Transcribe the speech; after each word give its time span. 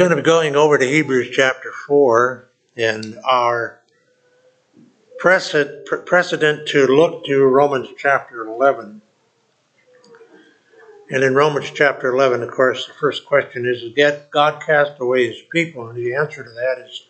going 0.00 0.08
to 0.08 0.16
be 0.16 0.22
going 0.22 0.56
over 0.56 0.78
to 0.78 0.88
Hebrews 0.88 1.28
chapter 1.30 1.72
4 1.86 2.48
and 2.74 3.18
our 3.22 3.82
precedent, 5.18 5.86
precedent 6.06 6.66
to 6.68 6.86
look 6.86 7.26
to 7.26 7.44
Romans 7.44 7.88
chapter 7.98 8.46
11. 8.46 9.02
And 11.10 11.22
in 11.22 11.34
Romans 11.34 11.70
chapter 11.74 12.14
11, 12.14 12.42
of 12.42 12.50
course, 12.50 12.86
the 12.86 12.94
first 12.94 13.26
question 13.26 13.66
is, 13.66 13.92
Did 13.92 14.22
God 14.30 14.62
cast 14.64 14.98
away 14.98 15.26
his 15.26 15.42
people? 15.52 15.90
And 15.90 15.98
the 15.98 16.14
answer 16.14 16.44
to 16.44 16.50
that 16.50 16.82
is 16.88 17.06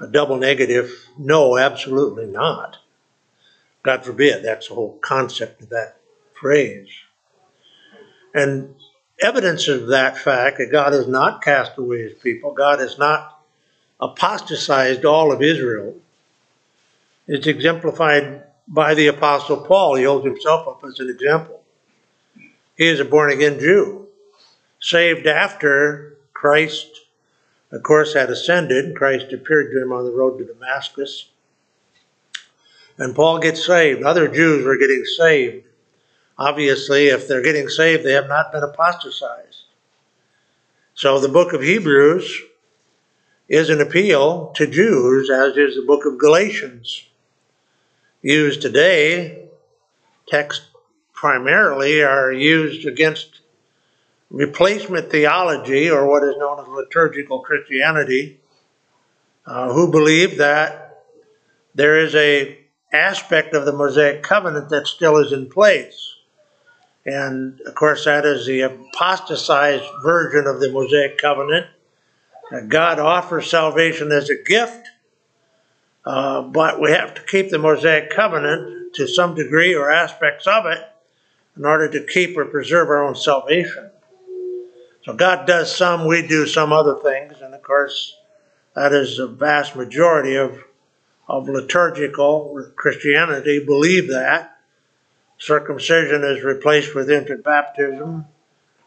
a 0.00 0.06
double 0.06 0.38
negative 0.38 1.10
no, 1.18 1.58
absolutely 1.58 2.24
not. 2.24 2.78
God 3.82 4.06
forbid, 4.06 4.42
that's 4.42 4.68
the 4.68 4.74
whole 4.74 4.96
concept 5.02 5.60
of 5.60 5.68
that 5.68 5.98
phrase. 6.32 6.88
And 8.32 8.74
evidence 9.20 9.68
of 9.68 9.88
that 9.88 10.18
fact 10.18 10.58
that 10.58 10.70
God 10.70 10.92
has 10.92 11.08
not 11.08 11.42
cast 11.42 11.78
away 11.78 12.02
his 12.02 12.14
people, 12.14 12.52
God 12.52 12.80
has 12.80 12.98
not 12.98 13.42
apostatized 14.00 15.04
all 15.04 15.32
of 15.32 15.42
Israel, 15.42 15.94
is 17.26 17.46
exemplified 17.46 18.44
by 18.68 18.94
the 18.94 19.06
Apostle 19.06 19.58
Paul. 19.58 19.96
He 19.96 20.04
holds 20.04 20.26
himself 20.26 20.68
up 20.68 20.84
as 20.84 21.00
an 21.00 21.08
example. 21.08 21.62
He 22.76 22.86
is 22.86 23.00
a 23.00 23.04
born 23.04 23.32
again 23.32 23.58
Jew, 23.58 24.06
saved 24.80 25.26
after 25.26 26.18
Christ, 26.34 26.88
of 27.72 27.82
course, 27.82 28.12
had 28.12 28.30
ascended. 28.30 28.94
Christ 28.94 29.32
appeared 29.32 29.72
to 29.72 29.82
him 29.82 29.92
on 29.92 30.04
the 30.04 30.12
road 30.12 30.38
to 30.38 30.44
Damascus. 30.44 31.30
And 32.98 33.14
Paul 33.14 33.38
gets 33.38 33.64
saved. 33.64 34.02
Other 34.02 34.28
Jews 34.28 34.64
were 34.64 34.76
getting 34.76 35.04
saved 35.04 35.64
Obviously, 36.38 37.08
if 37.08 37.26
they're 37.26 37.42
getting 37.42 37.68
saved, 37.68 38.04
they 38.04 38.12
have 38.12 38.28
not 38.28 38.52
been 38.52 38.62
apostatized. 38.62 39.64
So 40.94 41.18
the 41.18 41.28
book 41.28 41.52
of 41.52 41.62
Hebrews 41.62 42.42
is 43.48 43.70
an 43.70 43.80
appeal 43.80 44.52
to 44.56 44.66
Jews, 44.66 45.30
as 45.30 45.56
is 45.56 45.76
the 45.76 45.84
book 45.86 46.04
of 46.04 46.18
Galatians. 46.18 47.06
Used 48.22 48.60
today, 48.60 49.48
texts 50.26 50.66
primarily 51.12 52.02
are 52.02 52.32
used 52.32 52.86
against 52.86 53.40
replacement 54.30 55.10
theology, 55.10 55.88
or 55.88 56.06
what 56.06 56.24
is 56.24 56.34
known 56.38 56.60
as 56.60 56.68
liturgical 56.68 57.40
Christianity, 57.40 58.40
uh, 59.46 59.72
who 59.72 59.90
believe 59.90 60.38
that 60.38 61.04
there 61.74 61.98
is 61.98 62.14
a 62.14 62.58
aspect 62.92 63.54
of 63.54 63.64
the 63.64 63.72
Mosaic 63.72 64.22
covenant 64.22 64.70
that 64.70 64.86
still 64.86 65.18
is 65.18 65.32
in 65.32 65.48
place. 65.48 66.15
And 67.06 67.60
of 67.60 67.74
course, 67.76 68.04
that 68.04 68.26
is 68.26 68.46
the 68.46 68.62
apostatized 68.62 69.84
version 70.02 70.48
of 70.48 70.58
the 70.58 70.72
Mosaic 70.72 71.18
covenant. 71.18 71.66
God 72.68 72.98
offers 72.98 73.48
salvation 73.48 74.10
as 74.10 74.28
a 74.28 74.42
gift, 74.42 74.88
uh, 76.04 76.42
but 76.42 76.80
we 76.80 76.90
have 76.90 77.14
to 77.14 77.22
keep 77.22 77.50
the 77.50 77.58
Mosaic 77.58 78.10
covenant 78.10 78.94
to 78.94 79.06
some 79.06 79.36
degree 79.36 79.74
or 79.74 79.90
aspects 79.90 80.48
of 80.48 80.66
it 80.66 80.80
in 81.56 81.64
order 81.64 81.88
to 81.88 82.04
keep 82.04 82.36
or 82.36 82.44
preserve 82.44 82.88
our 82.88 83.04
own 83.04 83.14
salvation. 83.14 83.90
So 85.04 85.14
God 85.14 85.46
does 85.46 85.74
some, 85.74 86.06
we 86.06 86.26
do 86.26 86.46
some 86.46 86.72
other 86.72 86.96
things, 86.96 87.40
and 87.40 87.54
of 87.54 87.62
course, 87.62 88.16
that 88.74 88.92
is 88.92 89.16
the 89.16 89.28
vast 89.28 89.76
majority 89.76 90.34
of, 90.34 90.64
of 91.28 91.48
liturgical 91.48 92.68
Christianity 92.74 93.64
believe 93.64 94.08
that. 94.08 94.55
Circumcision 95.38 96.24
is 96.24 96.42
replaced 96.42 96.94
with 96.94 97.10
infant 97.10 97.44
baptism. 97.44 98.26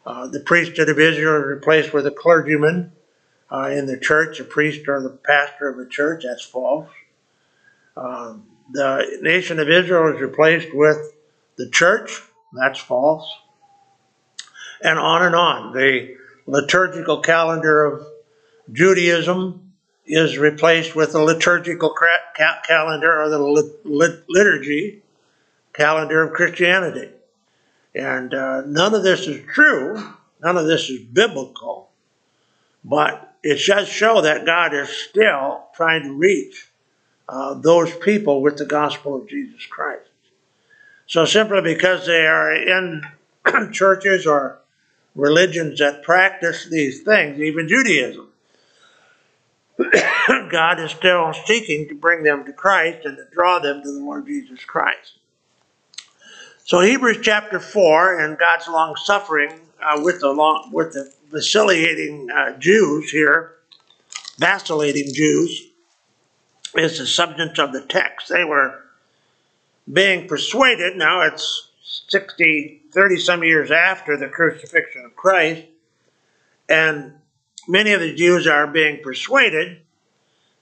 Uh, 0.06 0.28
the 0.28 0.40
priesthood 0.40 0.90
of 0.90 1.00
Israel 1.00 1.42
is 1.42 1.48
replaced 1.48 1.94
with 1.94 2.08
a 2.08 2.12
clergyman 2.12 2.92
uh, 3.52 3.70
in 3.72 3.86
the 3.86 4.00
church, 4.00 4.40
a 4.40 4.44
priest 4.44 4.88
or 4.88 5.02
the 5.02 5.10
pastor 5.10 5.70
of 5.70 5.78
a 5.78 5.88
church. 5.88 6.24
That's 6.24 6.44
false. 6.44 6.90
Uh, 7.96 8.36
the 8.72 9.20
nation 9.22 9.60
of 9.60 9.70
Israel 9.70 10.16
is 10.16 10.22
replaced 10.22 10.74
with 10.74 10.98
the 11.58 11.70
church. 11.70 12.22
That's 12.54 12.80
false. 12.80 13.30
And 14.82 14.98
on 14.98 15.24
and 15.24 15.36
on. 15.36 15.74
The 15.74 16.16
liturgical 16.48 17.22
calendar 17.22 17.86
of 17.86 18.08
Judaism 18.72 19.74
is 20.06 20.38
replaced 20.38 20.96
with 20.96 21.12
the 21.12 21.22
liturgical 21.22 21.94
calendar 22.66 23.22
or 23.22 23.30
the 23.30 24.22
liturgy 24.28 25.04
calendar 25.80 26.24
of 26.24 26.34
Christianity. 26.34 27.10
And 27.96 28.34
uh, 28.34 28.64
none 28.66 28.94
of 28.94 29.04
this 29.04 29.28
is 29.28 29.46
true, 29.46 29.96
none 30.44 30.58
of 30.58 30.66
this 30.66 30.90
is 30.90 31.00
biblical, 31.02 31.90
but 32.84 33.34
it 33.42 33.66
does 33.66 33.88
show 33.88 34.22
that 34.22 34.46
God 34.46 34.74
is 34.74 34.90
still 34.90 35.64
trying 35.74 36.04
to 36.04 36.14
reach 36.14 36.68
uh, 37.30 37.54
those 37.54 37.96
people 37.96 38.42
with 38.42 38.58
the 38.58 38.66
gospel 38.66 39.16
of 39.16 39.30
Jesus 39.30 39.66
Christ. 39.66 40.10
So 41.08 41.26
simply 41.26 41.62
because 41.62 42.06
they 42.06 42.28
are 42.28 42.54
in 42.54 43.04
churches 43.72 44.28
or 44.28 44.60
religions 45.16 45.80
that 45.80 46.04
practice 46.04 46.68
these 46.70 47.02
things, 47.02 47.40
even 47.40 47.68
Judaism, 47.70 48.28
God 50.52 50.80
is 50.82 50.92
still 50.92 51.34
seeking 51.46 51.88
to 51.88 51.96
bring 51.96 52.24
them 52.24 52.44
to 52.46 52.52
Christ 52.54 53.06
and 53.06 53.16
to 53.16 53.26
draw 53.32 53.60
them 53.60 53.82
to 53.82 53.92
the 53.92 54.00
Lord 54.00 54.26
Jesus 54.26 54.64
Christ. 54.66 55.20
So 56.70 56.82
Hebrews 56.82 57.18
chapter 57.24 57.60
four 57.60 58.20
and 58.20 58.38
God's 58.38 58.68
long 58.68 58.96
suffering 58.96 59.60
uh, 59.82 60.02
with 60.04 60.20
the 60.20 60.30
long, 60.30 60.70
with 60.72 60.94
the 60.94 61.12
vacillating 61.32 62.30
uh, 62.30 62.60
Jews 62.60 63.10
here, 63.10 63.56
vacillating 64.38 65.12
Jews, 65.12 65.64
is 66.76 67.00
the 67.00 67.08
subject 67.08 67.58
of 67.58 67.74
the 67.74 67.82
text. 67.82 68.30
They 68.30 68.44
were 68.44 68.84
being 69.92 70.28
persuaded. 70.28 70.96
Now 70.96 71.22
it's 71.22 71.72
60, 72.10 72.84
30 72.92 73.18
some 73.18 73.44
years 73.44 73.72
after 73.72 74.16
the 74.16 74.28
crucifixion 74.28 75.06
of 75.06 75.16
Christ, 75.16 75.64
and 76.70 77.14
many 77.68 77.94
of 77.94 78.00
the 78.00 78.14
Jews 78.14 78.46
are 78.46 78.68
being 78.68 79.02
persuaded. 79.02 79.82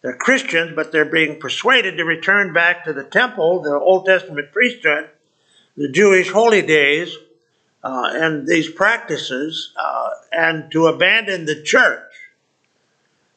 They're 0.03 0.15
Christians, 0.15 0.71
but 0.73 0.93
they're 0.93 1.03
being 1.03 1.37
persuaded 1.37 1.97
to 1.97 2.05
return 2.05 2.53
back 2.53 2.85
to 2.85 2.93
the 2.93 3.03
temple, 3.03 3.61
the 3.61 3.77
Old 3.77 4.05
Testament 4.05 4.53
priesthood 4.53 5.09
the 5.77 5.89
Jewish 5.89 6.31
holy 6.31 6.63
days 6.63 7.15
uh, 7.83 8.09
and 8.13 8.47
these 8.47 8.69
practices 8.69 9.73
uh, 9.77 10.09
and 10.31 10.71
to 10.71 10.87
abandon 10.87 11.45
the 11.45 11.61
church. 11.61 12.03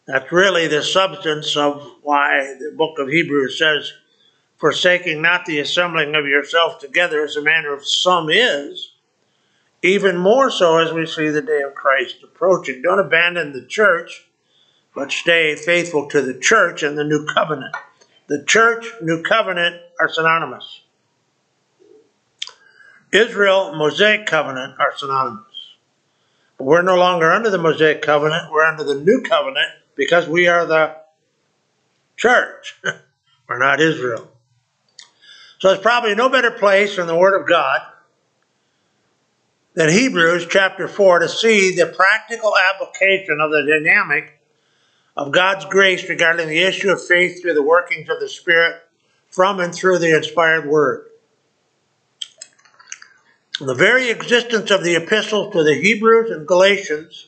That's 0.06 0.32
really 0.32 0.66
the 0.66 0.82
substance 0.82 1.56
of 1.56 1.86
why 2.02 2.54
the 2.58 2.74
book 2.76 2.98
of 2.98 3.08
Hebrews 3.08 3.58
says, 3.58 3.92
Forsaking 4.56 5.22
not 5.22 5.46
the 5.46 5.60
assembling 5.60 6.14
of 6.14 6.26
yourself 6.26 6.80
together 6.80 7.22
as 7.22 7.36
a 7.36 7.42
manner 7.42 7.72
of 7.72 7.86
some 7.86 8.28
is, 8.28 8.92
even 9.82 10.18
more 10.18 10.50
so 10.50 10.78
as 10.78 10.92
we 10.92 11.06
see 11.06 11.28
the 11.28 11.40
day 11.40 11.62
of 11.62 11.74
Christ 11.74 12.16
approaching. 12.22 12.82
Don't 12.82 12.98
abandon 12.98 13.52
the 13.52 13.64
church, 13.66 14.26
but 14.94 15.12
stay 15.12 15.54
faithful 15.56 16.08
to 16.08 16.20
the 16.20 16.38
church 16.38 16.82
and 16.82 16.98
the 16.98 17.04
new 17.04 17.24
covenant. 17.26 17.74
The 18.26 18.44
church, 18.44 18.86
new 19.00 19.22
covenant 19.22 19.80
are 19.98 20.09
synonymous. 20.09 20.79
Israel, 23.12 23.74
Mosaic 23.74 24.27
covenant 24.27 24.74
are 24.78 24.97
synonymous. 24.97 25.45
But 26.57 26.65
we're 26.65 26.83
no 26.83 26.97
longer 26.97 27.30
under 27.33 27.51
the 27.51 27.59
Mosaic 27.59 28.03
covenant, 28.03 28.53
we're 28.53 28.65
under 28.65 28.84
the 28.84 29.01
new 29.01 29.22
covenant 29.22 29.71
because 29.97 30.28
we 30.28 30.47
are 30.47 30.66
the 30.66 30.97
church. 32.16 32.78
we're 33.48 33.59
not 33.59 33.80
Israel. 33.80 34.30
So 35.59 35.68
there's 35.68 35.80
probably 35.80 36.15
no 36.15 36.28
better 36.28 36.51
place 36.51 36.98
in 36.98 37.07
the 37.07 37.16
Word 37.16 37.39
of 37.39 37.48
God 37.48 37.80
than 39.74 39.91
Hebrews 39.91 40.47
chapter 40.48 40.89
4 40.89 41.21
to 41.21 41.28
see 41.28 41.74
the 41.74 41.86
practical 41.86 42.54
application 42.72 43.41
of 43.41 43.51
the 43.51 43.66
dynamic 43.66 44.41
of 45.16 45.33
God's 45.33 45.65
grace 45.66 46.09
regarding 46.09 46.48
the 46.48 46.63
issue 46.63 46.91
of 46.91 47.04
faith 47.04 47.42
through 47.42 47.54
the 47.54 47.63
workings 47.63 48.09
of 48.09 48.21
the 48.21 48.28
Spirit 48.28 48.80
from 49.30 49.60
and 49.60 49.74
through 49.74 49.98
the 49.98 50.16
inspired 50.16 50.66
Word. 50.66 51.09
The 53.60 53.74
very 53.74 54.09
existence 54.09 54.71
of 54.71 54.83
the 54.83 54.97
epistles 54.97 55.53
to 55.53 55.62
the 55.62 55.74
Hebrews 55.74 56.30
and 56.30 56.48
Galatians 56.48 57.27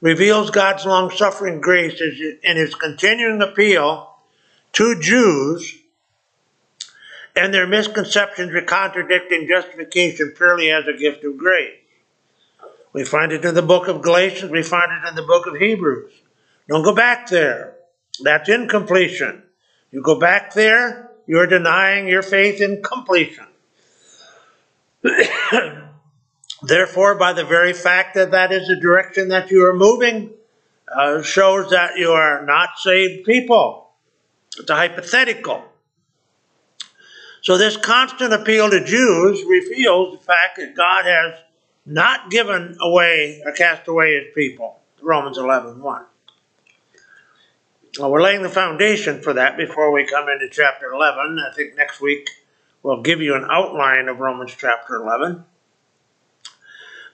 reveals 0.00 0.50
God's 0.50 0.86
long 0.86 1.10
suffering 1.10 1.60
grace 1.60 2.00
in 2.00 2.56
his 2.56 2.76
continuing 2.76 3.42
appeal 3.42 4.14
to 4.74 5.00
Jews 5.00 5.74
and 7.34 7.52
their 7.52 7.66
misconceptions 7.66 8.54
of 8.54 8.66
contradicting 8.66 9.48
justification 9.48 10.34
purely 10.36 10.70
as 10.70 10.86
a 10.86 10.96
gift 10.96 11.24
of 11.24 11.36
grace. 11.36 11.74
We 12.92 13.04
find 13.04 13.32
it 13.32 13.44
in 13.44 13.56
the 13.56 13.62
book 13.62 13.88
of 13.88 14.02
Galatians, 14.02 14.52
we 14.52 14.62
find 14.62 14.92
it 14.92 15.08
in 15.08 15.16
the 15.16 15.22
book 15.22 15.48
of 15.48 15.56
Hebrews. 15.56 16.12
Don't 16.68 16.84
go 16.84 16.94
back 16.94 17.26
there. 17.26 17.74
That's 18.22 18.48
incompletion. 18.48 19.42
You 19.90 20.00
go 20.00 20.20
back 20.20 20.54
there, 20.54 21.10
you're 21.26 21.48
denying 21.48 22.06
your 22.06 22.22
faith 22.22 22.60
in 22.60 22.84
completion. 22.84 23.47
Therefore, 26.62 27.14
by 27.14 27.32
the 27.32 27.44
very 27.44 27.72
fact 27.72 28.14
that 28.14 28.32
that 28.32 28.52
is 28.52 28.66
the 28.68 28.76
direction 28.76 29.28
that 29.28 29.50
you 29.50 29.64
are 29.64 29.74
moving, 29.74 30.30
uh, 30.92 31.22
shows 31.22 31.70
that 31.70 31.96
you 31.96 32.10
are 32.10 32.44
not 32.44 32.78
saved 32.78 33.24
people. 33.24 33.90
It's 34.58 34.68
a 34.68 34.74
hypothetical. 34.74 35.62
So, 37.42 37.56
this 37.56 37.76
constant 37.76 38.32
appeal 38.32 38.70
to 38.70 38.84
Jews 38.84 39.44
reveals 39.44 40.18
the 40.18 40.24
fact 40.24 40.56
that 40.56 40.74
God 40.74 41.04
has 41.04 41.34
not 41.86 42.30
given 42.30 42.76
away 42.80 43.40
or 43.44 43.52
cast 43.52 43.86
away 43.86 44.14
his 44.14 44.34
people. 44.34 44.80
Romans 45.00 45.38
11 45.38 45.80
1. 45.80 46.04
Well, 47.98 48.10
we're 48.10 48.22
laying 48.22 48.42
the 48.42 48.48
foundation 48.48 49.22
for 49.22 49.32
that 49.34 49.56
before 49.56 49.92
we 49.92 50.06
come 50.06 50.28
into 50.28 50.48
chapter 50.50 50.92
11. 50.92 51.38
I 51.38 51.54
think 51.54 51.76
next 51.76 52.00
week 52.00 52.28
we'll 52.82 53.02
give 53.02 53.20
you 53.20 53.34
an 53.34 53.46
outline 53.50 54.08
of 54.08 54.18
Romans 54.18 54.54
chapter 54.56 54.96
11. 54.96 55.44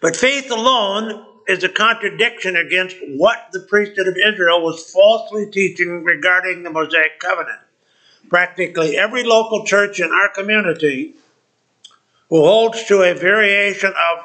But 0.01 0.17
faith 0.17 0.51
alone 0.51 1.25
is 1.47 1.65
a 1.65 1.69
contradiction 1.69 2.57
against 2.57 2.97
what 3.17 3.49
the 3.53 3.61
priesthood 3.61 4.09
of 4.09 4.17
Israel 4.17 4.63
was 4.63 4.91
falsely 4.91 5.51
teaching 5.51 6.05
regarding 6.05 6.63
the 6.63 6.71
Mosaic 6.71 7.19
covenant. 7.19 7.61
Practically 8.29 8.97
every 8.97 9.23
local 9.23 9.65
church 9.65 10.01
in 10.01 10.11
our 10.11 10.31
community 10.31 11.15
who 12.31 12.41
holds 12.41 12.85
to 12.85 13.03
a 13.03 13.15
variation 13.15 13.91
of, 13.91 14.19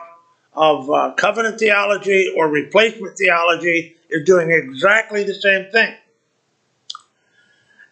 of 0.54 0.90
uh, 0.90 1.14
covenant 1.16 1.60
theology 1.60 2.34
or 2.36 2.48
replacement 2.48 3.18
theology 3.18 3.96
is 4.10 4.26
doing 4.26 4.52
exactly 4.52 5.24
the 5.24 5.34
same 5.34 5.70
thing. 5.72 5.94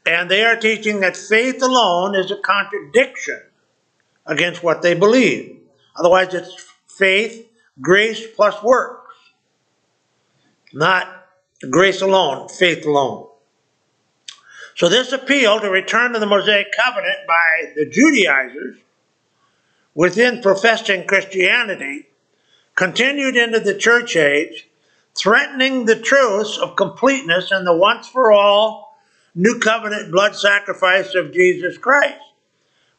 And 0.07 0.31
they 0.31 0.45
are 0.45 0.56
teaching 0.56 1.01
that 1.01 1.18
faith 1.18 1.62
alone 1.62 2.15
is 2.15 2.31
a 2.31 2.38
contradiction 2.38 3.42
against 4.25 4.63
what 4.63 4.81
they 4.81 4.94
believe. 4.94 5.59
Otherwise, 5.98 6.33
it's 6.33 6.65
faith, 6.88 7.45
grace 7.81 8.25
plus 8.33 8.63
works. 8.63 9.13
Not 10.74 11.25
grace 11.69 12.01
alone, 12.01 12.48
faith 12.48 12.86
alone. 12.86 13.27
So, 14.75 14.88
this 14.88 15.12
appeal 15.12 15.59
to 15.59 15.69
return 15.69 16.13
to 16.13 16.19
the 16.19 16.25
Mosaic 16.25 16.68
covenant 16.81 17.27
by 17.27 17.74
the 17.75 17.86
Judaizers 17.86 18.77
within 19.94 20.42
professing 20.42 21.06
Christianity 21.06 22.07
continued 22.75 23.36
into 23.36 23.59
the 23.59 23.75
church 23.75 24.15
age, 24.15 24.69
threatening 25.15 25.83
the 25.83 26.00
truths 26.00 26.57
of 26.57 26.77
completeness 26.77 27.51
and 27.51 27.68
the 27.68 27.75
once 27.75 28.07
for 28.07 28.31
all 28.31 28.87
new 29.35 29.59
covenant 29.59 30.12
blood 30.12 30.35
sacrifice 30.35 31.15
of 31.15 31.33
Jesus 31.33 31.77
Christ, 31.77 32.19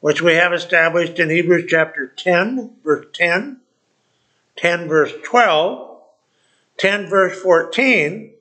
which 0.00 0.22
we 0.22 0.34
have 0.34 0.52
established 0.52 1.18
in 1.18 1.30
Hebrews 1.30 1.66
chapter 1.68 2.06
10, 2.06 2.76
verse 2.84 3.06
10, 3.12 3.60
10, 4.56 4.88
verse 4.88 5.12
12, 5.24 5.88
10 6.78 7.08
verse 7.08 7.40
14, 7.42 8.32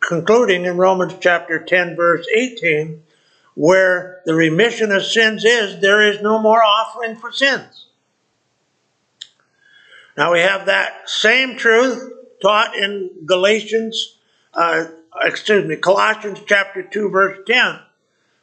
concluding 0.00 0.66
in 0.66 0.76
Romans 0.76 1.14
chapter 1.20 1.58
10 1.58 1.96
verse 1.96 2.26
18, 2.34 3.02
where 3.54 4.20
the 4.26 4.34
remission 4.34 4.92
of 4.92 5.04
sins 5.04 5.44
is, 5.44 5.80
there 5.80 6.02
is 6.10 6.22
no 6.22 6.38
more 6.38 6.62
offering 6.62 7.16
for 7.16 7.32
sins. 7.32 7.86
Now 10.16 10.32
we 10.32 10.40
have 10.40 10.66
that 10.66 11.08
same 11.08 11.56
truth 11.56 12.12
taught 12.42 12.76
in 12.76 13.10
Galatians, 13.24 14.16
uh, 14.54 14.86
Uh, 15.12 15.26
excuse 15.26 15.66
me, 15.66 15.76
Colossians 15.76 16.40
chapter 16.46 16.82
2 16.82 17.10
verse 17.10 17.38
10, 17.46 17.80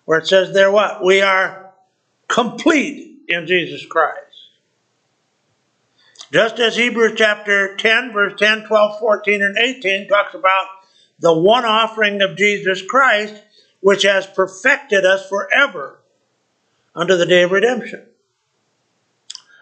where 0.05 0.19
it 0.19 0.27
says 0.27 0.53
there 0.53 0.71
what? 0.71 1.03
We 1.03 1.21
are 1.21 1.71
complete 2.27 3.19
in 3.27 3.47
Jesus 3.47 3.85
Christ. 3.85 4.21
Just 6.31 6.59
as 6.59 6.75
Hebrews 6.75 7.13
chapter 7.15 7.75
10, 7.77 8.11
verse 8.11 8.33
10, 8.37 8.65
12, 8.67 8.99
14, 8.99 9.41
and 9.43 9.57
18 9.57 10.07
talks 10.09 10.33
about 10.33 10.65
the 11.19 11.33
one 11.33 11.63
offering 11.65 12.21
of 12.21 12.37
Jesus 12.37 12.81
Christ, 12.81 13.41
which 13.79 14.03
has 14.03 14.27
perfected 14.27 15.05
us 15.05 15.27
forever 15.29 15.99
unto 16.93 17.15
the 17.15 17.25
day 17.25 17.43
of 17.43 17.51
redemption. 17.51 18.05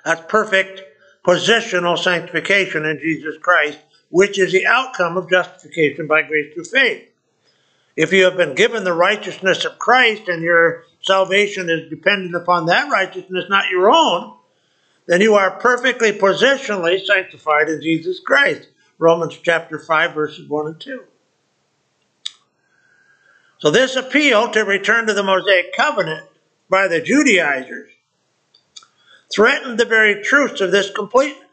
That's 0.03 0.21
perfect 0.27 0.81
positional 1.25 1.97
sanctification 1.97 2.85
in 2.85 2.99
Jesus 2.99 3.35
Christ, 3.41 3.79
which 4.15 4.39
is 4.39 4.53
the 4.53 4.65
outcome 4.65 5.17
of 5.17 5.29
justification 5.29 6.07
by 6.07 6.21
grace 6.21 6.53
through 6.53 6.63
faith. 6.63 7.05
If 7.97 8.13
you 8.13 8.23
have 8.23 8.37
been 8.37 8.55
given 8.55 8.85
the 8.85 8.93
righteousness 8.93 9.65
of 9.65 9.77
Christ 9.77 10.29
and 10.29 10.41
your 10.41 10.85
salvation 11.01 11.69
is 11.69 11.89
dependent 11.89 12.33
upon 12.33 12.67
that 12.67 12.89
righteousness, 12.89 13.43
not 13.49 13.69
your 13.69 13.91
own, 13.91 14.37
then 15.05 15.19
you 15.19 15.35
are 15.35 15.59
perfectly 15.59 16.13
positionally 16.13 17.05
sanctified 17.05 17.67
in 17.67 17.81
Jesus 17.81 18.21
Christ. 18.21 18.69
Romans 18.99 19.37
chapter 19.43 19.77
5, 19.77 20.13
verses 20.13 20.47
1 20.47 20.65
and 20.65 20.79
2. 20.79 21.03
So, 23.57 23.69
this 23.69 23.97
appeal 23.97 24.49
to 24.51 24.61
return 24.61 25.07
to 25.07 25.13
the 25.13 25.23
Mosaic 25.23 25.75
covenant 25.75 26.25
by 26.69 26.87
the 26.87 27.01
Judaizers 27.01 27.91
threatened 29.35 29.77
the 29.77 29.83
very 29.83 30.23
truths 30.23 30.61
of 30.61 30.71
this 30.71 30.89
completeness. 30.89 31.44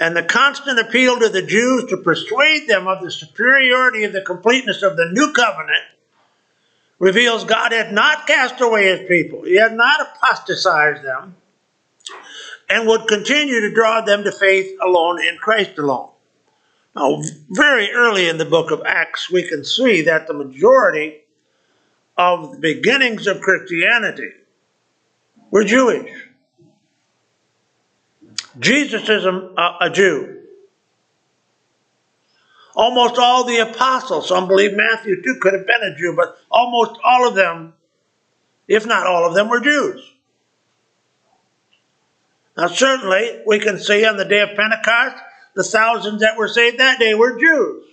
And 0.00 0.16
the 0.16 0.22
constant 0.22 0.78
appeal 0.78 1.18
to 1.18 1.28
the 1.28 1.42
Jews 1.42 1.90
to 1.90 1.96
persuade 1.96 2.68
them 2.68 2.86
of 2.86 3.02
the 3.02 3.10
superiority 3.10 4.04
of 4.04 4.12
the 4.12 4.22
completeness 4.22 4.82
of 4.82 4.96
the 4.96 5.10
new 5.12 5.32
covenant 5.32 5.84
reveals 6.98 7.44
God 7.44 7.72
had 7.72 7.92
not 7.92 8.26
cast 8.26 8.60
away 8.60 8.86
his 8.86 9.08
people, 9.08 9.42
he 9.42 9.56
had 9.56 9.74
not 9.74 10.00
apostatized 10.00 11.04
them 11.04 11.36
and 12.68 12.86
would 12.86 13.08
continue 13.08 13.60
to 13.60 13.74
draw 13.74 14.00
them 14.00 14.24
to 14.24 14.32
faith 14.32 14.76
alone 14.82 15.22
in 15.22 15.38
Christ 15.38 15.78
alone. 15.78 16.10
Now, 16.94 17.22
very 17.50 17.92
early 17.92 18.28
in 18.28 18.38
the 18.38 18.44
book 18.44 18.70
of 18.70 18.82
Acts, 18.84 19.30
we 19.30 19.48
can 19.48 19.64
see 19.64 20.02
that 20.02 20.26
the 20.26 20.34
majority 20.34 21.20
of 22.16 22.52
the 22.52 22.58
beginnings 22.58 23.26
of 23.26 23.40
Christianity 23.40 24.30
were 25.50 25.64
Jewish. 25.64 26.10
Jesus 28.58 29.08
is 29.08 29.24
a, 29.24 29.76
a 29.80 29.90
Jew. 29.90 30.42
Almost 32.74 33.18
all 33.18 33.44
the 33.44 33.58
apostles, 33.58 34.28
some 34.28 34.46
believe 34.46 34.76
Matthew 34.76 35.20
too 35.22 35.38
could 35.40 35.52
have 35.54 35.66
been 35.66 35.82
a 35.82 35.96
Jew, 35.96 36.14
but 36.16 36.36
almost 36.50 37.00
all 37.04 37.26
of 37.26 37.34
them, 37.34 37.74
if 38.68 38.86
not 38.86 39.06
all 39.06 39.26
of 39.26 39.34
them, 39.34 39.48
were 39.48 39.60
Jews. 39.60 40.12
Now, 42.56 42.68
certainly, 42.68 43.42
we 43.46 43.58
can 43.58 43.78
see 43.78 44.04
on 44.04 44.16
the 44.16 44.24
day 44.24 44.40
of 44.40 44.56
Pentecost, 44.56 45.16
the 45.54 45.64
thousands 45.64 46.20
that 46.20 46.36
were 46.36 46.48
saved 46.48 46.78
that 46.78 46.98
day 46.98 47.14
were 47.14 47.38
Jews. 47.38 47.84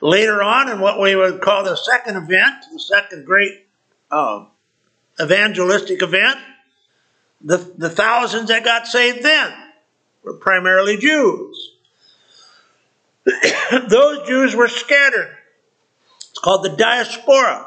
Later 0.00 0.42
on, 0.42 0.68
in 0.68 0.80
what 0.80 1.00
we 1.00 1.16
would 1.16 1.40
call 1.40 1.64
the 1.64 1.76
second 1.76 2.16
event, 2.16 2.64
the 2.72 2.78
second 2.78 3.26
great 3.26 3.66
uh, 4.10 4.44
evangelistic 5.20 6.02
event, 6.02 6.38
the, 7.40 7.56
the 7.76 7.90
thousands 7.90 8.48
that 8.48 8.64
got 8.64 8.86
saved 8.86 9.22
then 9.22 9.52
were 10.22 10.34
primarily 10.34 10.96
Jews. 10.96 11.72
Those 13.88 14.26
Jews 14.26 14.54
were 14.54 14.68
scattered. 14.68 15.36
It's 16.30 16.38
called 16.38 16.64
the 16.64 16.76
diaspora, 16.76 17.66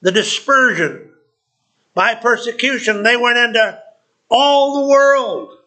the 0.00 0.12
dispersion. 0.12 1.10
By 1.94 2.14
persecution, 2.14 3.02
they 3.02 3.16
went 3.16 3.38
into 3.38 3.82
all 4.30 4.80
the 4.82 4.88
world. 4.88 5.58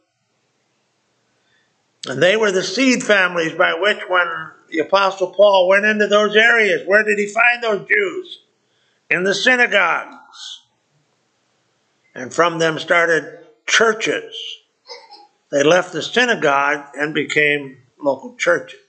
And 2.07 2.21
they 2.21 2.35
were 2.35 2.51
the 2.51 2.63
seed 2.63 3.03
families 3.03 3.53
by 3.53 3.75
which, 3.79 3.99
when 4.07 4.27
the 4.69 4.79
Apostle 4.79 5.33
Paul 5.33 5.67
went 5.67 5.85
into 5.85 6.07
those 6.07 6.35
areas, 6.35 6.87
where 6.87 7.03
did 7.03 7.17
he 7.17 7.27
find 7.27 7.63
those 7.63 7.87
Jews? 7.87 8.41
In 9.09 9.23
the 9.23 9.33
synagogues. 9.33 10.15
And 12.15 12.33
from 12.33 12.59
them 12.59 12.79
started 12.79 13.39
churches. 13.67 14.35
They 15.51 15.63
left 15.63 15.91
the 15.91 16.01
synagogue 16.01 16.85
and 16.95 17.13
became 17.13 17.77
local 18.01 18.35
churches. 18.35 18.79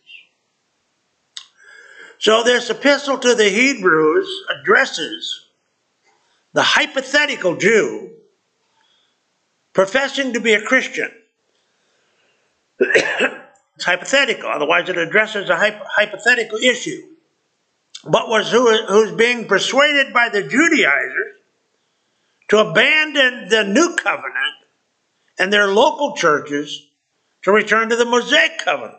So, 2.18 2.42
this 2.42 2.70
epistle 2.70 3.18
to 3.18 3.34
the 3.34 3.48
Hebrews 3.48 4.28
addresses 4.58 5.48
the 6.54 6.62
hypothetical 6.62 7.56
Jew 7.56 8.12
professing 9.74 10.32
to 10.32 10.40
be 10.40 10.54
a 10.54 10.62
Christian. 10.62 11.10
it's 12.80 13.84
hypothetical, 13.84 14.48
otherwise, 14.48 14.88
it 14.88 14.96
addresses 14.96 15.50
a 15.50 15.56
hypothetical 15.56 16.58
issue. 16.58 17.02
But 18.04 18.28
was 18.28 18.50
who, 18.50 18.86
who's 18.86 19.12
being 19.12 19.46
persuaded 19.46 20.14
by 20.14 20.30
the 20.30 20.42
Judaizers 20.42 21.36
to 22.48 22.58
abandon 22.58 23.48
the 23.48 23.64
new 23.64 23.96
covenant 23.96 24.54
and 25.38 25.52
their 25.52 25.68
local 25.68 26.16
churches 26.16 26.88
to 27.42 27.52
return 27.52 27.88
to 27.88 27.96
the 27.96 28.04
Mosaic 28.04 28.58
covenant, 28.58 28.98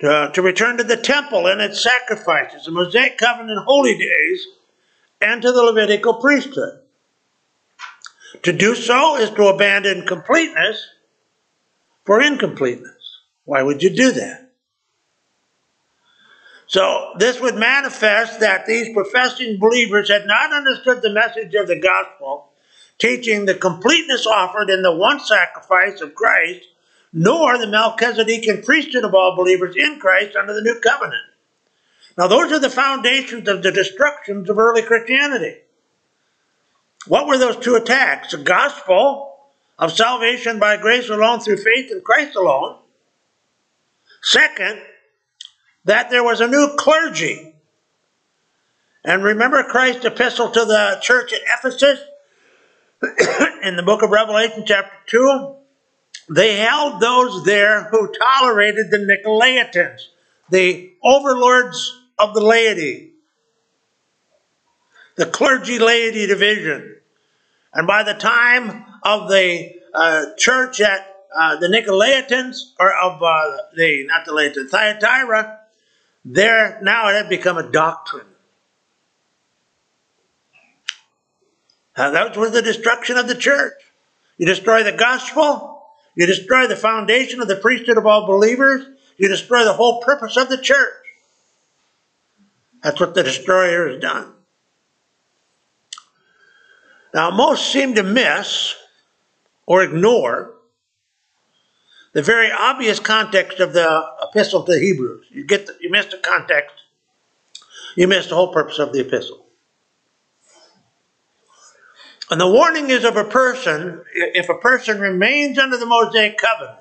to, 0.00 0.30
to 0.34 0.42
return 0.42 0.76
to 0.78 0.84
the 0.84 0.96
temple 0.96 1.46
and 1.46 1.60
its 1.60 1.82
sacrifices, 1.82 2.64
the 2.64 2.70
Mosaic 2.70 3.18
covenant 3.18 3.50
and 3.50 3.64
holy 3.64 3.98
days, 3.98 4.46
and 5.20 5.42
to 5.42 5.52
the 5.52 5.62
Levitical 5.62 6.14
priesthood. 6.14 6.80
To 8.42 8.52
do 8.52 8.74
so 8.74 9.16
is 9.16 9.30
to 9.30 9.48
abandon 9.48 10.06
completeness 10.06 10.86
for 12.04 12.22
incompleteness. 12.22 12.94
Why 13.44 13.62
would 13.62 13.82
you 13.82 13.90
do 13.90 14.12
that? 14.12 14.49
So 16.70 17.14
this 17.18 17.40
would 17.40 17.56
manifest 17.56 18.38
that 18.38 18.64
these 18.64 18.94
professing 18.94 19.58
believers 19.58 20.08
had 20.08 20.24
not 20.24 20.52
understood 20.52 21.02
the 21.02 21.12
message 21.12 21.52
of 21.56 21.66
the 21.66 21.80
gospel, 21.80 22.52
teaching 22.96 23.44
the 23.44 23.56
completeness 23.56 24.24
offered 24.24 24.70
in 24.70 24.82
the 24.82 24.94
one 24.94 25.18
sacrifice 25.18 26.00
of 26.00 26.14
Christ, 26.14 26.64
nor 27.12 27.58
the 27.58 27.66
Melchizedekian 27.66 28.64
priesthood 28.64 29.02
of 29.02 29.16
all 29.16 29.34
believers 29.34 29.74
in 29.76 29.98
Christ 29.98 30.36
under 30.36 30.54
the 30.54 30.62
new 30.62 30.78
covenant. 30.78 31.24
Now, 32.16 32.28
those 32.28 32.52
are 32.52 32.60
the 32.60 32.70
foundations 32.70 33.48
of 33.48 33.64
the 33.64 33.72
destructions 33.72 34.48
of 34.48 34.56
early 34.56 34.82
Christianity. 34.82 35.56
What 37.08 37.26
were 37.26 37.36
those 37.36 37.56
two 37.56 37.74
attacks? 37.74 38.30
The 38.30 38.38
gospel 38.38 39.40
of 39.76 39.90
salvation 39.90 40.60
by 40.60 40.76
grace 40.76 41.08
alone 41.08 41.40
through 41.40 41.64
faith 41.64 41.90
in 41.90 42.00
Christ 42.00 42.36
alone. 42.36 42.76
Second, 44.22 44.82
that 45.84 46.10
there 46.10 46.24
was 46.24 46.40
a 46.40 46.48
new 46.48 46.74
clergy. 46.76 47.54
And 49.04 49.22
remember 49.22 49.62
Christ's 49.62 50.04
epistle 50.04 50.50
to 50.50 50.64
the 50.64 50.98
church 51.00 51.32
at 51.32 51.40
Ephesus 51.58 52.00
in 53.62 53.76
the 53.76 53.82
book 53.82 54.02
of 54.02 54.10
Revelation, 54.10 54.64
chapter 54.66 54.92
2? 55.06 55.54
They 56.30 56.56
held 56.56 57.00
those 57.00 57.44
there 57.44 57.84
who 57.84 58.12
tolerated 58.12 58.90
the 58.90 58.98
Nicolaitans, 58.98 60.00
the 60.50 60.92
overlords 61.02 61.98
of 62.18 62.34
the 62.34 62.44
laity, 62.44 63.14
the 65.16 65.26
clergy 65.26 65.78
laity 65.78 66.26
division. 66.26 66.96
And 67.72 67.86
by 67.86 68.02
the 68.02 68.14
time 68.14 68.84
of 69.02 69.28
the 69.28 69.72
uh, 69.94 70.26
church 70.36 70.80
at 70.80 71.06
uh, 71.34 71.56
the 71.56 71.68
Nicolaitans, 71.68 72.72
or 72.78 72.92
of 72.92 73.22
uh, 73.22 73.56
the, 73.76 74.04
not 74.06 74.24
the 74.24 74.32
Laitans, 74.32 74.70
Thyatira, 74.70 75.59
there 76.24 76.78
now 76.82 77.08
it 77.08 77.14
had 77.14 77.28
become 77.28 77.58
a 77.58 77.70
doctrine. 77.70 78.26
Uh, 81.96 82.10
that 82.10 82.36
was 82.36 82.52
the 82.52 82.62
destruction 82.62 83.16
of 83.16 83.28
the 83.28 83.34
church. 83.34 83.74
You 84.38 84.46
destroy 84.46 84.82
the 84.82 84.92
gospel, 84.92 85.82
you 86.14 86.26
destroy 86.26 86.66
the 86.66 86.76
foundation 86.76 87.40
of 87.40 87.48
the 87.48 87.56
priesthood 87.56 87.98
of 87.98 88.06
all 88.06 88.26
believers, 88.26 88.86
you 89.18 89.28
destroy 89.28 89.64
the 89.64 89.72
whole 89.72 90.00
purpose 90.00 90.36
of 90.36 90.48
the 90.48 90.56
church. 90.56 90.94
That's 92.82 92.98
what 92.98 93.14
the 93.14 93.22
destroyer 93.22 93.88
has 93.88 94.00
done. 94.00 94.32
Now, 97.12 97.30
most 97.30 97.70
seem 97.70 97.96
to 97.96 98.02
miss 98.02 98.74
or 99.66 99.82
ignore 99.82 100.54
the 102.12 102.22
very 102.22 102.50
obvious 102.50 102.98
context 102.98 103.60
of 103.60 103.72
the 103.72 104.04
epistle 104.22 104.62
to 104.64 104.72
the 104.72 104.80
Hebrews. 104.80 105.26
You 105.30 105.44
get 105.44 105.66
the, 105.66 105.76
you 105.80 105.90
miss 105.90 106.06
the 106.06 106.18
context, 106.18 106.74
you 107.96 108.08
miss 108.08 108.26
the 108.26 108.34
whole 108.34 108.52
purpose 108.52 108.78
of 108.78 108.92
the 108.92 109.00
epistle. 109.00 109.46
And 112.30 112.40
the 112.40 112.48
warning 112.48 112.90
is 112.90 113.04
of 113.04 113.16
a 113.16 113.24
person, 113.24 114.04
if 114.14 114.48
a 114.48 114.58
person 114.58 115.00
remains 115.00 115.58
under 115.58 115.76
the 115.76 115.86
Mosaic 115.86 116.38
covenant 116.38 116.78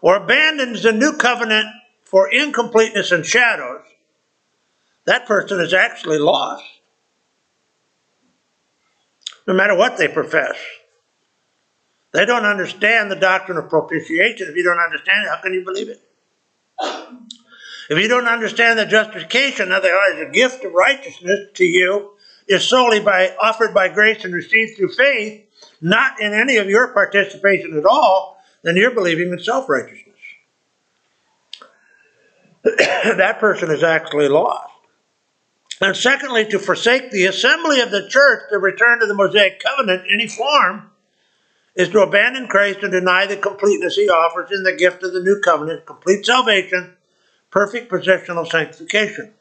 or 0.00 0.16
abandons 0.16 0.82
the 0.82 0.92
new 0.92 1.16
covenant 1.16 1.68
for 2.02 2.28
incompleteness 2.32 3.12
and 3.12 3.24
shadows, 3.24 3.82
that 5.04 5.26
person 5.26 5.60
is 5.60 5.72
actually 5.72 6.18
lost. 6.18 6.64
No 9.46 9.54
matter 9.54 9.76
what 9.76 9.98
they 9.98 10.08
profess. 10.08 10.56
They 12.14 12.24
don't 12.24 12.44
understand 12.44 13.10
the 13.10 13.16
doctrine 13.16 13.58
of 13.58 13.68
propitiation. 13.68 14.46
If 14.48 14.54
you 14.54 14.62
don't 14.62 14.78
understand 14.78 15.26
it, 15.26 15.30
how 15.30 15.42
can 15.42 15.52
you 15.52 15.64
believe 15.64 15.88
it? 15.88 16.00
If 17.90 17.98
you 17.98 18.06
don't 18.06 18.28
understand 18.28 18.78
that 18.78 18.88
justification, 18.88 19.72
otherwise 19.72 20.20
a 20.20 20.30
gift 20.30 20.64
of 20.64 20.72
righteousness 20.72 21.48
to 21.54 21.64
you 21.64 22.12
is 22.46 22.66
solely 22.66 23.00
by 23.00 23.34
offered 23.42 23.74
by 23.74 23.88
grace 23.88 24.24
and 24.24 24.32
received 24.32 24.76
through 24.76 24.92
faith, 24.92 25.44
not 25.80 26.20
in 26.20 26.32
any 26.32 26.56
of 26.56 26.68
your 26.68 26.94
participation 26.94 27.76
at 27.76 27.84
all, 27.84 28.38
then 28.62 28.76
you're 28.76 28.94
believing 28.94 29.32
in 29.32 29.38
self-righteousness. 29.40 30.14
that 32.78 33.38
person 33.40 33.72
is 33.72 33.82
actually 33.82 34.28
lost. 34.28 34.72
And 35.80 35.96
secondly, 35.96 36.46
to 36.46 36.60
forsake 36.60 37.10
the 37.10 37.26
assembly 37.26 37.80
of 37.80 37.90
the 37.90 38.08
church 38.08 38.44
to 38.50 38.58
return 38.58 39.00
to 39.00 39.06
the 39.06 39.14
Mosaic 39.14 39.60
covenant 39.60 40.06
in 40.06 40.14
any 40.14 40.28
form 40.28 40.92
is 41.74 41.88
to 41.90 42.00
abandon 42.00 42.46
Christ 42.46 42.80
and 42.82 42.92
deny 42.92 43.26
the 43.26 43.36
completeness 43.36 43.96
he 43.96 44.08
offers 44.08 44.50
in 44.52 44.62
the 44.62 44.76
gift 44.76 45.02
of 45.02 45.12
the 45.12 45.22
new 45.22 45.40
covenant, 45.40 45.86
complete 45.86 46.24
salvation, 46.24 46.96
perfect 47.50 47.90
positional 47.90 48.48
sanctification. 48.48 49.32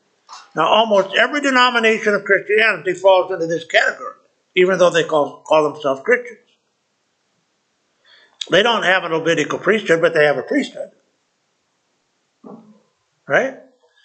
Now, 0.55 0.67
almost 0.67 1.15
every 1.15 1.41
denomination 1.41 2.13
of 2.13 2.25
Christianity 2.25 2.93
falls 2.93 3.31
into 3.31 3.45
this 3.45 3.65
category, 3.65 4.15
even 4.55 4.79
though 4.79 4.89
they 4.89 5.03
call, 5.03 5.43
call 5.45 5.71
themselves 5.71 6.01
Christians. 6.03 6.39
They 8.49 8.63
don't 8.63 8.83
have 8.83 9.03
an 9.03 9.13
Levitical 9.13 9.59
priesthood, 9.59 10.01
but 10.01 10.13
they 10.13 10.25
have 10.25 10.37
a 10.37 10.43
priesthood. 10.43 10.91
Right? 13.27 13.59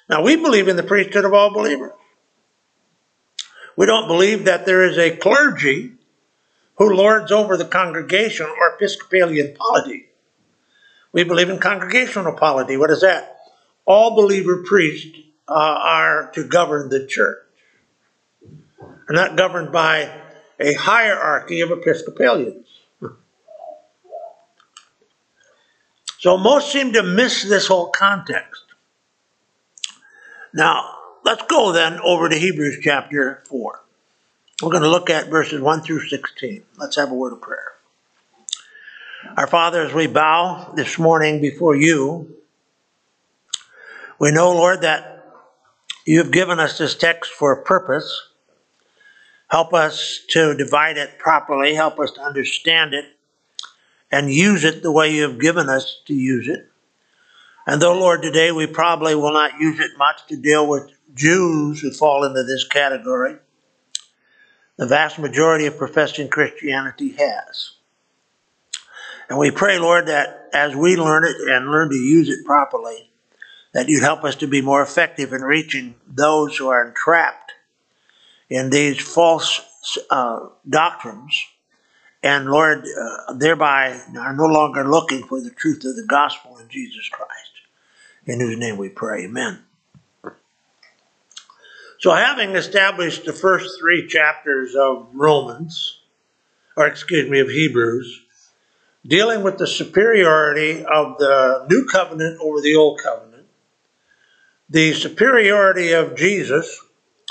Now, 0.08 0.22
we 0.22 0.36
believe 0.36 0.68
in 0.68 0.76
the 0.76 0.82
priesthood 0.82 1.24
of 1.24 1.34
all 1.34 1.52
believers. 1.52 1.92
We 3.76 3.86
don't 3.86 4.06
believe 4.06 4.44
that 4.44 4.64
there 4.64 4.84
is 4.84 4.96
a 4.96 5.16
clergy 5.16 5.97
who 6.78 6.94
lords 6.94 7.32
over 7.32 7.56
the 7.56 7.64
congregation 7.64 8.46
or 8.46 8.74
Episcopalian 8.74 9.54
polity. 9.54 10.06
We 11.12 11.24
believe 11.24 11.50
in 11.50 11.58
congregational 11.58 12.34
polity. 12.34 12.76
What 12.76 12.90
is 12.90 13.00
that? 13.00 13.36
All 13.84 14.14
believer 14.14 14.62
priests 14.64 15.18
uh, 15.48 15.52
are 15.52 16.30
to 16.34 16.44
govern 16.44 16.88
the 16.88 17.06
church. 17.06 17.38
They're 18.80 19.16
not 19.16 19.36
governed 19.36 19.72
by 19.72 20.12
a 20.60 20.74
hierarchy 20.74 21.60
of 21.62 21.70
Episcopalians. 21.70 22.66
So 26.18 26.36
most 26.36 26.72
seem 26.72 26.92
to 26.92 27.02
miss 27.02 27.44
this 27.44 27.68
whole 27.68 27.90
context. 27.90 28.64
Now, 30.52 30.96
let's 31.24 31.42
go 31.44 31.72
then 31.72 32.00
over 32.00 32.28
to 32.28 32.36
Hebrews 32.36 32.78
chapter 32.82 33.44
4. 33.48 33.77
We're 34.60 34.70
going 34.70 34.82
to 34.82 34.90
look 34.90 35.08
at 35.08 35.28
verses 35.28 35.60
1 35.60 35.82
through 35.82 36.08
16. 36.08 36.64
Let's 36.78 36.96
have 36.96 37.12
a 37.12 37.14
word 37.14 37.32
of 37.32 37.40
prayer. 37.40 37.74
Our 39.36 39.46
Father, 39.46 39.82
as 39.82 39.94
we 39.94 40.08
bow 40.08 40.72
this 40.74 40.98
morning 40.98 41.40
before 41.40 41.76
you, 41.76 42.34
we 44.18 44.32
know, 44.32 44.50
Lord, 44.50 44.80
that 44.80 45.24
you 46.04 46.18
have 46.18 46.32
given 46.32 46.58
us 46.58 46.76
this 46.76 46.96
text 46.96 47.30
for 47.30 47.52
a 47.52 47.62
purpose. 47.62 48.30
Help 49.48 49.72
us 49.72 50.24
to 50.30 50.56
divide 50.56 50.96
it 50.96 51.20
properly, 51.20 51.74
help 51.74 52.00
us 52.00 52.10
to 52.12 52.20
understand 52.20 52.94
it, 52.94 53.04
and 54.10 54.28
use 54.28 54.64
it 54.64 54.82
the 54.82 54.90
way 54.90 55.14
you 55.14 55.22
have 55.22 55.38
given 55.38 55.68
us 55.68 56.00
to 56.06 56.14
use 56.14 56.48
it. 56.48 56.68
And 57.64 57.80
though, 57.80 57.96
Lord, 57.96 58.22
today 58.22 58.50
we 58.50 58.66
probably 58.66 59.14
will 59.14 59.32
not 59.32 59.60
use 59.60 59.78
it 59.78 59.92
much 59.98 60.26
to 60.28 60.36
deal 60.36 60.66
with 60.66 60.90
Jews 61.14 61.80
who 61.80 61.92
fall 61.92 62.24
into 62.24 62.42
this 62.42 62.66
category, 62.66 63.36
the 64.78 64.86
vast 64.86 65.18
majority 65.18 65.66
of 65.66 65.76
professing 65.76 66.28
Christianity 66.28 67.10
has. 67.18 67.72
And 69.28 69.38
we 69.38 69.50
pray, 69.50 69.78
Lord, 69.78 70.06
that 70.06 70.48
as 70.54 70.74
we 70.74 70.96
learn 70.96 71.24
it 71.24 71.36
and 71.36 71.70
learn 71.70 71.90
to 71.90 71.96
use 71.96 72.30
it 72.30 72.46
properly, 72.46 73.10
that 73.74 73.88
you'd 73.88 74.02
help 74.02 74.24
us 74.24 74.36
to 74.36 74.46
be 74.46 74.62
more 74.62 74.80
effective 74.80 75.32
in 75.32 75.42
reaching 75.42 75.96
those 76.06 76.56
who 76.56 76.68
are 76.68 76.86
entrapped 76.86 77.52
in 78.48 78.70
these 78.70 78.98
false 78.98 79.60
uh, 80.08 80.46
doctrines, 80.66 81.44
and 82.22 82.48
Lord, 82.48 82.84
uh, 82.84 83.34
thereby 83.34 84.00
are 84.18 84.34
no 84.34 84.46
longer 84.46 84.88
looking 84.88 85.24
for 85.24 85.40
the 85.40 85.50
truth 85.50 85.84
of 85.84 85.96
the 85.96 86.06
gospel 86.06 86.56
in 86.58 86.68
Jesus 86.68 87.08
Christ. 87.08 87.32
In 88.26 88.40
whose 88.40 88.58
name 88.58 88.76
we 88.76 88.88
pray, 88.88 89.24
amen. 89.24 89.64
So, 92.00 92.12
having 92.12 92.54
established 92.54 93.24
the 93.24 93.32
first 93.32 93.80
three 93.80 94.06
chapters 94.06 94.76
of 94.76 95.08
Romans, 95.14 96.00
or 96.76 96.86
excuse 96.86 97.28
me, 97.28 97.40
of 97.40 97.48
Hebrews, 97.48 98.24
dealing 99.04 99.42
with 99.42 99.58
the 99.58 99.66
superiority 99.66 100.84
of 100.84 101.18
the 101.18 101.66
new 101.68 101.86
covenant 101.86 102.38
over 102.40 102.60
the 102.60 102.76
old 102.76 103.00
covenant, 103.02 103.46
the 104.70 104.92
superiority 104.92 105.90
of 105.90 106.14
Jesus 106.14 106.80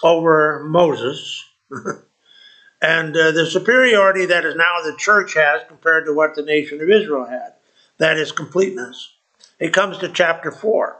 over 0.04 0.66
Moses, 0.66 1.46
and 2.82 3.16
uh, 3.16 3.32
the 3.32 3.46
superiority 3.50 4.26
that 4.26 4.44
is 4.44 4.56
now 4.56 4.82
the 4.84 4.98
church 4.98 5.34
has 5.36 5.62
compared 5.70 6.06
to 6.08 6.14
what 6.14 6.36
the 6.36 6.42
nation 6.42 6.82
of 6.82 6.90
Israel 6.90 7.26
had. 7.26 7.54
That 8.00 8.18
is 8.18 8.34
completeness. 8.34 9.14
He 9.60 9.70
comes 9.70 9.98
to 10.00 10.10
chapter 10.10 10.52
4, 10.52 10.98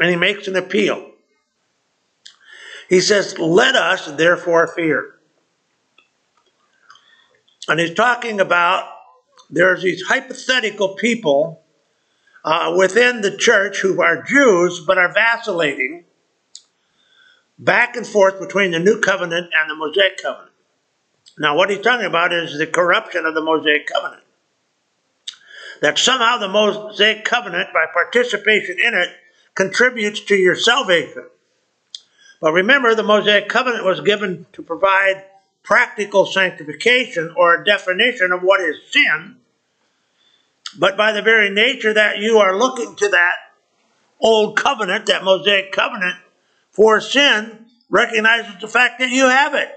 and 0.00 0.10
he 0.10 0.16
makes 0.16 0.46
an 0.48 0.56
appeal. 0.56 1.09
He 2.90 3.00
says, 3.00 3.38
Let 3.38 3.76
us 3.76 4.06
therefore 4.06 4.66
fear. 4.66 5.14
And 7.68 7.78
he's 7.78 7.94
talking 7.94 8.40
about 8.40 8.88
there's 9.48 9.82
these 9.82 10.02
hypothetical 10.02 10.96
people 10.96 11.62
uh, 12.44 12.74
within 12.76 13.20
the 13.20 13.36
church 13.36 13.78
who 13.78 14.02
are 14.02 14.22
Jews 14.22 14.84
but 14.84 14.98
are 14.98 15.12
vacillating 15.12 16.04
back 17.58 17.94
and 17.94 18.06
forth 18.06 18.40
between 18.40 18.72
the 18.72 18.80
new 18.80 19.00
covenant 19.00 19.50
and 19.54 19.70
the 19.70 19.76
Mosaic 19.76 20.20
covenant. 20.20 20.50
Now, 21.38 21.56
what 21.56 21.70
he's 21.70 21.80
talking 21.80 22.06
about 22.06 22.32
is 22.32 22.58
the 22.58 22.66
corruption 22.66 23.24
of 23.24 23.34
the 23.34 23.40
Mosaic 23.40 23.86
covenant. 23.86 24.24
That 25.80 25.96
somehow 25.96 26.38
the 26.38 26.48
Mosaic 26.48 27.24
covenant, 27.24 27.72
by 27.72 27.86
participation 27.92 28.78
in 28.84 28.94
it, 28.94 29.10
contributes 29.54 30.20
to 30.22 30.34
your 30.34 30.56
salvation. 30.56 31.24
But 32.40 32.52
remember, 32.52 32.94
the 32.94 33.02
Mosaic 33.02 33.48
covenant 33.48 33.84
was 33.84 34.00
given 34.00 34.46
to 34.54 34.62
provide 34.62 35.24
practical 35.62 36.24
sanctification 36.24 37.34
or 37.36 37.54
a 37.54 37.64
definition 37.64 38.32
of 38.32 38.42
what 38.42 38.60
is 38.60 38.76
sin. 38.90 39.36
But 40.78 40.96
by 40.96 41.12
the 41.12 41.22
very 41.22 41.50
nature 41.50 41.92
that 41.92 42.18
you 42.18 42.38
are 42.38 42.56
looking 42.56 42.96
to 42.96 43.08
that 43.08 43.34
old 44.20 44.56
covenant, 44.56 45.06
that 45.06 45.24
Mosaic 45.24 45.72
covenant, 45.72 46.16
for 46.70 47.00
sin, 47.00 47.66
recognizes 47.90 48.60
the 48.60 48.68
fact 48.68 49.00
that 49.00 49.10
you 49.10 49.28
have 49.28 49.54
it. 49.54 49.68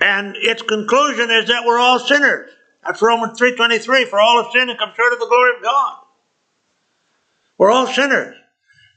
And 0.00 0.34
its 0.36 0.62
conclusion 0.62 1.30
is 1.30 1.46
that 1.46 1.64
we're 1.64 1.78
all 1.78 2.00
sinners. 2.00 2.50
That's 2.84 3.00
Romans 3.00 3.38
3.23. 3.38 4.08
For 4.08 4.20
all 4.20 4.42
have 4.42 4.52
sinned 4.52 4.70
and 4.70 4.78
come 4.78 4.92
short 4.96 5.12
of 5.12 5.20
the 5.20 5.26
glory 5.26 5.52
of 5.56 5.62
God. 5.62 5.98
We're 7.58 7.70
all 7.70 7.86
sinners. 7.86 8.36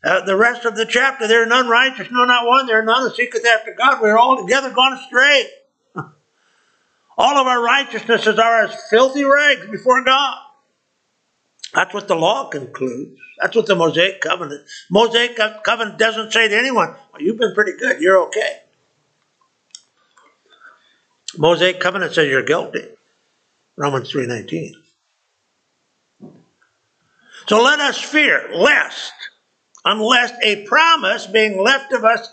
Uh, 0.05 0.23
the 0.23 0.35
rest 0.35 0.65
of 0.65 0.75
the 0.75 0.85
chapter, 0.85 1.27
there 1.27 1.41
are 1.41 1.47
none 1.47 1.67
righteous, 1.67 2.09
no, 2.11 2.25
not 2.25 2.45
one. 2.45 2.67
There 2.67 2.79
are 2.79 2.85
none 2.85 3.05
that 3.05 3.15
seeketh 3.15 3.43
after 3.43 3.73
God. 3.73 4.01
We're 4.01 4.17
all 4.17 4.37
together 4.37 4.69
gone 4.69 4.93
astray. 4.93 5.49
all 7.17 7.37
of 7.37 7.47
our 7.47 7.63
righteousnesses 7.63 8.37
are 8.37 8.65
as 8.65 8.89
filthy 8.91 9.23
rags 9.23 9.65
before 9.65 10.03
God. 10.03 10.37
That's 11.73 11.91
what 11.91 12.07
the 12.07 12.15
law 12.15 12.49
concludes. 12.49 13.19
That's 13.41 13.55
what 13.55 13.65
the 13.65 13.75
Mosaic 13.75 14.21
covenant. 14.21 14.61
Mosaic 14.91 15.37
covenant 15.63 15.97
doesn't 15.97 16.31
say 16.31 16.47
to 16.47 16.55
anyone, 16.55 16.95
well, 17.11 17.21
"You've 17.21 17.37
been 17.37 17.55
pretty 17.55 17.73
good. 17.77 17.99
You're 17.99 18.21
okay." 18.27 18.61
Mosaic 21.37 21.79
covenant 21.79 22.13
says 22.13 22.29
you're 22.29 22.43
guilty. 22.43 22.87
Romans 23.75 24.09
three 24.11 24.27
nineteen. 24.27 24.75
So 27.47 27.61
let 27.61 27.79
us 27.79 27.99
fear 27.99 28.51
lest 28.53 29.11
unless 29.85 30.33
a 30.43 30.65
promise 30.65 31.27
being 31.27 31.61
left 31.61 31.93
of 31.93 32.03
us 32.03 32.27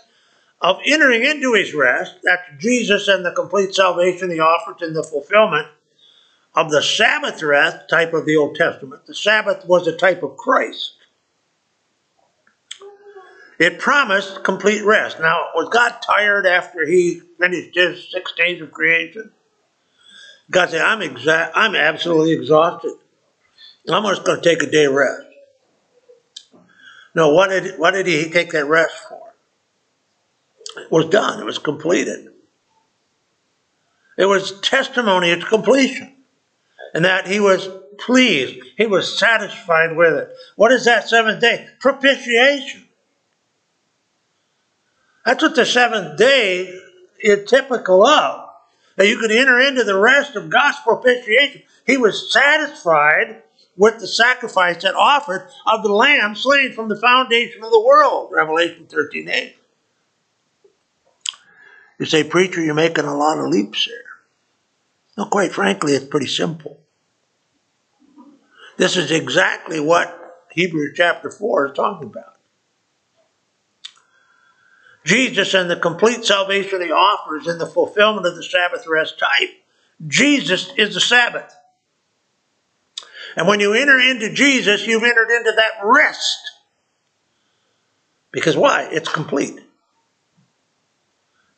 of 0.59 0.79
entering 0.85 1.23
into 1.23 1.53
his 1.53 1.73
rest, 1.73 2.15
that's 2.23 2.41
Jesus 2.57 3.07
and 3.07 3.25
the 3.25 3.31
complete 3.31 3.75
salvation 3.75 4.31
he 4.31 4.39
offers 4.39 4.81
in 4.81 4.93
the 4.93 5.03
fulfillment 5.03 5.67
of 6.55 6.71
the 6.71 6.81
Sabbath 6.81 7.41
rest 7.43 7.89
type 7.89 8.13
of 8.13 8.25
the 8.25 8.35
Old 8.35 8.55
Testament. 8.55 9.05
The 9.05 9.15
Sabbath 9.15 9.65
was 9.65 9.87
a 9.87 9.95
type 9.95 10.23
of 10.23 10.37
Christ. 10.37 10.93
It 13.59 13.79
promised 13.79 14.43
complete 14.43 14.83
rest. 14.83 15.19
Now, 15.19 15.49
was 15.55 15.69
God 15.69 15.99
tired 16.01 16.45
after 16.45 16.85
he 16.85 17.21
finished 17.39 17.75
his 17.75 18.09
six 18.11 18.33
days 18.33 18.61
of 18.61 18.71
creation? 18.71 19.31
God 20.49 20.69
said, 20.69 20.81
I'm, 20.81 20.99
exa- 20.99 21.51
I'm 21.53 21.75
absolutely 21.75 22.33
exhausted. 22.33 22.93
I'm 23.89 24.03
just 24.03 24.23
going 24.23 24.41
to 24.41 24.49
take 24.49 24.63
a 24.63 24.69
day 24.69 24.87
rest. 24.87 25.27
No, 27.15 27.33
what 27.33 27.49
did, 27.49 27.79
what 27.79 27.91
did 27.91 28.07
he 28.07 28.29
take 28.29 28.51
that 28.51 28.65
rest 28.65 28.95
for? 29.07 29.33
It 30.77 30.91
was 30.91 31.05
done. 31.05 31.39
It 31.39 31.45
was 31.45 31.59
completed. 31.59 32.29
It 34.17 34.25
was 34.25 34.59
testimony 34.61 35.31
of 35.31 35.45
completion. 35.45 36.15
And 36.93 37.05
that 37.05 37.27
he 37.27 37.39
was 37.39 37.69
pleased. 37.99 38.63
He 38.77 38.87
was 38.87 39.17
satisfied 39.17 39.95
with 39.95 40.13
it. 40.13 40.29
What 40.55 40.71
is 40.71 40.85
that 40.85 41.07
seventh 41.07 41.41
day? 41.41 41.67
Propitiation. 41.79 42.87
That's 45.25 45.41
what 45.41 45.55
the 45.55 45.65
seventh 45.65 46.17
day 46.17 46.77
is 47.19 47.49
typical 47.49 48.05
of. 48.05 48.49
That 48.95 49.07
you 49.07 49.17
could 49.17 49.31
enter 49.31 49.59
into 49.59 49.83
the 49.83 49.97
rest 49.97 50.35
of 50.35 50.49
God's 50.49 50.77
propitiation. 50.79 51.63
He 51.85 51.97
was 51.97 52.31
satisfied 52.31 53.42
with 53.75 53.99
the 53.99 54.07
sacrifice 54.07 54.83
that 54.83 54.95
offered 54.95 55.49
of 55.65 55.83
the 55.83 55.91
lamb 55.91 56.35
slain 56.35 56.73
from 56.73 56.89
the 56.89 56.99
foundation 56.99 57.63
of 57.63 57.71
the 57.71 57.81
world. 57.81 58.29
Revelation 58.31 58.85
13 58.87 59.29
8. 59.29 59.55
You 61.99 62.05
say, 62.05 62.23
Preacher, 62.23 62.61
you're 62.61 62.73
making 62.73 63.05
a 63.05 63.15
lot 63.15 63.39
of 63.39 63.47
leaps 63.47 63.85
here. 63.85 63.95
No, 65.17 65.25
quite 65.25 65.53
frankly, 65.53 65.93
it's 65.93 66.05
pretty 66.05 66.27
simple. 66.27 66.79
This 68.77 68.97
is 68.97 69.11
exactly 69.11 69.79
what 69.79 70.45
Hebrews 70.51 70.93
chapter 70.95 71.29
4 71.29 71.67
is 71.67 71.73
talking 71.73 72.07
about. 72.07 72.33
Jesus 75.05 75.53
and 75.53 75.69
the 75.69 75.75
complete 75.75 76.25
salvation 76.25 76.81
he 76.81 76.91
offers 76.91 77.47
in 77.47 77.57
the 77.57 77.65
fulfillment 77.65 78.25
of 78.25 78.35
the 78.35 78.43
Sabbath 78.43 78.85
rest 78.87 79.19
type. 79.19 79.49
Jesus 80.07 80.71
is 80.77 80.93
the 80.93 81.01
Sabbath. 81.01 81.55
And 83.35 83.47
when 83.47 83.59
you 83.59 83.73
enter 83.73 83.99
into 83.99 84.33
Jesus, 84.33 84.85
you've 84.85 85.03
entered 85.03 85.31
into 85.31 85.51
that 85.55 85.81
rest. 85.83 86.51
Because 88.31 88.57
why? 88.57 88.87
It's 88.91 89.09
complete. 89.09 89.59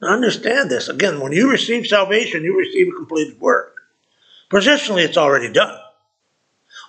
Now 0.01 0.09
understand 0.09 0.69
this. 0.69 0.89
Again, 0.89 1.19
when 1.19 1.31
you 1.31 1.49
receive 1.49 1.87
salvation, 1.87 2.43
you 2.43 2.57
receive 2.57 2.89
a 2.89 2.95
completed 2.95 3.39
work. 3.39 3.81
Positionally, 4.51 5.03
it's 5.03 5.17
already 5.17 5.51
done. 5.51 5.79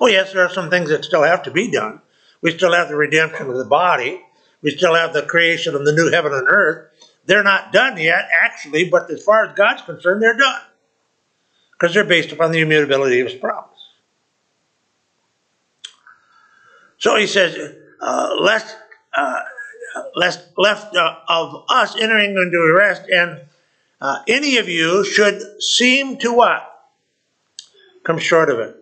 Oh, 0.01 0.09
yes, 0.09 0.33
there 0.33 0.45
are 0.45 0.51
some 0.51 0.71
things 0.71 0.91
that 0.91 1.05
still 1.05 1.23
have 1.23 1.45
to 1.45 1.51
be 1.51 1.71
done. 1.71 2.01
We 2.43 2.51
still 2.53 2.75
have 2.75 2.89
the 2.89 2.97
redemption 2.97 3.49
of 3.49 3.57
the 3.57 3.65
body. 3.65 4.21
We 4.63 4.71
still 4.73 4.95
have 4.95 5.13
the 5.13 5.23
creation 5.23 5.75
of 5.75 5.85
the 5.85 5.93
new 5.93 6.11
heaven 6.11 6.33
and 6.33 6.47
earth. 6.49 6.91
They're 7.25 7.43
not 7.43 7.73
done 7.73 7.97
yet, 7.97 8.29
actually, 8.43 8.89
but 8.89 9.11
as 9.11 9.23
far 9.23 9.47
as 9.47 9.57
God's 9.57 9.83
concerned, 9.83 10.23
they're 10.23 10.37
done. 10.37 10.61
Because 11.73 11.95
they're 11.95 12.05
based 12.05 12.33
upon 12.33 12.53
the 12.53 12.61
immutability 12.61 13.21
of 13.21 13.29
his 13.29 13.41
promise. 13.41 13.76
So 16.99 17.17
he 17.17 17.27
says, 17.27 17.57
uh, 18.01 18.37
lest, 18.41 18.77
uh, 19.17 19.41
lest 20.15 20.49
left 20.57 20.95
uh, 20.97 21.17
of 21.29 21.65
us 21.69 21.97
entering 21.97 22.31
into 22.31 22.75
rest, 22.77 23.03
and 23.11 23.43
uh, 24.01 24.23
any 24.29 24.57
of 24.59 24.69
you 24.69 25.05
should 25.05 25.41
seem 25.63 26.17
to 26.19 26.33
what? 26.33 26.63
Come 28.05 28.19
short 28.19 28.51
of 28.51 28.59
it. 28.59 28.77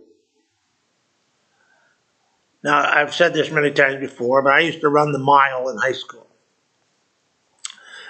Now, 2.62 2.78
I've 2.78 3.14
said 3.14 3.34
this 3.34 3.50
many 3.50 3.70
times 3.70 4.00
before, 4.00 4.42
but 4.42 4.54
I 4.54 4.60
used 4.60 4.80
to 4.80 4.88
run 4.88 5.12
the 5.12 5.18
mile 5.18 5.68
in 5.68 5.76
high 5.76 5.92
school. 5.92 6.26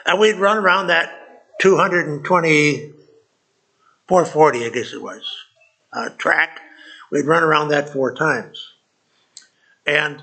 And 0.06 0.20
we'd 0.20 0.36
run 0.36 0.58
around 0.58 0.88
that 0.88 1.10
220, 1.60 2.92
440, 4.06 4.64
I 4.64 4.68
guess 4.68 4.92
it 4.92 5.02
was, 5.02 5.24
uh, 5.92 6.10
track. 6.18 6.60
We'd 7.10 7.26
run 7.26 7.42
around 7.42 7.68
that 7.68 7.90
four 7.90 8.14
times. 8.14 8.73
And 9.86 10.22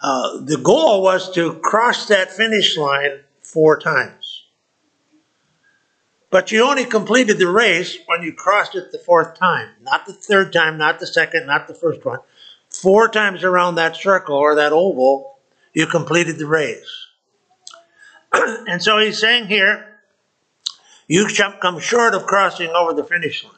uh, 0.00 0.40
the 0.40 0.58
goal 0.58 1.02
was 1.02 1.32
to 1.34 1.54
cross 1.54 2.06
that 2.08 2.32
finish 2.32 2.76
line 2.76 3.20
four 3.40 3.78
times. 3.78 4.44
But 6.30 6.50
you 6.50 6.62
only 6.62 6.86
completed 6.86 7.38
the 7.38 7.48
race 7.48 7.98
when 8.06 8.22
you 8.22 8.32
crossed 8.32 8.74
it 8.74 8.90
the 8.90 8.98
fourth 8.98 9.38
time, 9.38 9.68
not 9.82 10.06
the 10.06 10.14
third 10.14 10.52
time, 10.52 10.78
not 10.78 10.98
the 10.98 11.06
second, 11.06 11.46
not 11.46 11.68
the 11.68 11.74
first 11.74 12.04
one. 12.06 12.20
Four 12.70 13.08
times 13.08 13.44
around 13.44 13.74
that 13.74 13.96
circle 13.96 14.36
or 14.36 14.54
that 14.54 14.72
oval, 14.72 15.38
you 15.74 15.86
completed 15.86 16.38
the 16.38 16.46
race. 16.46 17.06
and 18.32 18.82
so 18.82 18.98
he's 18.98 19.20
saying 19.20 19.46
here, 19.46 19.98
you 21.06 21.28
come 21.60 21.78
short 21.78 22.14
of 22.14 22.24
crossing 22.24 22.70
over 22.70 22.94
the 22.94 23.04
finish 23.04 23.44
line. 23.44 23.52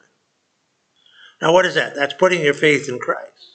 Now, 1.41 1.53
what 1.53 1.65
is 1.65 1.75
that? 1.75 1.95
That's 1.95 2.13
putting 2.13 2.41
your 2.41 2.53
faith 2.53 2.89
in 2.89 2.99
Christ. 2.99 3.54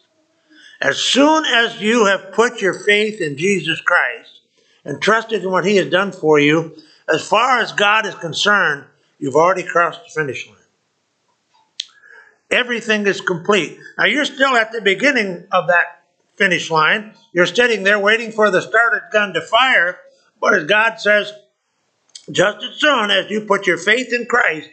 As 0.81 0.99
soon 0.99 1.45
as 1.45 1.81
you 1.81 2.07
have 2.07 2.33
put 2.33 2.63
your 2.63 2.73
faith 2.73 3.21
in 3.21 3.37
Jesus 3.37 3.81
Christ 3.81 4.41
and 4.85 5.01
trusted 5.01 5.43
in 5.43 5.51
what 5.51 5.67
He 5.67 5.77
has 5.77 5.91
done 5.91 6.11
for 6.11 6.39
you, 6.39 6.75
as 7.13 7.27
far 7.27 7.59
as 7.59 7.73
God 7.73 8.07
is 8.07 8.15
concerned, 8.15 8.87
you've 9.19 9.37
already 9.37 9.63
crossed 9.63 10.01
the 10.05 10.11
finish 10.11 10.49
line. 10.49 10.57
Everything 12.51 13.07
is 13.07 13.21
complete. 13.21 13.79
Now 13.99 14.07
you're 14.07 14.25
still 14.25 14.57
at 14.57 14.73
the 14.73 14.81
beginning 14.81 15.47
of 15.53 15.69
that 15.69 16.05
finish 16.37 16.71
line. 16.71 17.15
You're 17.33 17.47
sitting 17.47 17.83
there 17.83 17.99
waiting 17.99 18.33
for 18.33 18.51
the 18.51 18.63
started 18.63 19.03
gun 19.13 19.35
to 19.35 19.43
fire. 19.43 19.99
But 20.41 20.55
as 20.55 20.65
God 20.65 20.97
says, 20.99 21.33
just 22.33 22.65
as 22.65 22.77
soon 22.77 23.11
as 23.11 23.31
you 23.31 23.43
put 23.43 23.67
your 23.67 23.77
faith 23.77 24.13
in 24.13 24.27
Christ, 24.27 24.71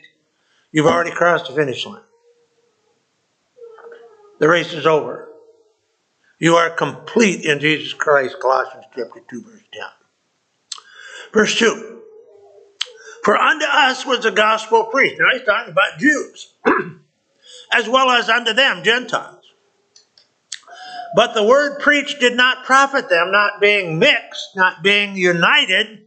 you've 0.71 0.85
already 0.85 1.11
crossed 1.11 1.47
the 1.47 1.53
finish 1.53 1.85
line. 1.85 2.01
The 4.39 4.47
race 4.47 4.71
is 4.73 4.85
over. 4.85 5.27
You 6.39 6.55
are 6.55 6.69
complete 6.69 7.45
in 7.45 7.59
Jesus 7.59 7.93
Christ, 7.93 8.37
Colossians 8.39 8.85
chapter 8.95 9.21
2, 9.27 9.41
verse 9.41 9.63
10. 9.73 9.83
Verse 11.33 11.57
2. 11.57 12.01
For 13.23 13.35
unto 13.37 13.65
us 13.65 14.05
was 14.05 14.21
the 14.21 14.31
gospel 14.31 14.85
preached. 14.85 15.19
Now 15.19 15.25
he's 15.33 15.43
talking 15.45 15.71
about 15.71 15.99
Jews, 15.99 16.53
as 17.73 17.89
well 17.89 18.09
as 18.11 18.29
unto 18.29 18.53
them, 18.53 18.83
Gentiles. 18.83 19.43
But 21.15 21.33
the 21.33 21.43
word 21.43 21.79
preached 21.79 22.19
did 22.19 22.37
not 22.37 22.65
profit 22.65 23.09
them, 23.09 23.31
not 23.31 23.59
being 23.59 23.97
mixed, 23.97 24.55
not 24.55 24.83
being 24.83 25.15
united 25.15 26.05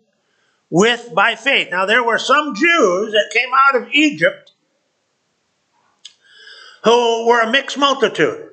with 0.71 1.12
by 1.14 1.35
faith. 1.35 1.69
Now, 1.71 1.87
there 1.87 2.05
were 2.05 2.19
some 2.19 2.55
Jews 2.55 3.12
that 3.12 3.31
came 3.33 3.51
out 3.53 3.83
of 3.83 3.88
Egypt 3.93 4.53
who 6.85 7.27
were 7.27 7.40
a 7.40 7.51
mixed 7.51 7.77
multitude. 7.77 8.50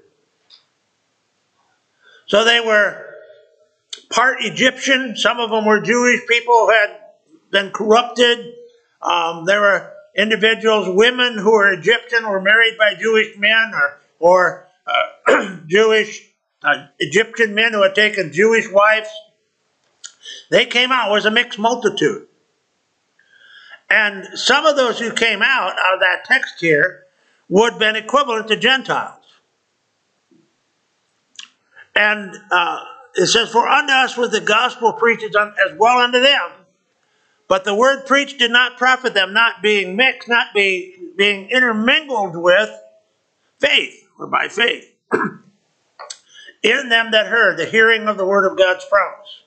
So 2.27 2.43
they 2.43 2.59
were 2.59 3.05
part 4.09 4.37
Egyptian. 4.41 5.15
Some 5.15 5.39
of 5.39 5.49
them 5.49 5.65
were 5.65 5.81
Jewish 5.81 6.21
people 6.27 6.53
who 6.53 6.71
had 6.71 6.97
been 7.51 7.71
corrupted. 7.71 8.53
Um, 9.01 9.45
there 9.45 9.61
were 9.61 9.93
individuals, 10.15 10.89
women 10.89 11.37
who 11.37 11.51
were 11.51 11.71
Egyptian, 11.73 12.27
were 12.27 12.41
married 12.41 12.77
by 12.77 12.95
Jewish 12.95 13.37
men, 13.37 13.71
or 13.73 14.01
or 14.19 14.67
uh, 14.85 15.57
Jewish 15.67 16.27
uh, 16.63 16.87
Egyptian 16.99 17.53
men 17.53 17.73
who 17.73 17.83
had 17.83 17.95
taken 17.95 18.33
Jewish 18.33 18.69
wives. 18.69 19.09
They 20.49 20.65
came 20.65 20.91
out, 20.91 21.09
it 21.09 21.13
was 21.13 21.25
a 21.25 21.31
mixed 21.31 21.59
multitude. 21.59 22.27
And 23.89 24.25
some 24.37 24.65
of 24.65 24.75
those 24.75 24.99
who 24.99 25.11
came 25.11 25.41
out 25.41 25.71
out 25.71 25.93
of 25.93 25.99
that 26.01 26.25
text 26.25 26.55
here 26.59 27.05
would 27.47 27.73
have 27.73 27.79
been 27.79 27.95
equivalent 27.95 28.49
to 28.49 28.57
Gentiles. 28.57 29.26
And 31.97 32.35
uh, 32.51 32.83
it 33.15 33.25
says, 33.25 33.49
For 33.49 33.67
unto 33.67 33.91
us 33.91 34.15
was 34.15 34.29
the 34.29 34.39
gospel 34.39 34.93
preached 34.93 35.23
as 35.23 35.77
well 35.77 35.97
unto 35.97 36.21
them. 36.21 36.51
But 37.47 37.63
the 37.63 37.73
word 37.73 38.05
preached 38.05 38.37
did 38.37 38.51
not 38.51 38.77
profit 38.77 39.15
them, 39.15 39.33
not 39.33 39.63
being 39.63 39.95
mixed, 39.95 40.29
not 40.29 40.53
be, 40.53 40.95
being 41.17 41.49
intermingled 41.49 42.35
with 42.35 42.69
faith, 43.59 44.07
or 44.19 44.27
by 44.27 44.47
faith. 44.47 44.93
in 46.63 46.89
them 46.89 47.11
that 47.11 47.27
heard 47.27 47.57
the 47.57 47.65
hearing 47.65 48.07
of 48.07 48.17
the 48.17 48.25
word 48.25 48.49
of 48.49 48.57
God's 48.57 48.85
promise. 48.85 49.43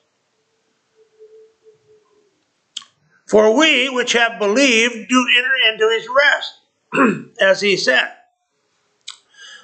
For 3.29 3.55
we 3.55 3.87
which 3.89 4.11
have 4.13 4.39
believed 4.39 5.07
do 5.07 5.25
enter 5.37 5.71
into 5.71 5.89
his 5.89 6.07
rest, 6.19 7.35
as 7.41 7.61
he 7.61 7.77
said. 7.77 8.11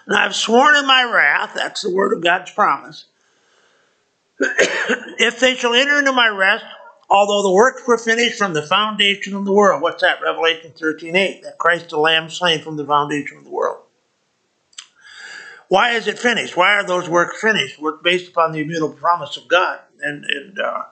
And 0.07 0.15
I've 0.15 0.35
sworn 0.35 0.75
in 0.77 0.87
my 0.87 1.03
wrath, 1.03 1.51
that's 1.53 1.81
the 1.81 1.93
word 1.93 2.13
of 2.13 2.23
God's 2.23 2.51
promise, 2.51 3.05
if 4.39 5.39
they 5.39 5.55
shall 5.55 5.73
enter 5.73 5.99
into 5.99 6.13
my 6.13 6.29
rest, 6.29 6.63
although 7.09 7.43
the 7.43 7.51
works 7.51 7.85
were 7.85 7.97
finished 7.97 8.37
from 8.37 8.53
the 8.53 8.61
foundation 8.61 9.35
of 9.35 9.43
the 9.43 9.51
world. 9.51 9.81
What's 9.81 10.01
that? 10.01 10.21
Revelation 10.21 10.71
13 10.77 11.15
8. 11.15 11.43
That 11.43 11.57
Christ 11.57 11.89
the 11.89 11.99
Lamb 11.99 12.29
slain 12.29 12.61
from 12.61 12.77
the 12.77 12.85
foundation 12.85 13.37
of 13.37 13.43
the 13.43 13.51
world. 13.51 13.83
Why 15.67 15.91
is 15.91 16.07
it 16.07 16.17
finished? 16.17 16.55
Why 16.55 16.75
are 16.75 16.85
those 16.85 17.09
works 17.09 17.41
finished? 17.41 17.81
Work 17.81 18.01
based 18.01 18.29
upon 18.29 18.53
the 18.53 18.59
immutable 18.59 18.95
promise 18.95 19.35
of 19.35 19.49
God. 19.49 19.79
And, 19.99 20.23
and 20.23 20.57
uh, 20.57 20.83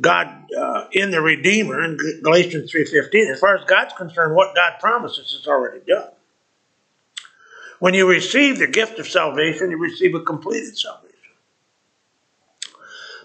God 0.00 0.28
uh, 0.56 0.86
in 0.92 1.10
the 1.10 1.20
Redeemer 1.20 1.82
in 1.82 1.96
Galatians 2.22 2.70
3.15. 2.72 3.32
As 3.32 3.40
far 3.40 3.56
as 3.56 3.64
God's 3.64 3.94
concerned, 3.94 4.36
what 4.36 4.54
God 4.54 4.74
promises 4.78 5.32
is 5.32 5.48
already 5.48 5.80
done. 5.86 6.10
When 7.84 7.92
you 7.92 8.08
receive 8.08 8.58
the 8.58 8.66
gift 8.66 8.98
of 8.98 9.06
salvation, 9.06 9.70
you 9.70 9.76
receive 9.76 10.14
a 10.14 10.20
completed 10.20 10.78
salvation. 10.78 11.18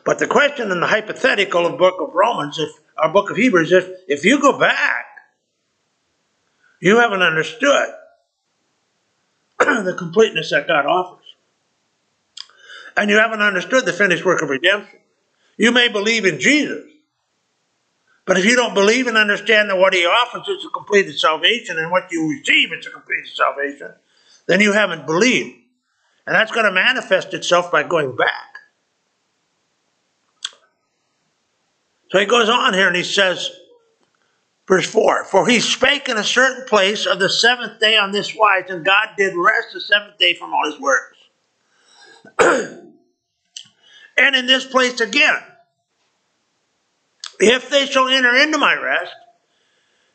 But 0.03 0.19
the 0.19 0.27
question 0.27 0.69
in 0.69 0.81
the 0.81 0.85
hypothetical 0.85 1.65
of 1.65 1.77
book 1.77 2.01
of 2.01 2.13
Romans, 2.13 2.59
if 2.59 2.69
our 2.97 3.09
book 3.09 3.29
of 3.29 3.37
Hebrews, 3.37 3.71
if 3.71 3.89
if 4.09 4.25
you 4.25 4.41
go 4.41 4.59
back, 4.59 5.05
you 6.81 6.97
haven't 6.97 7.21
understood 7.21 7.87
the 9.59 9.95
completeness 9.97 10.49
that 10.49 10.67
God 10.67 10.85
offers. 10.85 11.25
And 12.97 13.09
you 13.09 13.17
haven't 13.17 13.41
understood 13.41 13.85
the 13.85 13.93
finished 13.93 14.25
work 14.25 14.41
of 14.41 14.49
redemption. 14.49 14.99
You 15.55 15.71
may 15.71 15.87
believe 15.87 16.25
in 16.25 16.37
Jesus, 16.37 16.83
but 18.25 18.37
if 18.37 18.43
you 18.43 18.57
don't 18.57 18.73
believe 18.73 19.07
and 19.07 19.15
understand 19.15 19.69
that 19.69 19.77
what 19.77 19.93
he 19.93 20.05
offers 20.05 20.49
is 20.49 20.65
a 20.65 20.69
completed 20.71 21.17
salvation 21.17 21.77
and 21.77 21.91
what 21.91 22.11
you 22.11 22.29
receive 22.29 22.73
is 22.73 22.85
a 22.87 22.89
completed 22.89 23.29
salvation, 23.33 23.93
then 24.49 24.59
you 24.61 24.73
haven't 24.73 25.05
believed. 25.05 25.55
And 26.25 26.35
that's 26.35 26.51
going 26.51 26.65
to 26.65 26.71
manifest 26.71 27.35
itself 27.35 27.71
by 27.71 27.83
going 27.83 28.15
back. 28.15 28.55
So 32.09 32.17
he 32.17 32.25
goes 32.25 32.49
on 32.49 32.73
here 32.73 32.87
and 32.87 32.95
he 32.95 33.03
says, 33.03 33.51
verse 34.67 34.89
4 34.89 35.25
For 35.25 35.47
he 35.47 35.59
spake 35.59 36.09
in 36.09 36.17
a 36.17 36.23
certain 36.23 36.65
place 36.65 37.05
of 37.05 37.19
the 37.19 37.29
seventh 37.29 37.79
day 37.79 37.95
on 37.95 38.11
this 38.11 38.35
wise, 38.35 38.63
and 38.69 38.83
God 38.83 39.09
did 39.17 39.35
rest 39.37 39.67
the 39.73 39.81
seventh 39.81 40.17
day 40.17 40.33
from 40.33 40.51
all 40.51 40.65
his 40.65 40.79
works. 40.79 41.17
and 44.17 44.35
in 44.35 44.47
this 44.47 44.65
place 44.65 44.99
again, 44.99 45.43
if 47.39 47.69
they 47.69 47.85
shall 47.85 48.07
enter 48.07 48.35
into 48.35 48.57
my 48.57 48.73
rest, 48.73 49.13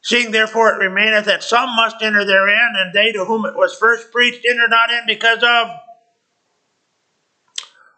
seeing 0.05 0.31
therefore 0.31 0.69
it 0.69 0.87
remaineth 0.87 1.25
that 1.25 1.43
some 1.43 1.75
must 1.75 1.97
enter 2.03 2.27
therein, 2.27 2.75
and 2.77 2.93
they 2.93 3.11
to 3.11 3.25
whom 3.25 3.47
it 3.47 3.57
was 3.57 3.75
first 3.75 4.13
preached 4.13 4.45
enter 4.45 4.69
not 4.69 4.91
in 4.91 5.01
because 5.07 5.43
of 5.43 5.69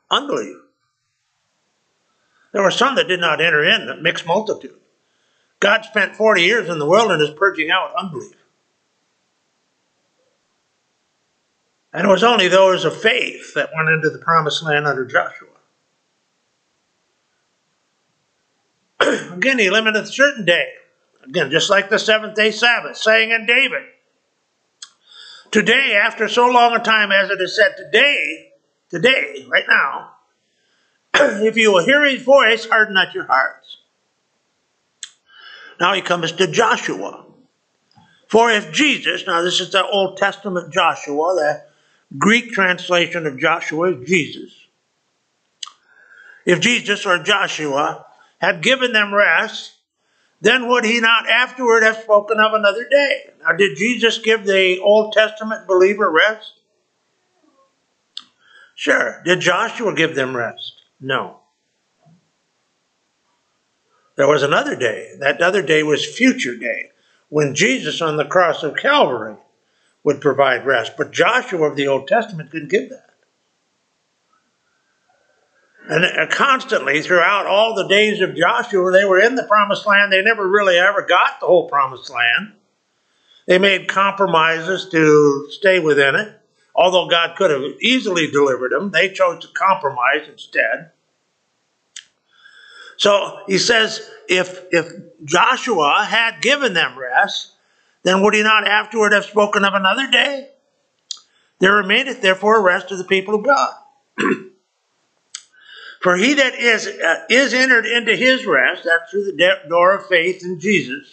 unbelief. 0.08 0.56
There 2.52 2.62
were 2.62 2.70
some 2.70 2.94
that 2.94 3.08
did 3.08 3.18
not 3.18 3.40
enter 3.40 3.64
in, 3.64 3.86
the 3.86 3.96
mixed 3.96 4.24
multitude. 4.24 4.78
God 5.58 5.84
spent 5.84 6.14
40 6.14 6.42
years 6.42 6.68
in 6.68 6.78
the 6.78 6.86
wilderness 6.86 7.30
purging 7.36 7.70
out 7.70 7.92
unbelief. 7.98 8.36
And 11.92 12.06
it 12.06 12.10
was 12.10 12.22
only 12.22 12.46
those 12.46 12.84
of 12.84 12.96
faith 12.96 13.52
that 13.54 13.70
went 13.74 13.88
into 13.88 14.10
the 14.10 14.18
promised 14.18 14.62
land 14.62 14.86
under 14.86 15.04
Joshua. 15.04 15.48
Again, 19.32 19.58
he 19.58 19.70
limited 19.70 20.04
a 20.04 20.06
certain 20.06 20.44
day. 20.44 20.68
Again, 21.28 21.50
just 21.50 21.70
like 21.70 21.90
the 21.90 21.98
seventh 21.98 22.34
day 22.34 22.50
Sabbath, 22.50 22.96
saying 22.96 23.30
in 23.30 23.46
David, 23.46 23.82
Today, 25.50 25.94
after 25.94 26.28
so 26.28 26.48
long 26.48 26.74
a 26.74 26.80
time 26.80 27.12
as 27.12 27.30
it 27.30 27.40
is 27.40 27.56
said, 27.56 27.76
today, 27.76 28.52
today, 28.90 29.46
right 29.48 29.64
now, 29.68 30.10
if 31.14 31.56
you 31.56 31.72
will 31.72 31.84
hear 31.84 32.04
his 32.04 32.22
voice, 32.22 32.66
harden 32.66 32.94
not 32.94 33.14
your 33.14 33.24
hearts. 33.24 33.78
Now 35.80 35.94
he 35.94 36.02
comes 36.02 36.32
to 36.32 36.46
Joshua. 36.46 37.24
For 38.28 38.50
if 38.50 38.72
Jesus, 38.72 39.26
now 39.26 39.42
this 39.42 39.60
is 39.60 39.70
the 39.70 39.86
Old 39.86 40.16
Testament 40.16 40.72
Joshua, 40.72 41.34
the 41.34 41.62
Greek 42.18 42.50
translation 42.50 43.26
of 43.26 43.38
Joshua 43.38 43.92
is 43.92 44.08
Jesus. 44.08 44.52
If 46.44 46.60
Jesus 46.60 47.06
or 47.06 47.22
Joshua 47.22 48.04
had 48.38 48.62
given 48.62 48.92
them 48.92 49.14
rest, 49.14 49.75
then 50.40 50.68
would 50.68 50.84
he 50.84 51.00
not 51.00 51.28
afterward 51.28 51.82
have 51.82 51.96
spoken 51.96 52.38
of 52.38 52.52
another 52.52 52.86
day? 52.88 53.30
Now, 53.42 53.52
did 53.56 53.76
Jesus 53.76 54.18
give 54.18 54.44
the 54.44 54.78
Old 54.80 55.12
Testament 55.12 55.66
believer 55.66 56.10
rest? 56.10 56.52
Sure. 58.74 59.22
Did 59.24 59.40
Joshua 59.40 59.94
give 59.94 60.14
them 60.14 60.36
rest? 60.36 60.82
No. 61.00 61.38
There 64.16 64.28
was 64.28 64.42
another 64.42 64.76
day. 64.76 65.12
That 65.18 65.40
other 65.40 65.62
day 65.62 65.82
was 65.82 66.04
future 66.04 66.56
day, 66.56 66.90
when 67.28 67.54
Jesus 67.54 68.02
on 68.02 68.16
the 68.16 68.24
cross 68.24 68.62
of 68.62 68.76
Calvary 68.76 69.36
would 70.04 70.20
provide 70.20 70.66
rest. 70.66 70.92
But 70.96 71.10
Joshua 71.10 71.68
of 71.70 71.76
the 71.76 71.88
Old 71.88 72.08
Testament 72.08 72.50
didn't 72.50 72.70
give 72.70 72.90
that. 72.90 73.05
And 75.88 76.04
uh, 76.04 76.26
constantly 76.28 77.00
throughout 77.00 77.46
all 77.46 77.74
the 77.74 77.86
days 77.86 78.20
of 78.20 78.34
Joshua, 78.34 78.90
they 78.90 79.04
were 79.04 79.20
in 79.20 79.36
the 79.36 79.44
promised 79.44 79.86
land. 79.86 80.12
They 80.12 80.22
never 80.22 80.48
really 80.48 80.76
ever 80.78 81.02
got 81.02 81.38
the 81.40 81.46
whole 81.46 81.68
promised 81.68 82.10
land. 82.10 82.54
They 83.46 83.58
made 83.58 83.86
compromises 83.86 84.88
to 84.90 85.48
stay 85.50 85.78
within 85.78 86.16
it. 86.16 86.32
Although 86.74 87.08
God 87.08 87.36
could 87.36 87.50
have 87.50 87.62
easily 87.80 88.30
delivered 88.30 88.72
them, 88.72 88.90
they 88.90 89.10
chose 89.10 89.42
to 89.42 89.48
compromise 89.48 90.28
instead. 90.28 90.90
So 92.96 93.42
he 93.46 93.58
says, 93.58 94.10
if, 94.28 94.64
if 94.72 94.90
Joshua 95.24 96.04
had 96.08 96.42
given 96.42 96.74
them 96.74 96.98
rest, 96.98 97.52
then 98.02 98.22
would 98.22 98.34
he 98.34 98.42
not 98.42 98.66
afterward 98.66 99.12
have 99.12 99.24
spoken 99.24 99.64
of 99.64 99.74
another 99.74 100.10
day? 100.10 100.50
There 101.60 101.74
remaineth 101.74 102.20
therefore 102.20 102.58
a 102.58 102.62
rest 102.62 102.90
of 102.90 102.98
the 102.98 103.04
people 103.04 103.36
of 103.36 103.44
God. 103.44 103.74
For 106.06 106.14
he 106.14 106.34
that 106.34 106.54
is, 106.54 106.86
uh, 106.86 107.24
is 107.28 107.52
entered 107.52 107.84
into 107.84 108.14
his 108.14 108.46
rest, 108.46 108.84
that's 108.84 109.10
through 109.10 109.24
the 109.24 109.58
door 109.68 109.92
of 109.92 110.06
faith 110.06 110.40
in 110.44 110.60
Jesus, 110.60 111.04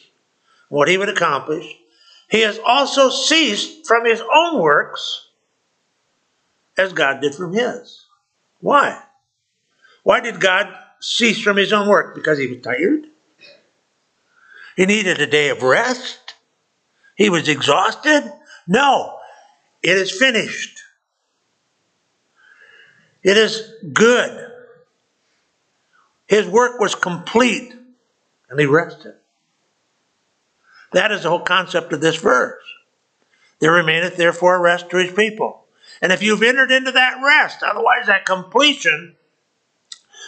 what 0.69 0.87
he 0.87 0.99
would 0.99 1.09
accomplish, 1.09 1.65
he 2.29 2.41
has 2.41 2.59
also 2.63 3.09
ceased 3.09 3.87
from 3.87 4.05
his 4.05 4.21
own 4.21 4.61
works 4.61 5.29
as 6.77 6.93
God 6.93 7.21
did 7.21 7.33
from 7.33 7.53
his. 7.53 8.05
Why? 8.59 9.01
Why 10.03 10.19
did 10.19 10.39
God 10.39 10.71
cease 10.99 11.41
from 11.41 11.57
his 11.57 11.73
own 11.73 11.87
work? 11.87 12.13
Because 12.13 12.37
he 12.37 12.45
was 12.45 12.61
tired? 12.61 13.07
He 14.75 14.85
needed 14.85 15.19
a 15.19 15.25
day 15.25 15.49
of 15.49 15.63
rest? 15.63 16.35
He 17.15 17.31
was 17.31 17.49
exhausted? 17.49 18.31
No, 18.67 19.17
it 19.81 19.97
is 19.97 20.11
finished. 20.11 20.79
It 23.23 23.37
is 23.37 23.73
good. 23.91 24.42
His 26.27 26.47
work 26.47 26.79
was 26.79 26.95
complete, 26.95 27.73
and 28.49 28.59
he 28.59 28.65
rested. 28.65 29.15
That 30.93 31.11
is 31.11 31.23
the 31.23 31.29
whole 31.29 31.41
concept 31.41 31.91
of 31.91 32.01
this 32.01 32.15
verse. 32.15 32.63
There 33.59 33.71
remaineth 33.71 34.15
therefore 34.15 34.61
rest 34.61 34.89
to 34.89 34.97
his 34.97 35.11
people. 35.11 35.65
And 36.01 36.11
if 36.11 36.21
you've 36.21 36.43
entered 36.43 36.71
into 36.71 36.91
that 36.91 37.21
rest, 37.23 37.63
otherwise 37.63 38.07
that 38.07 38.25
completion, 38.25 39.15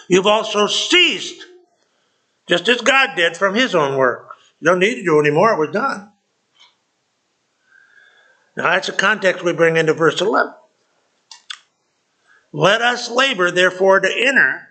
you've 0.07 0.27
also 0.27 0.67
ceased, 0.67 1.43
just 2.47 2.67
as 2.67 2.81
God 2.81 3.15
did 3.15 3.37
from 3.37 3.55
his 3.55 3.75
own 3.75 3.97
works. 3.97 4.35
You 4.59 4.65
don't 4.65 4.79
need 4.79 4.95
to 4.95 5.03
do 5.03 5.19
anymore, 5.19 5.53
it 5.53 5.59
was 5.59 5.71
done. 5.71 6.11
Now 8.55 8.63
that's 8.71 8.87
the 8.87 8.93
context 8.93 9.43
we 9.43 9.53
bring 9.53 9.75
into 9.75 9.93
verse 9.93 10.21
11. 10.21 10.53
Let 12.53 12.81
us 12.81 13.11
labor, 13.11 13.51
therefore, 13.51 13.99
to 13.99 14.09
enter 14.09 14.69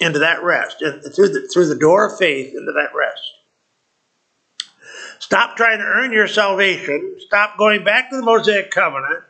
into 0.00 0.18
that 0.20 0.42
rest, 0.42 0.78
through 0.78 1.28
the, 1.28 1.48
through 1.52 1.68
the 1.68 1.74
door 1.76 2.06
of 2.06 2.18
faith 2.18 2.54
into 2.54 2.72
that 2.72 2.94
rest. 2.94 3.22
Stop 5.18 5.56
trying 5.56 5.78
to 5.78 5.84
earn 5.84 6.12
your 6.12 6.28
salvation. 6.28 7.16
Stop 7.20 7.56
going 7.56 7.82
back 7.84 8.10
to 8.10 8.16
the 8.16 8.22
Mosaic 8.22 8.70
covenant. 8.70 9.24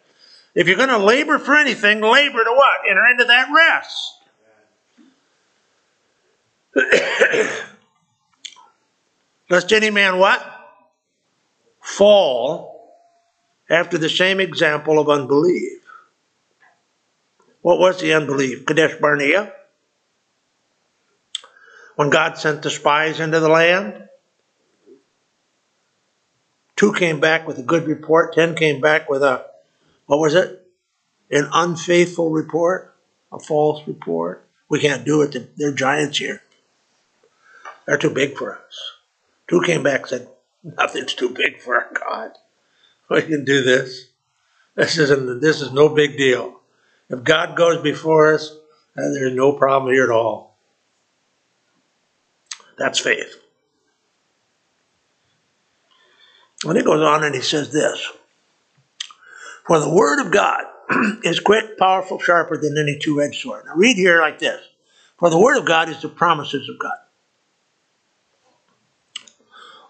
If 0.55 0.67
you're 0.67 0.77
going 0.77 0.89
to 0.89 0.99
labor 0.99 1.39
for 1.39 1.55
anything, 1.55 2.01
labor 2.01 2.43
to 2.43 2.53
what? 2.53 2.81
Enter 2.89 3.07
into 3.07 3.25
that 3.25 3.49
rest. 3.55 4.15
Lest 9.51 9.73
any 9.73 9.91
man 9.91 10.19
what? 10.19 10.45
Fall 11.81 12.95
after 13.71 13.97
the 13.97 14.09
same 14.09 14.41
example 14.41 14.99
of 14.99 15.09
unbelief. 15.09 15.83
What 17.63 17.79
was 17.79 18.01
the 18.01 18.15
unbelief? 18.15 18.67
Kadesh 18.67 19.01
Barnea? 19.01 19.53
When 21.97 22.11
God 22.11 22.39
sent 22.39 22.63
the 22.63 22.71
spies 22.71 23.21
into 23.21 23.41
the 23.41 23.49
land? 23.49 24.09
Two 26.77 26.93
came 26.93 27.21
back 27.21 27.47
with 27.47 27.59
a 27.59 27.63
good 27.63 27.87
report, 27.87 28.35
ten 28.35 28.55
came 28.55 28.83
back 28.83 29.09
with 29.09 29.23
a, 29.23 29.47
what 30.05 30.21
was 30.21 30.35
it? 30.35 30.63
An 31.31 31.49
unfaithful 31.53 32.31
report, 32.31 32.95
a 33.33 33.39
false 33.41 33.87
report. 33.89 34.47
We 34.69 34.79
can't 34.81 35.05
do 35.05 35.23
it. 35.23 35.57
They're 35.57 35.73
giants 35.73 36.19
here. 36.19 36.43
They're 37.87 37.97
too 37.97 38.11
big 38.11 38.37
for 38.37 38.57
us. 38.57 38.93
Two 39.49 39.63
came 39.63 39.83
back 39.83 40.01
and 40.01 40.09
said, 40.09 40.29
Nothing's 40.63 41.15
too 41.15 41.31
big 41.31 41.61
for 41.61 41.77
our 41.77 41.89
God. 41.95 42.33
We 43.09 43.23
can 43.23 43.45
do 43.45 43.63
this. 43.63 44.09
This 44.75 44.99
isn't 44.99 45.41
this 45.41 45.63
is 45.63 45.73
no 45.73 45.89
big 45.89 46.19
deal. 46.19 46.61
If 47.09 47.23
God 47.23 47.57
goes 47.57 47.81
before 47.81 48.35
us, 48.35 48.55
there's 48.97 49.35
no 49.35 49.53
problem 49.53 49.93
here 49.95 50.05
at 50.05 50.11
all. 50.11 50.56
That's 52.79 52.99
faith. 52.99 53.41
And 56.65 56.77
he 56.77 56.83
goes 56.83 57.03
on 57.03 57.25
and 57.25 57.35
he 57.35 57.43
says 57.43 57.73
this 57.73 58.11
For 59.67 59.79
the 59.79 59.93
word 59.93 60.21
of 60.21 60.33
God 60.33 60.65
is 61.25 61.41
quick, 61.41 61.79
powerful, 61.79 62.19
sharper 62.19 62.57
than 62.57 62.79
any 62.79 62.99
two 62.99 63.21
edged 63.21 63.41
sword. 63.41 63.65
Now 63.67 63.75
read 63.75 63.97
here 63.97 64.21
like 64.21 64.39
this 64.39 64.61
For 65.19 65.31
the 65.31 65.39
word 65.39 65.59
of 65.59 65.65
God 65.65 65.89
is 65.89 66.03
the 66.03 66.09
promises 66.09 66.69
of 66.69 66.79
God. 66.79 66.97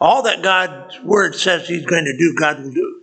All 0.00 0.22
that 0.24 0.42
God's 0.42 1.00
word 1.00 1.34
says 1.34 1.66
he's 1.66 1.86
going 1.86 2.04
to 2.04 2.16
do, 2.16 2.34
God 2.34 2.62
will 2.62 2.72
do. 2.72 3.02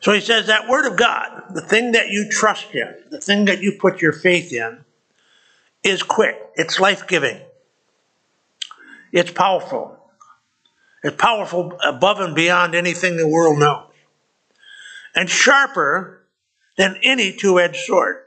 So 0.00 0.12
he 0.12 0.20
says 0.20 0.46
that 0.46 0.68
word 0.68 0.86
of 0.86 0.98
God, 0.98 1.44
the 1.54 1.62
thing 1.62 1.92
that 1.92 2.08
you 2.08 2.28
trust 2.30 2.74
in, 2.74 2.94
the 3.10 3.20
thing 3.20 3.46
that 3.46 3.62
you 3.62 3.78
put 3.80 4.02
your 4.02 4.12
faith 4.12 4.52
in, 4.52 4.84
is 5.84 6.02
quick. 6.02 6.36
It's 6.56 6.80
life 6.80 7.06
giving. 7.06 7.40
It's 9.12 9.30
powerful. 9.30 9.98
It's 11.02 11.16
powerful 11.16 11.78
above 11.84 12.18
and 12.20 12.34
beyond 12.34 12.74
anything 12.74 13.16
the 13.16 13.28
world 13.28 13.58
knows. 13.58 13.86
And 15.14 15.30
sharper 15.30 16.24
than 16.76 16.98
any 17.02 17.32
two 17.32 17.60
edged 17.60 17.84
sword. 17.84 18.22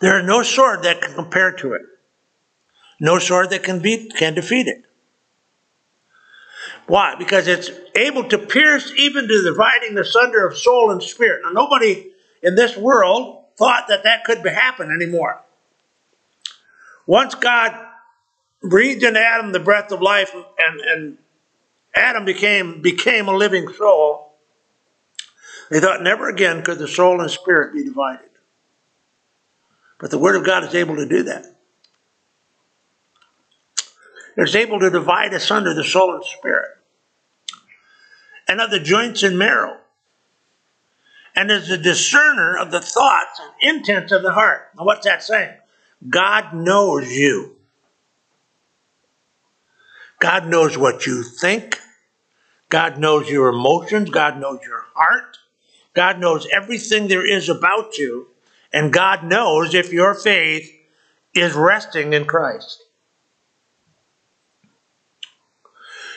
There 0.00 0.18
is 0.18 0.26
no 0.26 0.42
sword 0.42 0.82
that 0.82 1.00
can 1.00 1.14
compare 1.14 1.52
to 1.52 1.74
it. 1.74 1.82
No 3.00 3.18
sword 3.18 3.50
that 3.50 3.62
can 3.62 3.78
beat 3.78 4.14
can 4.16 4.34
defeat 4.34 4.66
it. 4.66 4.84
Why? 6.86 7.14
Because 7.14 7.46
it's 7.48 7.70
able 7.94 8.28
to 8.28 8.38
pierce 8.38 8.92
even 8.96 9.26
to 9.26 9.42
the 9.42 9.50
dividing 9.50 9.96
asunder 9.96 10.46
of 10.46 10.56
soul 10.56 10.90
and 10.90 11.02
spirit. 11.02 11.42
Now, 11.44 11.50
nobody 11.50 12.10
in 12.42 12.56
this 12.56 12.76
world 12.76 13.44
thought 13.56 13.88
that 13.88 14.04
that 14.04 14.24
could 14.24 14.44
happen 14.46 14.90
anymore. 14.90 15.43
Once 17.06 17.34
God 17.34 17.74
breathed 18.62 19.02
in 19.02 19.16
Adam 19.16 19.52
the 19.52 19.60
breath 19.60 19.92
of 19.92 20.00
life, 20.00 20.34
and, 20.34 20.80
and 20.80 21.18
Adam 21.94 22.24
became 22.24 22.80
became 22.80 23.28
a 23.28 23.36
living 23.36 23.68
soul, 23.72 24.32
they 25.70 25.80
thought 25.80 26.02
never 26.02 26.28
again 26.28 26.62
could 26.62 26.78
the 26.78 26.88
soul 26.88 27.20
and 27.20 27.30
spirit 27.30 27.74
be 27.74 27.84
divided. 27.84 28.30
But 30.00 30.10
the 30.10 30.18
Word 30.18 30.36
of 30.36 30.44
God 30.44 30.64
is 30.64 30.74
able 30.74 30.96
to 30.96 31.06
do 31.06 31.22
that. 31.24 31.46
It's 34.36 34.54
able 34.56 34.80
to 34.80 34.90
divide 34.90 35.32
asunder 35.32 35.74
the 35.74 35.84
soul 35.84 36.14
and 36.14 36.24
spirit, 36.24 36.70
and 38.48 38.60
of 38.60 38.70
the 38.70 38.80
joints 38.80 39.22
and 39.22 39.38
marrow, 39.38 39.78
and 41.36 41.50
is 41.50 41.70
a 41.70 41.78
discerner 41.78 42.56
of 42.56 42.70
the 42.70 42.80
thoughts 42.80 43.40
and 43.40 43.76
intents 43.76 44.10
of 44.10 44.22
the 44.22 44.32
heart. 44.32 44.70
Now, 44.76 44.84
what's 44.84 45.06
that 45.06 45.22
saying? 45.22 45.56
God 46.08 46.54
knows 46.54 47.10
you. 47.10 47.56
God 50.20 50.46
knows 50.46 50.76
what 50.78 51.06
you 51.06 51.22
think. 51.22 51.78
God 52.68 52.98
knows 52.98 53.28
your 53.28 53.50
emotions. 53.50 54.10
God 54.10 54.40
knows 54.40 54.60
your 54.66 54.84
heart. 54.94 55.38
God 55.94 56.18
knows 56.18 56.46
everything 56.52 57.08
there 57.08 57.26
is 57.26 57.48
about 57.48 57.98
you. 57.98 58.28
And 58.72 58.92
God 58.92 59.24
knows 59.24 59.74
if 59.74 59.92
your 59.92 60.14
faith 60.14 60.70
is 61.34 61.52
resting 61.54 62.12
in 62.12 62.24
Christ. 62.24 62.82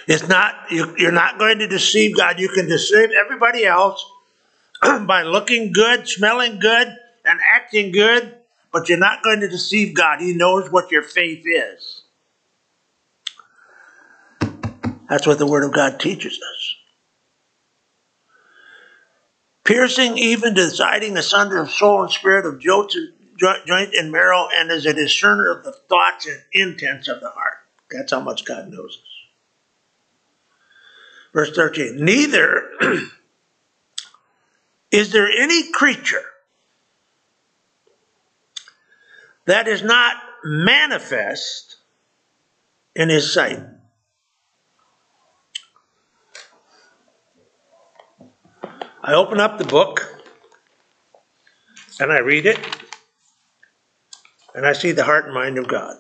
It's 0.08 0.28
not, 0.28 0.56
you're 0.72 1.12
not 1.12 1.38
going 1.38 1.60
to 1.60 1.68
deceive 1.68 2.16
God. 2.16 2.40
You 2.40 2.48
can 2.50 2.68
deceive 2.68 3.10
everybody 3.12 3.66
else 3.66 4.04
by 4.82 5.24
looking 5.24 5.74
good, 5.74 6.08
smelling 6.08 6.60
good, 6.60 6.88
and 7.26 7.40
acting 7.56 7.92
good, 7.92 8.36
but 8.72 8.90
you're 8.90 8.98
not 8.98 9.24
going 9.24 9.40
to 9.40 9.48
deceive 9.48 9.96
God. 9.96 10.20
He 10.20 10.34
knows 10.34 10.72
what 10.72 10.92
your 10.92 11.04
faith 11.04 11.44
is. 11.46 12.04
That's 15.10 15.26
what 15.26 15.40
the 15.40 15.48
Word 15.48 15.64
of 15.64 15.74
God 15.74 16.00
teaches 16.00 16.34
us. 16.34 16.76
Piercing 19.64 20.18
even 20.18 20.54
deciding 20.54 21.18
asunder 21.18 21.58
of 21.58 21.72
soul 21.72 22.04
and 22.04 22.12
spirit, 22.12 22.46
of 22.46 22.60
joint 22.60 22.94
and 23.38 24.12
marrow, 24.12 24.48
and 24.54 24.72
is 24.72 24.86
a 24.86 24.94
discerner 24.94 25.50
of 25.50 25.64
the 25.64 25.74
thoughts 25.74 26.26
and 26.26 26.42
intents 26.54 27.08
of 27.08 27.20
the 27.20 27.30
heart. 27.30 27.58
That's 27.92 28.12
how 28.12 28.20
much 28.20 28.46
God 28.46 28.70
knows 28.70 28.98
us. 29.02 29.18
Verse 31.34 31.52
13 31.52 32.04
Neither 32.04 32.70
is 34.92 35.12
there 35.12 35.30
any 35.30 35.72
creature 35.72 36.24
that 39.48 39.68
is 39.68 39.82
not 39.82 40.16
manifest 40.44 41.78
in 42.96 43.10
his 43.10 43.34
sight. 43.34 43.60
I 49.02 49.14
open 49.14 49.40
up 49.40 49.58
the 49.58 49.66
book 49.66 50.22
and 52.00 52.12
I 52.12 52.20
read 52.20 52.46
it 52.46 52.60
and 54.54 54.66
I 54.66 54.74
see 54.74 54.92
the 54.92 55.06
heart 55.06 55.26
and 55.26 55.34
mind 55.34 55.58
of 55.58 55.68
God. 55.68 55.98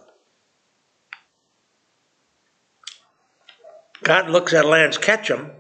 God 4.03 4.29
looks 4.29 4.53
at 4.53 4.65
Lance 4.65 4.97
Ketchum, 4.97 5.51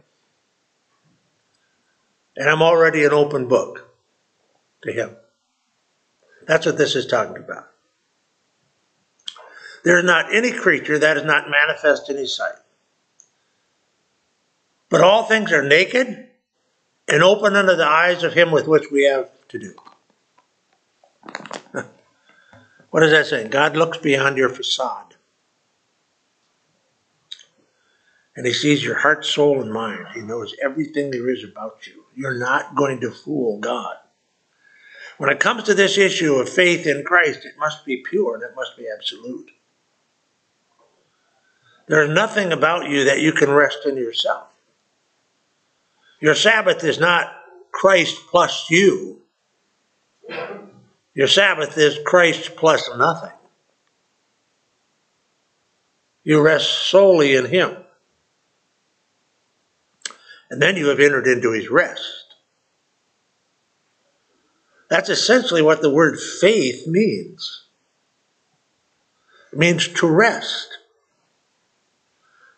and 2.35 2.49
I'm 2.49 2.61
already 2.61 3.03
an 3.03 3.11
open 3.11 3.47
book 3.47 3.89
to 4.83 4.91
him. 4.91 5.15
That's 6.45 6.65
what 6.65 6.77
this 6.77 6.95
is 6.95 7.07
talking 7.07 7.37
about. 7.37 7.67
There 9.87 9.99
is 9.99 10.03
not 10.03 10.35
any 10.35 10.51
creature 10.51 10.99
that 10.99 11.15
is 11.15 11.23
not 11.23 11.49
manifest 11.49 12.09
in 12.09 12.17
his 12.17 12.35
sight. 12.35 12.57
But 14.89 14.99
all 14.99 15.23
things 15.23 15.53
are 15.53 15.63
naked 15.63 16.27
and 17.07 17.23
open 17.23 17.55
under 17.55 17.73
the 17.73 17.87
eyes 17.87 18.21
of 18.23 18.33
him 18.33 18.51
with 18.51 18.67
which 18.67 18.91
we 18.91 19.05
have 19.05 19.29
to 19.47 19.57
do. 19.57 19.73
what 22.89 23.03
is 23.03 23.11
that 23.11 23.27
saying? 23.27 23.49
God 23.49 23.77
looks 23.77 23.97
beyond 23.97 24.35
your 24.35 24.49
facade. 24.49 25.15
and 28.35 28.45
he 28.45 28.51
sees 28.51 28.83
your 28.83 28.99
heart, 28.99 29.25
soul, 29.25 29.61
and 29.61 29.71
mind. 29.71 30.05
He 30.13 30.19
knows 30.19 30.53
everything 30.61 31.11
there 31.11 31.29
is 31.29 31.45
about 31.45 31.87
you. 31.87 32.03
You're 32.13 32.37
not 32.37 32.75
going 32.75 32.99
to 32.99 33.09
fool 33.09 33.57
God. 33.59 33.95
When 35.17 35.31
it 35.31 35.39
comes 35.39 35.63
to 35.63 35.73
this 35.73 35.97
issue 35.97 36.35
of 36.35 36.49
faith 36.49 36.85
in 36.85 37.05
Christ, 37.05 37.45
it 37.45 37.57
must 37.57 37.85
be 37.85 38.03
pure 38.03 38.35
and 38.35 38.43
it 38.43 38.53
must 38.53 38.75
be 38.77 38.85
absolute. 38.93 39.49
There's 41.87 42.09
nothing 42.09 42.51
about 42.51 42.89
you 42.89 43.05
that 43.05 43.21
you 43.21 43.31
can 43.31 43.49
rest 43.49 43.79
in 43.85 43.95
yourself. 43.95 44.47
Your 46.21 46.35
Sabbath 46.35 46.83
is 46.83 46.99
not 46.99 47.33
Christ 47.71 48.17
plus 48.29 48.69
you. 48.69 49.21
Your 51.13 51.27
Sabbath 51.27 51.77
is 51.77 51.97
Christ 52.05 52.55
plus 52.55 52.89
nothing. 52.97 53.31
You 56.23 56.41
rest 56.41 56.89
solely 56.89 57.35
in 57.35 57.45
Him. 57.45 57.77
And 60.49 60.61
then 60.61 60.75
you 60.75 60.87
have 60.87 60.99
entered 60.99 61.27
into 61.27 61.53
His 61.53 61.69
rest. 61.69 62.35
That's 64.89 65.09
essentially 65.09 65.61
what 65.61 65.81
the 65.81 65.89
word 65.89 66.19
faith 66.19 66.87
means. 66.87 67.63
It 69.51 69.59
means 69.59 69.87
to 69.87 70.07
rest, 70.07 70.77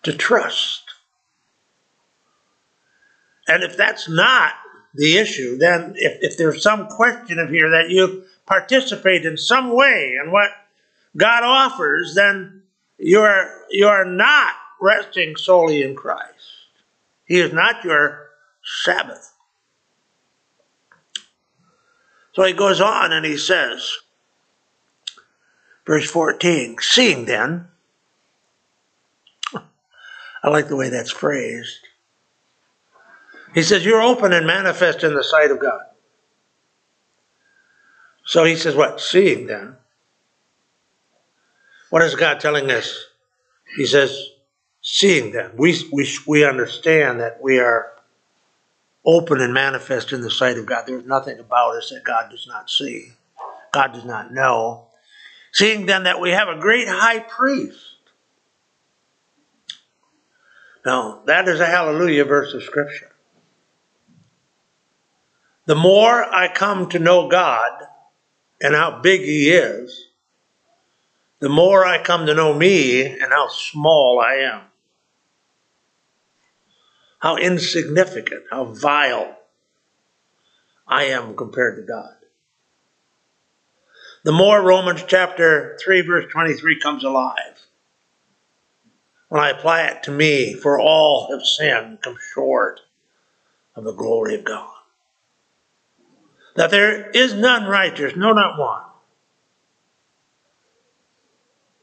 to 0.03 0.13
trust. 0.13 0.83
And 3.47 3.63
if 3.63 3.75
that's 3.75 4.07
not 4.07 4.53
the 4.93 5.17
issue, 5.17 5.57
then 5.57 5.93
if, 5.95 6.17
if 6.21 6.37
there's 6.37 6.61
some 6.61 6.87
question 6.87 7.39
of 7.39 7.49
here 7.49 7.69
that 7.71 7.89
you 7.89 8.23
participate 8.45 9.25
in 9.25 9.37
some 9.37 9.73
way 9.73 10.17
in 10.23 10.31
what 10.31 10.51
God 11.17 11.43
offers, 11.43 12.15
then 12.15 12.63
you 12.97 13.21
are, 13.21 13.49
you 13.69 13.87
are 13.87 14.05
not 14.05 14.53
resting 14.79 15.35
solely 15.35 15.81
in 15.81 15.95
Christ. 15.95 16.33
He 17.25 17.39
is 17.39 17.53
not 17.53 17.83
your 17.83 18.29
Sabbath. 18.83 19.33
So 22.33 22.43
he 22.43 22.53
goes 22.53 22.79
on 22.79 23.11
and 23.11 23.25
he 23.25 23.37
says, 23.37 23.97
verse 25.85 26.09
14, 26.09 26.77
seeing 26.79 27.25
then, 27.25 27.67
I 30.43 30.49
like 30.49 30.67
the 30.67 30.75
way 30.75 30.89
that's 30.89 31.11
phrased. 31.11 31.79
He 33.53 33.63
says, 33.63 33.85
You're 33.85 34.01
open 34.01 34.33
and 34.33 34.45
manifest 34.45 35.03
in 35.03 35.13
the 35.13 35.23
sight 35.23 35.51
of 35.51 35.59
God. 35.59 35.81
So 38.25 38.43
he 38.43 38.55
says, 38.55 38.75
What? 38.75 39.01
Seeing 39.01 39.47
then. 39.47 39.75
What 41.89 42.03
is 42.03 42.15
God 42.15 42.39
telling 42.39 42.69
us? 42.69 43.05
He 43.75 43.85
says, 43.85 44.29
Seeing 44.81 45.31
then. 45.31 45.51
We, 45.55 45.75
we, 45.91 46.07
we 46.27 46.45
understand 46.45 47.19
that 47.19 47.41
we 47.41 47.59
are 47.59 47.91
open 49.05 49.41
and 49.41 49.53
manifest 49.53 50.13
in 50.13 50.21
the 50.21 50.31
sight 50.31 50.57
of 50.57 50.65
God. 50.65 50.83
There's 50.85 51.05
nothing 51.05 51.39
about 51.39 51.75
us 51.75 51.89
that 51.89 52.03
God 52.03 52.29
does 52.29 52.47
not 52.47 52.69
see, 52.69 53.11
God 53.71 53.93
does 53.93 54.05
not 54.05 54.31
know. 54.31 54.85
Seeing 55.51 55.87
then 55.87 56.03
that 56.03 56.21
we 56.21 56.29
have 56.29 56.47
a 56.47 56.59
great 56.59 56.87
high 56.87 57.19
priest. 57.19 57.79
Now, 60.85 61.21
that 61.25 61.47
is 61.47 61.59
a 61.59 61.65
hallelujah 61.65 62.25
verse 62.25 62.53
of 62.53 62.63
Scripture. 62.63 63.11
The 65.65 65.75
more 65.75 66.23
I 66.23 66.51
come 66.51 66.89
to 66.89 66.99
know 66.99 67.27
God 67.27 67.71
and 68.61 68.73
how 68.73 69.01
big 69.01 69.21
He 69.21 69.49
is, 69.49 70.07
the 71.39 71.49
more 71.49 71.85
I 71.85 72.01
come 72.01 72.25
to 72.25 72.33
know 72.33 72.53
me 72.53 73.05
and 73.05 73.31
how 73.31 73.47
small 73.47 74.19
I 74.19 74.35
am. 74.35 74.61
How 77.19 77.35
insignificant, 77.37 78.43
how 78.49 78.65
vile 78.65 79.37
I 80.87 81.05
am 81.05 81.35
compared 81.35 81.77
to 81.77 81.83
God. 81.83 82.15
The 84.23 84.31
more 84.31 84.61
Romans 84.61 85.03
chapter 85.07 85.77
3, 85.81 86.01
verse 86.01 86.31
23 86.31 86.79
comes 86.79 87.03
alive, 87.03 87.67
when 89.29 89.41
I 89.41 89.49
apply 89.49 89.83
it 89.83 90.03
to 90.03 90.11
me, 90.11 90.53
for 90.53 90.79
all 90.79 91.29
have 91.31 91.45
sinned, 91.45 92.01
come 92.01 92.17
short 92.33 92.81
of 93.75 93.83
the 93.83 93.93
glory 93.93 94.35
of 94.35 94.43
God 94.43 94.69
that 96.59 96.71
there 96.71 97.09
is 97.11 97.33
none 97.33 97.63
righteous, 97.69 98.17
no, 98.17 98.33
not 98.33 98.59
one. 98.59 98.83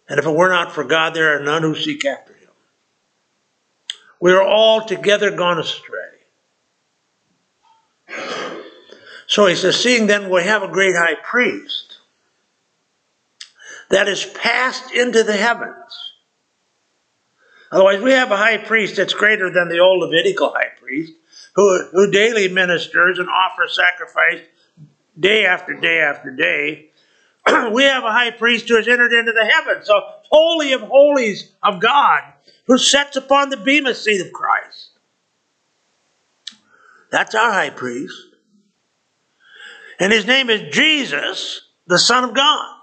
And 0.07 0.19
if 0.19 0.27
it 0.27 0.31
were 0.31 0.51
not 0.51 0.73
for 0.73 0.85
God, 0.85 1.15
there 1.15 1.35
are 1.35 1.43
none 1.43 1.63
who 1.63 1.75
seek 1.75 2.05
after 2.05 2.35
him. 2.35 2.51
We 4.21 4.33
are 4.33 4.43
all 4.43 4.85
together 4.85 5.31
gone 5.31 5.59
astray. 5.59 6.03
So 9.27 9.47
he 9.47 9.55
says, 9.55 9.83
Seeing 9.83 10.07
then 10.07 10.29
we 10.29 10.43
have 10.43 10.63
a 10.63 10.69
great 10.69 10.95
high 10.95 11.17
priest 11.25 11.97
that 13.89 14.09
is 14.09 14.27
passed 14.27 14.93
into 14.93 15.23
the 15.23 15.37
heavens. 15.37 16.06
Otherwise, 17.73 18.01
we 18.01 18.13
have 18.13 18.31
a 18.31 18.37
high 18.37 18.59
priest 18.59 18.97
that's 18.97 19.15
greater 19.15 19.51
than 19.51 19.69
the 19.69 19.79
old 19.79 20.01
Levitical 20.01 20.51
high 20.51 20.71
priest 20.81 21.13
who, 21.55 21.87
who 21.93 22.11
daily 22.11 22.49
ministers 22.49 23.19
and 23.19 23.29
offers 23.29 23.75
sacrifice 23.75 24.41
day 25.19 25.47
after 25.47 25.75
day 25.75 26.01
after 26.01 26.31
day. 26.31 26.91
we 27.73 27.83
have 27.85 28.05
a 28.05 28.13
high 28.13 28.31
priest 28.31 28.69
who 28.69 28.77
has 28.77 28.87
entered 28.87 29.13
into 29.13 29.33
the 29.33 29.45
heavens, 29.45 29.87
so 29.87 30.01
holy 30.31 30.73
of 30.73 30.83
holies 30.83 31.53
of 31.63 31.81
God, 31.81 32.23
who 32.67 32.79
sits 32.79 33.17
upon 33.17 33.49
the 33.49 33.57
bema 33.57 33.95
seat 33.95 34.21
of 34.21 34.33
Christ. 34.33 34.91
That's 37.11 37.35
our 37.35 37.53
high 37.53 37.71
priest. 37.71 38.15
And 39.99 40.13
his 40.13 40.27
name 40.27 40.51
is 40.51 40.75
Jesus, 40.75 41.63
the 41.87 41.99
Son 41.99 42.25
of 42.25 42.35
God. 42.35 42.76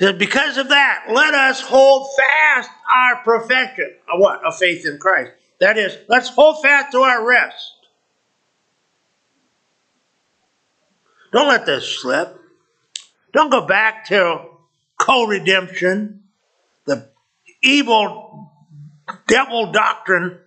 Because 0.00 0.56
of 0.56 0.70
that, 0.70 1.04
let 1.10 1.34
us 1.34 1.60
hold 1.60 2.08
fast 2.16 2.70
our 2.90 3.16
profession 3.22 3.94
of 4.10 4.18
what? 4.18 4.42
Of 4.42 4.56
faith 4.56 4.86
in 4.86 4.96
Christ. 4.98 5.32
That 5.60 5.76
is, 5.76 5.96
let's 6.08 6.30
hold 6.30 6.62
fast 6.62 6.92
to 6.92 7.00
our 7.00 7.26
rest. 7.26 7.74
Don't 11.32 11.48
let 11.48 11.66
this 11.66 12.00
slip. 12.00 12.34
Don't 13.34 13.50
go 13.50 13.66
back 13.66 14.06
to 14.06 14.46
co 14.96 15.26
redemption, 15.26 16.22
the 16.86 17.10
evil 17.62 18.50
devil 19.28 19.70
doctrine 19.70 20.38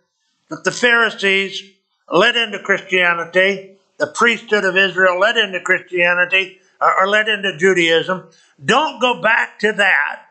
that 0.49 0.63
the 0.63 0.71
Pharisees 0.71 1.63
led 2.11 2.35
into 2.35 2.59
Christianity, 2.59 3.77
the 3.97 4.07
priesthood 4.07 4.65
of 4.65 4.75
Israel 4.75 5.19
led 5.19 5.37
into 5.37 5.61
Christianity, 5.61 6.59
or 6.99 7.07
led 7.07 7.27
into 7.27 7.57
Judaism. 7.57 8.29
Don't 8.63 8.99
go 8.99 9.21
back 9.21 9.59
to 9.59 9.71
that. 9.73 10.25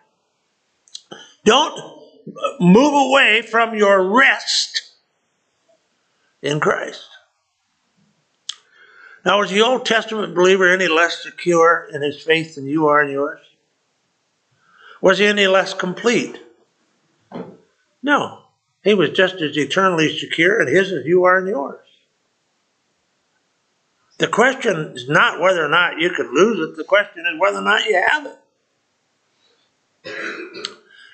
Don't 1.44 2.02
move 2.60 2.94
away 2.94 3.42
from 3.42 3.74
your 3.74 4.16
rest 4.16 4.94
in 6.40 6.60
Christ. 6.60 7.08
Now, 9.24 9.38
was 9.38 9.50
the 9.50 9.62
Old 9.62 9.86
Testament 9.86 10.34
believer 10.34 10.68
any 10.68 10.88
less 10.88 11.22
secure 11.22 11.88
in 11.92 12.02
his 12.02 12.22
faith 12.22 12.56
than 12.56 12.66
you 12.66 12.88
are 12.88 13.02
in 13.02 13.10
yours? 13.10 13.40
Was 15.00 15.18
he 15.18 15.26
any 15.26 15.46
less 15.46 15.74
complete? 15.74 16.40
No. 18.02 18.42
He 18.82 18.94
was 18.94 19.10
just 19.10 19.36
as 19.36 19.56
eternally 19.56 20.16
secure 20.18 20.60
in 20.60 20.74
his 20.74 20.90
as 20.90 21.06
you 21.06 21.24
are 21.24 21.38
in 21.38 21.46
yours. 21.46 21.86
The 24.22 24.28
question 24.28 24.92
is 24.94 25.08
not 25.08 25.40
whether 25.40 25.64
or 25.64 25.68
not 25.68 25.98
you 25.98 26.10
could 26.10 26.30
lose 26.30 26.60
it, 26.60 26.76
the 26.76 26.84
question 26.84 27.24
is 27.26 27.40
whether 27.40 27.58
or 27.58 27.62
not 27.62 27.84
you 27.86 28.00
have 28.08 28.26
it. 28.26 28.38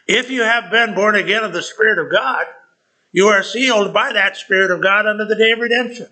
If 0.07 0.31
you 0.31 0.43
have 0.43 0.71
been 0.71 0.95
born 0.95 1.15
again 1.15 1.43
of 1.43 1.55
the 1.55 1.63
Spirit 1.63 1.99
of 1.99 2.13
God, 2.13 2.45
you 3.11 3.29
are 3.29 3.43
sealed 3.43 3.95
by 3.95 4.13
that 4.13 4.37
Spirit 4.37 4.71
of 4.71 4.83
God 4.83 5.07
under 5.07 5.25
the 5.25 5.37
day 5.37 5.53
of 5.53 5.59
redemption. 5.59 6.09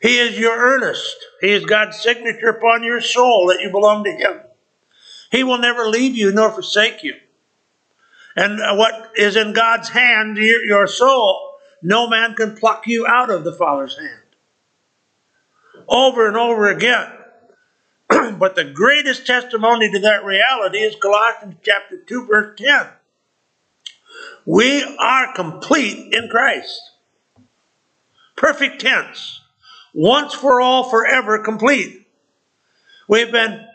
He 0.00 0.18
is 0.18 0.38
your 0.38 0.56
earnest. 0.56 1.16
He 1.40 1.50
is 1.50 1.64
God's 1.64 1.98
signature 1.98 2.50
upon 2.50 2.84
your 2.84 3.00
soul 3.00 3.48
that 3.48 3.62
you 3.62 3.70
belong 3.72 4.04
to 4.04 4.12
Him. 4.12 4.42
He 5.32 5.42
will 5.42 5.58
never 5.58 5.88
leave 5.88 6.16
you 6.16 6.30
nor 6.30 6.52
forsake 6.52 7.02
you. 7.02 7.16
And 8.36 8.60
what 8.78 9.10
is 9.16 9.34
in 9.34 9.54
God's 9.54 9.88
hand, 9.88 10.36
your 10.36 10.86
soul, 10.86 11.56
no 11.82 12.08
man 12.08 12.36
can 12.36 12.54
pluck 12.54 12.86
you 12.86 13.08
out 13.08 13.28
of 13.28 13.42
the 13.42 13.54
Father's 13.54 13.98
hand. 13.98 14.21
Over 15.88 16.28
and 16.28 16.36
over 16.36 16.70
again. 16.70 17.10
but 18.38 18.54
the 18.54 18.64
greatest 18.64 19.26
testimony 19.26 19.90
to 19.90 19.98
that 20.00 20.24
reality 20.24 20.78
is 20.78 20.96
Colossians 20.96 21.56
chapter 21.62 21.98
2, 21.98 22.26
verse 22.26 22.58
10. 22.58 22.86
We 24.44 24.82
are 24.98 25.34
complete 25.34 26.12
in 26.12 26.28
Christ. 26.28 26.90
Perfect 28.36 28.80
tense 28.80 29.40
once 29.94 30.34
for 30.34 30.60
all, 30.60 30.88
forever 30.88 31.38
complete. 31.38 32.06
We've 33.08 33.30
been 33.30 33.66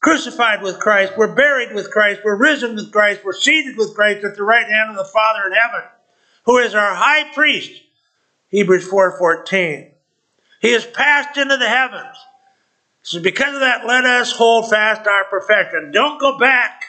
crucified 0.00 0.62
with 0.62 0.78
Christ, 0.78 1.14
we're 1.16 1.34
buried 1.34 1.74
with 1.74 1.90
Christ, 1.90 2.20
we're 2.24 2.36
risen 2.36 2.76
with 2.76 2.92
Christ, 2.92 3.22
we're 3.24 3.32
seated 3.32 3.76
with 3.76 3.94
Christ 3.94 4.24
at 4.24 4.36
the 4.36 4.42
right 4.42 4.66
hand 4.66 4.90
of 4.90 4.96
the 4.96 5.04
Father 5.04 5.46
in 5.46 5.52
heaven, 5.52 5.88
who 6.44 6.58
is 6.58 6.74
our 6.74 6.94
high 6.94 7.32
priest. 7.32 7.82
Hebrews 8.48 8.88
4:14. 8.88 9.93
He 10.64 10.72
has 10.72 10.86
passed 10.86 11.36
into 11.36 11.58
the 11.58 11.68
heavens. 11.68 12.16
So 13.02 13.20
because 13.20 13.52
of 13.52 13.60
that, 13.60 13.84
let 13.84 14.06
us 14.06 14.32
hold 14.32 14.70
fast 14.70 15.06
our 15.06 15.24
profession. 15.24 15.90
Don't 15.92 16.18
go 16.18 16.38
back 16.38 16.84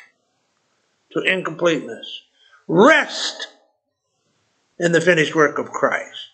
to 1.11 1.19
incompleteness. 1.19 2.21
Rest 2.69 3.49
in 4.79 4.93
the 4.93 5.01
finished 5.01 5.35
work 5.35 5.59
of 5.59 5.71
Christ. 5.71 6.29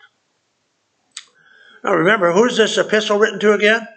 Now 1.83 1.95
remember, 1.95 2.31
who's 2.31 2.57
this 2.57 2.77
epistle 2.77 3.17
written 3.17 3.39
to 3.39 3.53
again? 3.53 3.87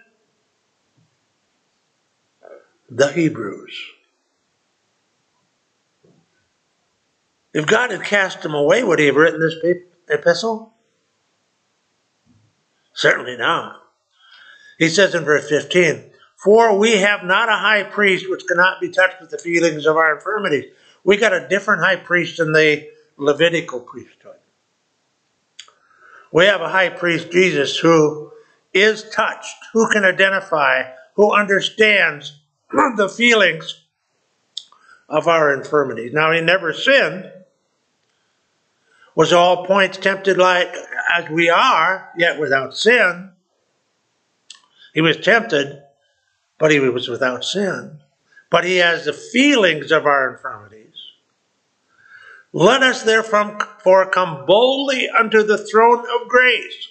The 2.89 3.11
Hebrews. 3.11 3.79
If 7.53 7.67
God 7.67 7.91
had 7.91 8.03
cast 8.03 8.41
them 8.41 8.55
away, 8.55 8.83
would 8.83 8.97
he 8.97 9.05
have 9.05 9.15
written 9.15 9.39
this 9.39 9.53
epistle? 10.09 10.74
Certainly 12.95 13.37
not. 13.37 13.81
He 14.79 14.89
says 14.89 15.13
in 15.13 15.23
verse 15.23 15.47
15, 15.47 16.11
For 16.37 16.77
we 16.77 16.97
have 16.97 17.23
not 17.23 17.49
a 17.49 17.53
high 17.53 17.83
priest 17.83 18.29
which 18.29 18.47
cannot 18.47 18.81
be 18.81 18.89
touched 18.89 19.21
with 19.21 19.29
the 19.29 19.37
feelings 19.37 19.85
of 19.85 19.97
our 19.97 20.15
infirmities. 20.15 20.71
We 21.03 21.17
got 21.17 21.33
a 21.33 21.47
different 21.47 21.83
high 21.83 21.97
priest 21.97 22.37
than 22.37 22.51
the 22.51 22.89
Levitical 23.17 23.79
priesthood. 23.79 24.35
We 26.33 26.45
have 26.45 26.61
a 26.61 26.69
high 26.69 26.89
priest, 26.89 27.31
Jesus, 27.31 27.77
who 27.77 28.31
is 28.73 29.09
touched, 29.09 29.55
who 29.71 29.89
can 29.89 30.03
identify, 30.03 30.83
who 31.13 31.33
understands 31.33 32.41
the 32.71 33.07
feelings 33.07 33.81
of 35.07 35.27
our 35.27 35.53
infirmities. 35.53 36.13
Now, 36.13 36.31
he 36.33 36.41
never 36.41 36.73
sinned, 36.73 37.31
was 39.15 39.31
all 39.31 39.65
points 39.65 39.97
tempted 39.97 40.37
like 40.37 40.73
as 41.15 41.29
we 41.29 41.49
are, 41.49 42.09
yet 42.17 42.39
without 42.39 42.77
sin. 42.77 43.31
He 44.93 45.01
was 45.01 45.17
tempted, 45.17 45.81
but 46.59 46.71
he 46.71 46.79
was 46.79 47.07
without 47.07 47.43
sin. 47.43 47.99
But 48.49 48.65
he 48.65 48.77
has 48.77 49.05
the 49.05 49.13
feelings 49.13 49.91
of 49.91 50.05
our 50.05 50.35
infirmities. 50.35 50.95
Let 52.53 52.83
us 52.83 53.03
therefore 53.03 54.09
come 54.11 54.45
boldly 54.45 55.09
unto 55.09 55.43
the 55.43 55.57
throne 55.57 55.99
of 55.99 56.27
grace. 56.29 56.87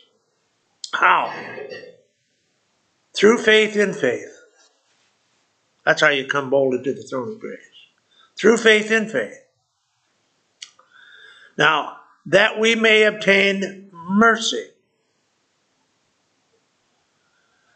How? 0.92 1.32
Through 3.14 3.38
faith 3.38 3.76
in 3.76 3.94
faith. 3.94 4.30
That's 5.84 6.00
how 6.00 6.08
you 6.08 6.26
come 6.26 6.50
boldly 6.50 6.82
to 6.82 6.92
the 6.92 7.02
throne 7.02 7.32
of 7.32 7.40
grace. 7.40 7.58
Through 8.36 8.58
faith 8.58 8.90
in 8.90 9.08
faith. 9.08 9.38
Now, 11.56 11.98
that 12.26 12.58
we 12.58 12.74
may 12.74 13.04
obtain 13.04 13.90
mercy. 13.92 14.66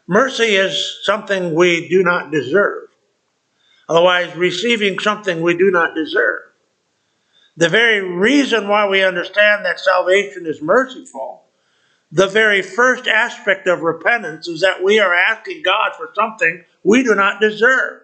Mercy 0.07 0.55
is 0.55 0.99
something 1.03 1.53
we 1.53 1.87
do 1.87 2.01
not 2.01 2.31
deserve. 2.31 2.89
Otherwise, 3.87 4.35
receiving 4.35 4.97
something 4.99 5.41
we 5.41 5.55
do 5.55 5.69
not 5.71 5.95
deserve. 5.95 6.41
The 7.57 7.69
very 7.69 8.01
reason 8.01 8.67
why 8.67 8.87
we 8.87 9.03
understand 9.03 9.65
that 9.65 9.79
salvation 9.79 10.45
is 10.45 10.61
merciful, 10.61 11.43
the 12.11 12.27
very 12.27 12.61
first 12.61 13.07
aspect 13.07 13.67
of 13.67 13.81
repentance 13.81 14.47
is 14.47 14.61
that 14.61 14.83
we 14.83 14.99
are 14.99 15.13
asking 15.13 15.61
God 15.63 15.91
for 15.95 16.09
something 16.15 16.63
we 16.83 17.03
do 17.03 17.13
not 17.13 17.39
deserve. 17.39 18.01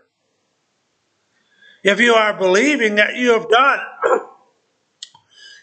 If 1.83 1.99
you 1.99 2.13
are 2.13 2.37
believing 2.37 2.95
that 2.95 3.15
you 3.15 3.33
have 3.33 3.49
done 3.49 3.79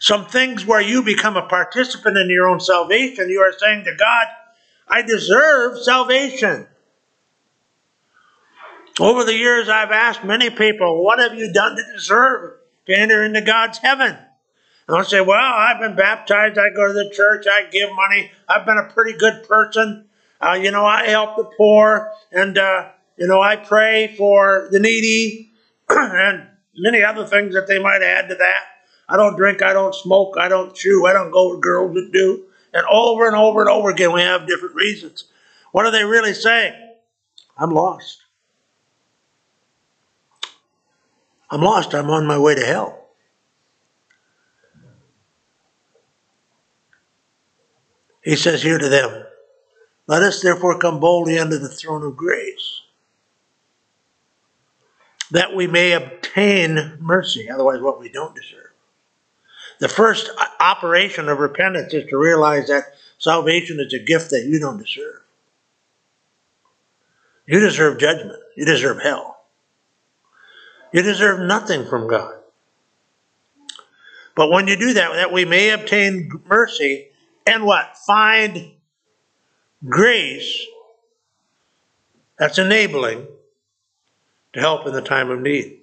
some 0.02 0.26
things 0.26 0.66
where 0.66 0.80
you 0.80 1.00
become 1.04 1.36
a 1.36 1.46
participant 1.46 2.16
in 2.16 2.28
your 2.28 2.48
own 2.48 2.58
salvation, 2.58 3.30
you 3.30 3.38
are 3.38 3.56
saying 3.56 3.84
to 3.84 3.94
God, 3.94 4.26
I 4.88 5.02
deserve 5.02 5.78
salvation. 5.78 6.66
Over 8.98 9.22
the 9.22 9.36
years, 9.36 9.68
I've 9.68 9.92
asked 9.92 10.24
many 10.24 10.50
people, 10.50 11.04
What 11.04 11.20
have 11.20 11.38
you 11.38 11.52
done 11.52 11.76
to 11.76 11.84
deserve 11.94 12.54
to 12.86 12.98
enter 12.98 13.24
into 13.24 13.42
God's 13.42 13.78
heaven. 13.78 14.18
And 14.88 14.96
I'll 14.96 15.04
say, 15.04 15.20
well, 15.20 15.38
I've 15.38 15.78
been 15.78 15.94
baptized. 15.94 16.58
I 16.58 16.70
go 16.70 16.88
to 16.88 16.92
the 16.92 17.10
church. 17.14 17.46
I 17.48 17.66
give 17.70 17.90
money. 17.94 18.32
I've 18.48 18.66
been 18.66 18.78
a 18.78 18.92
pretty 18.92 19.16
good 19.16 19.46
person. 19.46 20.06
Uh, 20.40 20.54
you 20.54 20.72
know, 20.72 20.84
I 20.84 21.06
help 21.06 21.36
the 21.36 21.48
poor. 21.56 22.10
And, 22.32 22.58
uh, 22.58 22.88
you 23.16 23.28
know, 23.28 23.40
I 23.40 23.54
pray 23.54 24.16
for 24.18 24.66
the 24.72 24.80
needy 24.80 25.52
and 25.88 26.48
many 26.76 27.04
other 27.04 27.24
things 27.24 27.54
that 27.54 27.68
they 27.68 27.78
might 27.78 28.02
add 28.02 28.28
to 28.30 28.34
that. 28.34 28.71
I 29.12 29.18
don't 29.18 29.36
drink. 29.36 29.60
I 29.60 29.74
don't 29.74 29.94
smoke. 29.94 30.36
I 30.38 30.48
don't 30.48 30.74
chew. 30.74 31.04
I 31.06 31.12
don't 31.12 31.30
go 31.30 31.50
with 31.50 31.60
girls 31.60 31.92
that 31.92 32.12
do. 32.14 32.44
And 32.72 32.86
over 32.90 33.26
and 33.26 33.36
over 33.36 33.60
and 33.60 33.68
over 33.68 33.90
again, 33.90 34.14
we 34.14 34.22
have 34.22 34.46
different 34.46 34.74
reasons. 34.74 35.24
What 35.72 35.84
are 35.84 35.90
they 35.90 36.02
really 36.02 36.32
saying? 36.32 36.72
I'm 37.58 37.72
lost. 37.72 38.22
I'm 41.50 41.60
lost. 41.60 41.94
I'm 41.94 42.08
on 42.08 42.26
my 42.26 42.38
way 42.38 42.54
to 42.54 42.64
hell. 42.64 43.10
He 48.24 48.34
says 48.34 48.62
here 48.62 48.78
to 48.78 48.88
them, 48.88 49.26
Let 50.06 50.22
us 50.22 50.40
therefore 50.40 50.78
come 50.78 51.00
boldly 51.00 51.38
unto 51.38 51.58
the 51.58 51.68
throne 51.68 52.02
of 52.02 52.16
grace, 52.16 52.80
that 55.30 55.54
we 55.54 55.66
may 55.66 55.92
obtain 55.92 56.96
mercy, 56.98 57.50
otherwise, 57.50 57.82
what 57.82 58.00
we 58.00 58.08
don't 58.08 58.34
deserve. 58.34 58.71
The 59.78 59.88
first 59.88 60.30
operation 60.60 61.28
of 61.28 61.38
repentance 61.38 61.92
is 61.92 62.08
to 62.10 62.16
realize 62.16 62.68
that 62.68 62.94
salvation 63.18 63.80
is 63.80 63.92
a 63.92 63.98
gift 63.98 64.30
that 64.30 64.44
you 64.44 64.58
don't 64.58 64.78
deserve. 64.78 65.22
You 67.46 67.60
deserve 67.60 67.98
judgment, 67.98 68.38
you 68.56 68.64
deserve 68.64 69.02
hell. 69.02 69.44
You 70.92 71.02
deserve 71.02 71.40
nothing 71.40 71.86
from 71.86 72.06
God. 72.06 72.34
But 74.34 74.50
when 74.50 74.66
you 74.66 74.76
do 74.76 74.94
that, 74.94 75.12
that 75.14 75.32
we 75.32 75.44
may 75.44 75.70
obtain 75.70 76.30
mercy 76.46 77.08
and 77.46 77.64
what? 77.64 77.96
Find 78.06 78.72
grace 79.88 80.64
that's 82.38 82.58
enabling 82.58 83.26
to 84.52 84.60
help 84.60 84.86
in 84.86 84.92
the 84.92 85.02
time 85.02 85.30
of 85.30 85.40
need. 85.40 85.80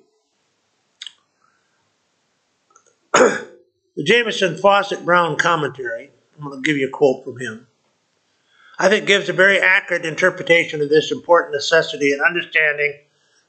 the 4.00 4.06
Jamieson 4.06 4.56
Fausset 4.56 5.04
Brown 5.04 5.36
commentary, 5.36 6.10
I'm 6.38 6.46
going 6.46 6.64
to 6.64 6.66
give 6.66 6.78
you 6.78 6.88
a 6.88 6.90
quote 6.90 7.26
from 7.26 7.38
him. 7.38 7.68
I 8.80 8.88
think 8.88 9.06
gives 9.06 9.28
a 9.28 9.34
very 9.34 9.60
accurate 9.60 10.06
interpretation 10.06 10.82
of 10.82 10.88
this 10.88 11.12
important 11.12 11.54
necessity 11.54 12.14
and 12.14 12.22
understanding 12.22 12.94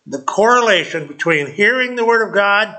the 0.08 0.18
correlation 0.18 1.06
between 1.06 1.46
hearing 1.46 1.94
the 1.94 2.04
Word 2.04 2.26
of 2.26 2.34
God 2.34 2.76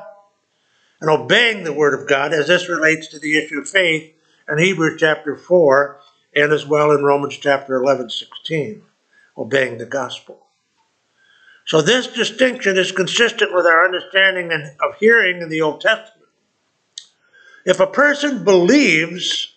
and 1.00 1.10
obeying 1.10 1.64
the 1.64 1.72
Word 1.72 1.98
of 1.98 2.10
God 2.10 2.34
as 2.34 2.48
this 2.48 2.68
relates 2.68 3.08
to 3.08 3.20
the 3.20 3.38
issue 3.38 3.60
of 3.60 3.70
faith 3.70 4.16
in 4.50 4.58
Hebrews 4.58 5.00
chapter 5.00 5.38
4 5.38 5.98
and 6.36 6.52
as 6.52 6.66
well 6.66 6.92
in 6.92 7.06
Romans 7.06 7.38
chapter 7.38 7.76
11, 7.76 8.10
16, 8.10 8.82
obeying 9.38 9.78
the 9.78 9.86
gospel. 9.86 10.46
So 11.66 11.82
this 11.82 12.08
distinction 12.08 12.78
is 12.78 12.92
consistent 12.92 13.54
with 13.54 13.66
our 13.66 13.86
understanding 13.86 14.52
of 14.52 14.98
hearing 15.00 15.42
in 15.42 15.48
the 15.48 15.62
Old 15.62 15.80
Testament. 15.80 16.21
If 17.66 17.80
a 17.80 17.88
person 17.88 18.44
believes 18.44 19.54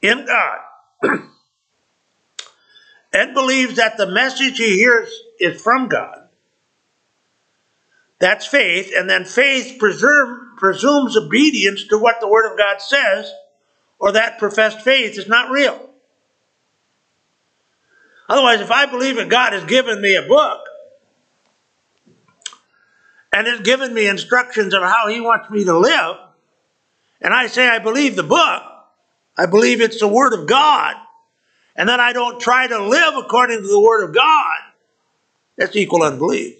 in 0.00 0.26
God 0.26 0.58
and 3.12 3.34
believes 3.34 3.76
that 3.76 3.96
the 3.96 4.06
message 4.06 4.58
he 4.58 4.76
hears 4.76 5.08
is 5.38 5.60
from 5.60 5.88
God, 5.88 6.24
that's 8.18 8.46
faith. 8.46 8.92
And 8.96 9.08
then 9.10 9.24
faith 9.24 9.78
presume, 9.78 10.54
presumes 10.56 11.16
obedience 11.16 11.88
to 11.88 11.98
what 11.98 12.20
the 12.20 12.28
Word 12.28 12.50
of 12.50 12.56
God 12.56 12.80
says, 12.80 13.30
or 13.98 14.12
that 14.12 14.38
professed 14.38 14.80
faith 14.80 15.18
is 15.18 15.28
not 15.28 15.50
real. 15.50 15.90
Otherwise, 18.28 18.60
if 18.60 18.70
I 18.70 18.86
believe 18.86 19.16
that 19.16 19.28
God 19.28 19.52
has 19.52 19.64
given 19.64 20.00
me 20.00 20.14
a 20.14 20.22
book 20.22 20.60
and 23.32 23.46
has 23.46 23.60
given 23.60 23.92
me 23.92 24.06
instructions 24.06 24.72
of 24.72 24.82
how 24.82 25.08
He 25.08 25.20
wants 25.20 25.50
me 25.50 25.64
to 25.64 25.78
live, 25.78 26.16
and 27.20 27.32
I 27.32 27.46
say 27.46 27.68
I 27.68 27.78
believe 27.78 28.16
the 28.16 28.22
book, 28.22 28.62
I 29.36 29.46
believe 29.46 29.80
it's 29.80 30.00
the 30.00 30.08
Word 30.08 30.32
of 30.32 30.46
God, 30.46 30.94
and 31.76 31.88
then 31.88 32.00
I 32.00 32.12
don't 32.12 32.40
try 32.40 32.66
to 32.66 32.86
live 32.86 33.14
according 33.16 33.62
to 33.62 33.68
the 33.68 33.80
Word 33.80 34.04
of 34.04 34.14
God, 34.14 34.58
that's 35.56 35.76
equal 35.76 36.02
unbelief. 36.02 36.56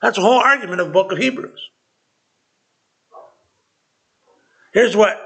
That's 0.00 0.16
the 0.16 0.22
whole 0.22 0.40
argument 0.40 0.80
of 0.80 0.88
the 0.88 0.92
book 0.92 1.12
of 1.12 1.18
Hebrews. 1.18 1.70
Here's 4.72 4.96
what 4.96 5.18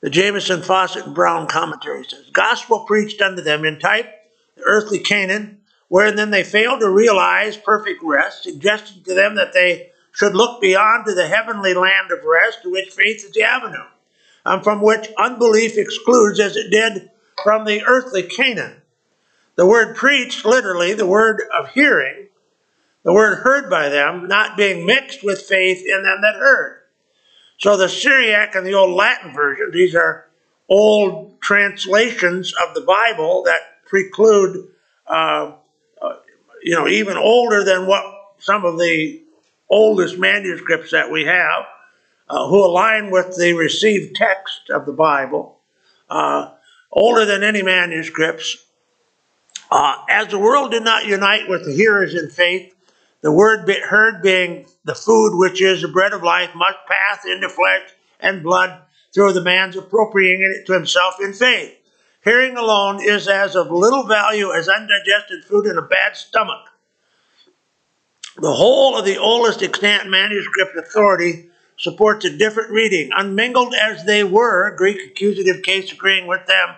the 0.00 0.10
Jamieson 0.10 0.60
Fausset 0.60 1.14
Brown 1.14 1.46
commentary 1.46 2.04
says 2.04 2.28
Gospel 2.32 2.80
preached 2.80 3.22
unto 3.22 3.42
them 3.42 3.64
in 3.64 3.78
type 3.78 4.10
the 4.56 4.62
earthly 4.64 4.98
Canaan, 4.98 5.60
wherein 5.88 6.16
then 6.16 6.30
they 6.30 6.44
failed 6.44 6.80
to 6.80 6.90
realize 6.90 7.56
perfect 7.56 8.02
rest, 8.02 8.42
suggesting 8.42 9.02
to 9.04 9.14
them 9.14 9.36
that 9.36 9.52
they 9.52 9.90
should 10.14 10.34
look 10.34 10.60
beyond 10.60 11.04
to 11.04 11.14
the 11.14 11.26
heavenly 11.26 11.74
land 11.74 12.10
of 12.12 12.24
rest 12.24 12.62
to 12.62 12.70
which 12.70 12.90
faith 12.90 13.24
is 13.24 13.32
the 13.32 13.42
avenue, 13.42 13.84
and 14.46 14.62
from 14.62 14.80
which 14.80 15.08
unbelief 15.18 15.76
excludes 15.76 16.38
as 16.38 16.56
it 16.56 16.70
did 16.70 17.10
from 17.42 17.64
the 17.64 17.82
earthly 17.84 18.22
Canaan. 18.22 18.80
The 19.56 19.66
word 19.66 19.96
preached, 19.96 20.44
literally, 20.44 20.94
the 20.94 21.06
word 21.06 21.42
of 21.52 21.70
hearing, 21.70 22.28
the 23.02 23.12
word 23.12 23.38
heard 23.38 23.68
by 23.68 23.88
them, 23.88 24.28
not 24.28 24.56
being 24.56 24.86
mixed 24.86 25.24
with 25.24 25.42
faith 25.42 25.84
in 25.84 26.04
them 26.04 26.20
that 26.22 26.36
heard. 26.36 26.80
So 27.58 27.76
the 27.76 27.88
Syriac 27.88 28.54
and 28.54 28.66
the 28.66 28.74
Old 28.74 28.94
Latin 28.94 29.34
version, 29.34 29.70
these 29.72 29.94
are 29.94 30.28
old 30.68 31.40
translations 31.40 32.54
of 32.54 32.74
the 32.74 32.80
Bible 32.80 33.42
that 33.44 33.84
preclude, 33.86 34.68
uh, 35.06 35.52
uh, 36.00 36.16
you 36.62 36.74
know, 36.74 36.88
even 36.88 37.16
older 37.16 37.64
than 37.64 37.86
what 37.86 38.04
some 38.38 38.64
of 38.64 38.78
the 38.78 39.23
oldest 39.74 40.16
manuscripts 40.18 40.92
that 40.92 41.10
we 41.10 41.24
have, 41.24 41.64
uh, 42.28 42.48
who 42.48 42.64
align 42.64 43.10
with 43.10 43.36
the 43.36 43.52
received 43.54 44.14
text 44.14 44.70
of 44.70 44.86
the 44.86 44.92
Bible, 44.92 45.58
uh, 46.08 46.52
older 46.92 47.24
than 47.24 47.42
any 47.42 47.60
manuscripts. 47.60 48.56
Uh, 49.70 49.96
as 50.08 50.28
the 50.28 50.38
world 50.38 50.70
did 50.70 50.84
not 50.84 51.06
unite 51.06 51.48
with 51.48 51.64
the 51.66 51.74
hearers 51.74 52.14
in 52.14 52.30
faith, 52.30 52.72
the 53.22 53.32
word 53.32 53.68
heard 53.88 54.22
being 54.22 54.66
the 54.84 54.94
food 54.94 55.36
which 55.36 55.60
is 55.60 55.82
the 55.82 55.88
bread 55.88 56.12
of 56.12 56.22
life 56.22 56.54
must 56.54 56.78
pass 56.86 57.24
into 57.24 57.48
flesh 57.48 57.82
and 58.20 58.44
blood 58.44 58.80
through 59.12 59.32
the 59.32 59.42
man's 59.42 59.76
appropriating 59.76 60.54
it 60.56 60.66
to 60.66 60.72
himself 60.72 61.16
in 61.20 61.32
faith. 61.32 61.74
Hearing 62.22 62.56
alone 62.56 63.02
is 63.02 63.26
as 63.26 63.56
of 63.56 63.70
little 63.70 64.04
value 64.04 64.52
as 64.52 64.68
undigested 64.68 65.44
food 65.44 65.66
in 65.66 65.78
a 65.78 65.82
bad 65.82 66.16
stomach. 66.16 66.68
The 68.36 68.52
whole 68.52 68.96
of 68.96 69.04
the 69.04 69.18
oldest 69.18 69.62
extant 69.62 70.10
manuscript 70.10 70.76
authority 70.76 71.50
supports 71.76 72.24
a 72.24 72.36
different 72.36 72.70
reading. 72.70 73.10
Unmingled 73.12 73.74
as 73.74 74.04
they 74.04 74.24
were, 74.24 74.74
Greek 74.76 74.98
accusative 75.10 75.62
case 75.62 75.92
agreeing 75.92 76.26
with 76.26 76.46
them, 76.46 76.74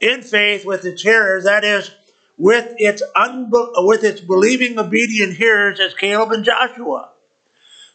in 0.00 0.22
faith 0.22 0.64
with 0.64 0.84
its 0.84 1.02
hearers, 1.02 1.44
that 1.44 1.64
is, 1.64 1.90
with 2.38 2.74
its, 2.78 3.02
unbe- 3.14 3.86
with 3.86 4.02
its 4.02 4.20
believing, 4.20 4.78
obedient 4.78 5.36
hearers 5.36 5.78
as 5.78 5.94
Caleb 5.94 6.32
and 6.32 6.44
Joshua. 6.44 7.10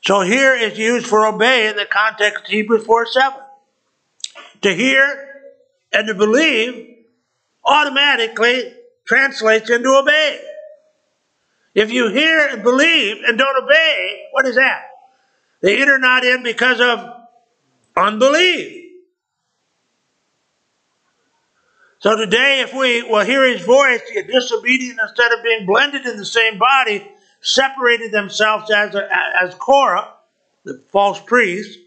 So 0.02 0.22
here 0.22 0.54
is 0.54 0.78
used 0.78 1.08
for 1.08 1.26
obey 1.26 1.68
in 1.68 1.76
the 1.76 1.86
context 1.86 2.46
of 2.46 2.52
Hebrews 2.52 2.86
4 2.86 3.08
7. 3.08 3.40
To 4.62 4.74
hear 4.74 5.42
and 5.92 6.08
to 6.08 6.14
believe 6.14 6.98
automatically 7.66 8.74
translates 9.06 9.70
into 9.70 9.90
obey. 9.90 10.40
If 11.76 11.92
you 11.92 12.10
hear 12.10 12.48
and 12.48 12.64
believe 12.64 13.18
and 13.26 13.38
don't 13.38 13.64
obey, 13.64 14.28
what 14.32 14.46
is 14.46 14.56
that? 14.56 14.90
They 15.62 15.82
enter 15.82 15.98
not 16.00 16.24
in 16.24 16.44
because 16.44 16.80
of 16.80 17.10
unbelief. 17.96 18.80
So 22.00 22.16
today, 22.16 22.62
if 22.62 22.74
we 22.74 23.04
will 23.04 23.26
hear 23.26 23.46
his 23.46 23.62
voice, 23.62 24.02
the 24.14 24.24
disobedient, 24.24 25.00
instead 25.02 25.34
of 25.34 25.44
being 25.44 25.66
blended 25.66 26.06
in 26.06 26.16
the 26.16 26.26
same 26.26 26.58
body, 26.58 27.06
separated 27.42 28.14
themselves 28.14 28.72
as, 28.72 28.96
a, 28.96 29.10
as 29.42 29.54
Korah, 29.56 30.14
the 30.64 30.82
false 30.88 31.20
priest, 31.20 31.78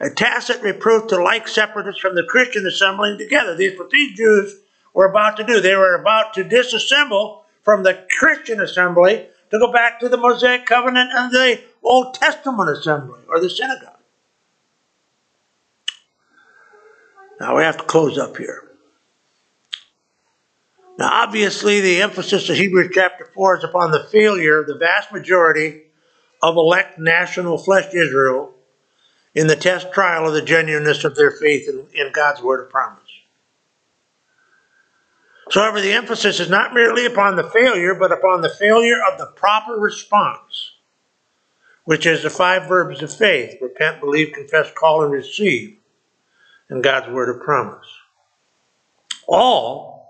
a 0.00 0.08
tacit 0.08 0.62
reproof 0.62 1.08
to 1.08 1.22
like 1.22 1.46
separatists 1.46 2.00
from 2.00 2.14
the 2.14 2.24
Christian 2.24 2.66
assembling 2.66 3.18
together. 3.18 3.54
These 3.54 3.78
what 3.78 3.90
these 3.90 4.16
Jews 4.16 4.56
were 4.94 5.06
about 5.10 5.36
to 5.36 5.44
do. 5.44 5.60
They 5.60 5.76
were 5.76 5.94
about 5.94 6.34
to 6.34 6.44
disassemble 6.44 7.41
from 7.62 7.82
the 7.82 8.06
Christian 8.18 8.60
assembly 8.60 9.26
to 9.50 9.58
go 9.58 9.72
back 9.72 10.00
to 10.00 10.08
the 10.08 10.16
Mosaic 10.16 10.66
covenant 10.66 11.10
and 11.12 11.32
the 11.32 11.60
Old 11.82 12.14
Testament 12.14 12.70
assembly 12.70 13.20
or 13.28 13.40
the 13.40 13.50
synagogue. 13.50 13.98
Now 17.40 17.56
we 17.56 17.62
have 17.62 17.78
to 17.78 17.84
close 17.84 18.18
up 18.18 18.36
here. 18.36 18.62
Now, 20.98 21.08
obviously, 21.10 21.80
the 21.80 22.02
emphasis 22.02 22.48
of 22.48 22.56
Hebrews 22.56 22.90
chapter 22.92 23.24
4 23.34 23.58
is 23.58 23.64
upon 23.64 23.90
the 23.90 24.04
failure 24.04 24.60
of 24.60 24.66
the 24.66 24.76
vast 24.76 25.10
majority 25.10 25.82
of 26.42 26.56
elect 26.56 26.98
national 26.98 27.58
flesh 27.58 27.92
Israel 27.94 28.54
in 29.34 29.46
the 29.46 29.56
test 29.56 29.92
trial 29.92 30.28
of 30.28 30.34
the 30.34 30.42
genuineness 30.42 31.04
of 31.04 31.16
their 31.16 31.30
faith 31.30 31.68
in, 31.68 31.86
in 31.94 32.12
God's 32.12 32.42
word 32.42 32.64
of 32.64 32.70
promise. 32.70 33.01
So, 35.52 35.60
however, 35.60 35.82
the 35.82 35.92
emphasis 35.92 36.40
is 36.40 36.48
not 36.48 36.72
merely 36.72 37.04
upon 37.04 37.36
the 37.36 37.50
failure, 37.50 37.94
but 37.94 38.10
upon 38.10 38.40
the 38.40 38.48
failure 38.48 38.96
of 39.06 39.18
the 39.18 39.26
proper 39.36 39.74
response, 39.74 40.72
which 41.84 42.06
is 42.06 42.22
the 42.22 42.30
five 42.30 42.66
verbs 42.70 43.02
of 43.02 43.14
faith 43.14 43.58
repent, 43.60 44.00
believe, 44.00 44.32
confess, 44.32 44.72
call, 44.74 45.04
and 45.04 45.12
receive 45.12 45.76
and 46.70 46.82
God's 46.82 47.12
word 47.12 47.28
of 47.28 47.42
promise. 47.42 47.86
All 49.28 50.08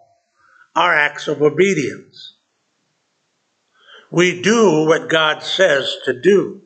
are 0.77 0.95
acts 0.95 1.27
of 1.27 1.43
obedience. 1.43 2.35
We 4.13 4.43
do 4.43 4.87
what 4.87 5.11
God 5.11 5.43
says 5.43 5.97
to 6.05 6.13
do. 6.13 6.63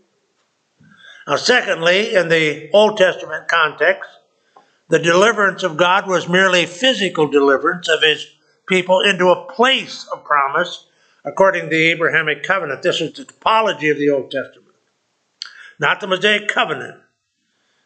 Now, 1.26 1.36
secondly, 1.36 2.14
in 2.14 2.28
the 2.28 2.68
Old 2.74 2.98
Testament 2.98 3.48
context, 3.48 4.10
the 4.88 4.98
deliverance 4.98 5.62
of 5.62 5.78
God 5.78 6.06
was 6.06 6.28
merely 6.28 6.66
physical 6.66 7.26
deliverance 7.26 7.88
of 7.88 8.02
his 8.02 8.35
people 8.66 9.00
into 9.00 9.28
a 9.28 9.52
place 9.52 10.06
of 10.12 10.24
promise 10.24 10.86
according 11.24 11.64
to 11.64 11.68
the 11.68 11.90
Abrahamic 11.90 12.42
covenant. 12.42 12.82
This 12.82 13.00
is 13.00 13.12
the 13.12 13.24
typology 13.24 13.90
of 13.90 13.98
the 13.98 14.10
Old 14.10 14.30
Testament, 14.30 14.74
not 15.78 16.00
the 16.00 16.06
Mosaic 16.06 16.48
covenant. 16.48 17.00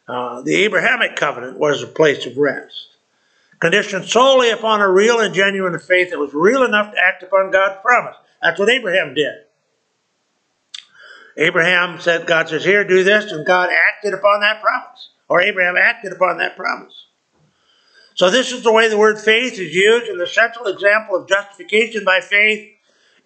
Uh, 0.09 0.43
the 0.43 0.57
Abrahamic 0.57 1.15
covenant 1.17 1.59
was 1.59 1.83
a 1.83 1.87
place 1.87 2.27
of 2.27 2.37
rest, 2.37 2.97
conditioned 3.61 4.07
solely 4.07 4.51
upon 4.51 4.81
a 4.81 4.91
real 4.91 5.21
and 5.21 5.35
genuine 5.35 5.79
faith 5.79 6.11
that 6.11 6.19
was 6.19 6.35
real 6.35 6.65
enough 6.65 6.93
to 6.93 6.99
act 6.99 7.23
upon 7.23 7.51
God's 7.51 7.81
promise. 7.83 8.17
That's 8.43 8.59
what 8.59 8.71
Abraham 8.71 9.15
did. 9.15 9.35
Abraham 11.37 12.01
said, 12.01 12.27
God 12.27 12.49
says, 12.49 12.65
Here, 12.65 12.85
do 12.85 13.05
this, 13.05 13.31
and 13.31 13.47
God 13.47 13.71
acted 13.71 14.15
upon 14.15 14.41
that 14.41 14.61
promise. 14.61 15.11
Or 15.29 15.41
Abraham 15.41 15.77
acted 15.77 16.13
upon 16.13 16.39
that 16.39 16.57
promise. 16.57 17.07
So 18.15 18.31
this 18.31 18.53
is 18.53 18.63
the 18.63 18.73
way 18.73 18.89
the 18.89 18.99
word 18.99 19.19
faith 19.19 19.55
is 19.55 19.75
used 19.75 20.09
in 20.11 20.19
the 20.19 20.27
central 20.27 20.67
example 20.67 21.17
of 21.17 21.29
justification 21.29 22.05
by 22.05 22.21
faith 22.21 22.71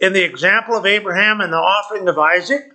in 0.00 0.12
the 0.12 0.22
example 0.22 0.76
of 0.76 0.86
Abraham 0.86 1.40
and 1.40 1.52
the 1.52 1.56
offering 1.56 2.08
of 2.08 2.18
Isaac. 2.18 2.72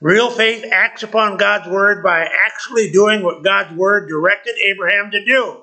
Real 0.00 0.30
faith 0.30 0.64
acts 0.72 1.02
upon 1.02 1.36
God's 1.36 1.68
word 1.68 2.02
by 2.02 2.26
actually 2.46 2.90
doing 2.90 3.22
what 3.22 3.44
God's 3.44 3.76
word 3.76 4.08
directed 4.08 4.56
Abraham 4.58 5.10
to 5.10 5.24
do. 5.24 5.62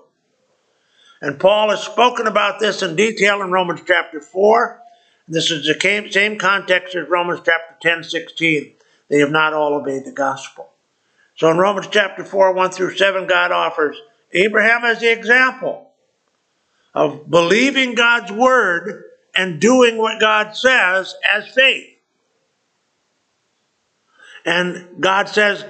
And 1.22 1.40
Paul 1.40 1.72
has 1.72 1.82
spoken 1.82 2.28
about 2.28 2.60
this 2.60 2.84
in 2.84 2.96
detail 2.96 3.42
in 3.42 3.52
Romans 3.52 3.82
chapter 3.86 4.22
4. 4.22 4.82
This 5.28 5.50
is 5.50 5.66
the 5.66 6.10
same 6.12 6.38
context 6.38 6.96
as 6.96 7.10
Romans 7.10 7.42
chapter 7.44 7.76
10, 7.82 8.04
16. 8.04 8.74
They 9.10 9.20
have 9.20 9.32
not 9.32 9.54
all 9.54 9.74
obeyed 9.74 10.06
the 10.06 10.12
gospel. 10.12 10.70
So 11.36 11.50
in 11.50 11.58
Romans 11.58 11.88
chapter 11.90 12.24
4, 12.24 12.54
1 12.54 12.72
through 12.72 12.96
7, 12.96 13.28
God 13.28 13.52
offers 13.52 13.98
Abraham 14.38 14.84
as 14.86 15.00
the 15.00 15.12
example 15.12 15.92
of 16.94 17.30
believing 17.30 17.96
God's 17.96 18.32
word 18.32 19.04
and 19.36 19.60
doing 19.60 19.98
what 19.98 20.20
God 20.20 20.56
says 20.56 21.16
as 21.32 21.48
faith. 21.50 21.90
And 24.46 25.02
God 25.02 25.28
says, 25.28 25.66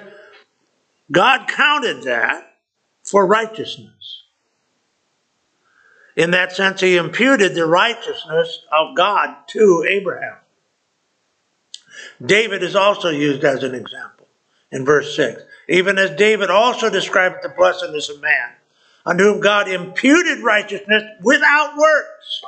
God 1.11 1.47
counted 1.47 2.03
that 2.03 2.57
for 3.03 3.26
righteousness. 3.26 4.24
In 6.15 6.32
that 6.32 6.51
sense, 6.51 6.82
he 6.82 6.97
imputed 6.97 7.55
the 7.55 7.65
righteousness 7.65 8.65
of 8.72 8.95
God 8.95 9.36
to 9.47 9.86
Abraham. 9.89 10.38
David 12.24 12.63
is 12.63 12.76
also 12.76 13.09
used 13.09 13.43
as 13.43 13.63
an 13.63 13.76
example 13.76 14.28
in 14.72 14.86
verse 14.86 15.15
6 15.15 15.41
even 15.68 15.97
as 15.97 16.11
David 16.11 16.49
also 16.49 16.89
described 16.89 17.38
the 17.43 17.49
blessedness 17.49 18.09
of 18.09 18.22
man, 18.22 18.49
on 19.08 19.18
whom 19.18 19.39
God 19.39 19.70
imputed 19.70 20.43
righteousness 20.43 21.01
without 21.22 21.78
works. 21.78 22.41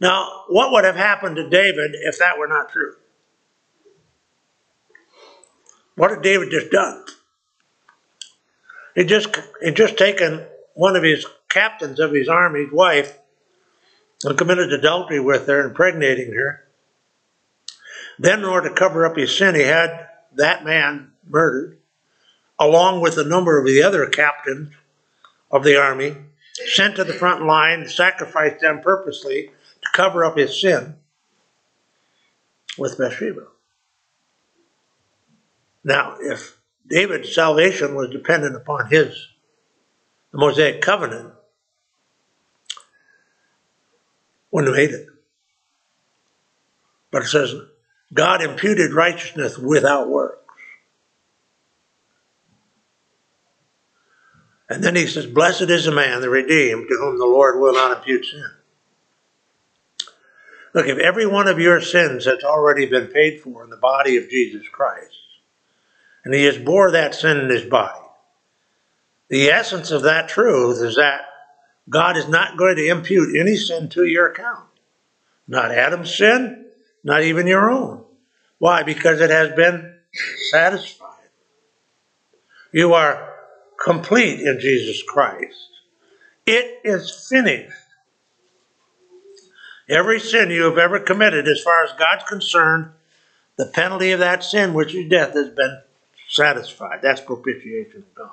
Now, 0.00 0.44
what 0.48 0.72
would 0.72 0.84
have 0.84 0.96
happened 0.96 1.36
to 1.36 1.50
David 1.50 1.94
if 1.94 2.18
that 2.18 2.38
were 2.38 2.48
not 2.48 2.70
true? 2.70 2.94
What 5.96 6.12
had 6.12 6.22
David 6.22 6.50
just 6.50 6.70
done? 6.70 7.04
He 8.94 9.04
just 9.04 9.36
he 9.62 9.70
just 9.72 9.98
taken 9.98 10.46
one 10.72 10.96
of 10.96 11.02
his 11.02 11.26
captains 11.50 12.00
of 12.00 12.12
his 12.12 12.28
army's 12.28 12.72
wife 12.72 13.18
and 14.24 14.38
committed 14.38 14.72
adultery 14.72 15.20
with 15.20 15.46
her, 15.46 15.66
impregnating 15.66 16.32
her. 16.32 16.64
Then, 18.18 18.38
in 18.38 18.44
order 18.46 18.70
to 18.70 18.74
cover 18.74 19.04
up 19.04 19.16
his 19.16 19.36
sin, 19.36 19.54
he 19.54 19.62
had 19.62 20.08
that 20.36 20.64
man 20.64 21.12
murdered, 21.28 21.78
along 22.58 23.02
with 23.02 23.18
a 23.18 23.24
number 23.24 23.58
of 23.58 23.66
the 23.66 23.82
other 23.82 24.06
captains 24.06 24.72
of 25.52 25.64
the 25.64 25.76
army, 25.76 26.16
sent 26.74 26.96
to 26.96 27.04
the 27.04 27.12
front 27.12 27.44
line, 27.44 27.86
sacrificed 27.88 28.60
them 28.60 28.80
purposely 28.80 29.50
to 29.82 29.88
cover 29.92 30.24
up 30.24 30.36
his 30.36 30.60
sin 30.60 30.96
with 32.78 32.98
Bathsheba. 32.98 33.46
Now, 35.84 36.16
if 36.20 36.58
David's 36.88 37.34
salvation 37.34 37.94
was 37.94 38.10
dependent 38.10 38.56
upon 38.56 38.88
his 38.90 39.28
the 40.32 40.38
Mosaic 40.38 40.80
covenant, 40.80 41.34
Wouldn't 44.52 44.76
have 44.76 44.90
made 44.90 44.94
it. 44.94 45.06
But 47.10 47.22
it 47.22 47.28
says, 47.28 47.54
God 48.12 48.42
imputed 48.42 48.92
righteousness 48.92 49.58
without 49.58 50.08
works. 50.08 50.41
And 54.72 54.82
then 54.82 54.96
he 54.96 55.06
says, 55.06 55.26
Blessed 55.26 55.68
is 55.68 55.84
the 55.84 55.92
man, 55.92 56.22
the 56.22 56.30
redeemed, 56.30 56.88
to 56.88 56.96
whom 56.96 57.18
the 57.18 57.26
Lord 57.26 57.60
will 57.60 57.74
not 57.74 57.98
impute 57.98 58.24
sin. 58.24 58.46
Look, 60.72 60.86
if 60.86 60.96
every 60.96 61.26
one 61.26 61.46
of 61.46 61.60
your 61.60 61.82
sins 61.82 62.24
has 62.24 62.42
already 62.42 62.86
been 62.86 63.08
paid 63.08 63.42
for 63.42 63.62
in 63.64 63.68
the 63.68 63.76
body 63.76 64.16
of 64.16 64.30
Jesus 64.30 64.66
Christ, 64.66 65.14
and 66.24 66.32
he 66.32 66.44
has 66.44 66.56
bore 66.56 66.92
that 66.92 67.14
sin 67.14 67.36
in 67.36 67.50
his 67.50 67.64
body, 67.64 68.00
the 69.28 69.50
essence 69.50 69.90
of 69.90 70.04
that 70.04 70.30
truth 70.30 70.82
is 70.82 70.96
that 70.96 71.20
God 71.90 72.16
is 72.16 72.28
not 72.28 72.56
going 72.56 72.76
to 72.76 72.88
impute 72.88 73.38
any 73.38 73.56
sin 73.56 73.90
to 73.90 74.04
your 74.06 74.30
account. 74.30 74.68
Not 75.46 75.70
Adam's 75.70 76.16
sin, 76.16 76.64
not 77.04 77.22
even 77.22 77.46
your 77.46 77.70
own. 77.70 78.04
Why? 78.56 78.84
Because 78.84 79.20
it 79.20 79.28
has 79.28 79.54
been 79.54 79.96
satisfied. 80.50 81.08
You 82.72 82.94
are 82.94 83.31
complete 83.82 84.40
in 84.40 84.60
Jesus 84.60 85.02
Christ. 85.02 85.68
It 86.46 86.80
is 86.84 87.26
finished. 87.28 87.72
Every 89.88 90.20
sin 90.20 90.50
you 90.50 90.64
have 90.64 90.78
ever 90.78 91.00
committed, 91.00 91.48
as 91.48 91.62
far 91.62 91.84
as 91.84 91.92
God's 91.98 92.24
concerned, 92.24 92.90
the 93.56 93.66
penalty 93.66 94.12
of 94.12 94.20
that 94.20 94.44
sin, 94.44 94.72
which 94.72 94.94
is 94.94 95.08
death, 95.10 95.34
has 95.34 95.50
been 95.50 95.82
satisfied. 96.28 97.00
That's 97.02 97.20
propitiation 97.20 97.98
of 97.98 98.14
God. 98.14 98.30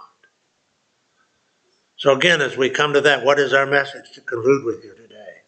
So, 1.98 2.16
again, 2.16 2.42
as 2.42 2.56
we 2.56 2.70
come 2.70 2.94
to 2.94 3.02
that, 3.02 3.26
what 3.26 3.40
is 3.40 3.52
our 3.52 3.66
message 3.66 4.12
to 4.14 4.22
conclude 4.22 4.64
with 4.64 4.84
you 4.86 4.96
today? 4.96 5.42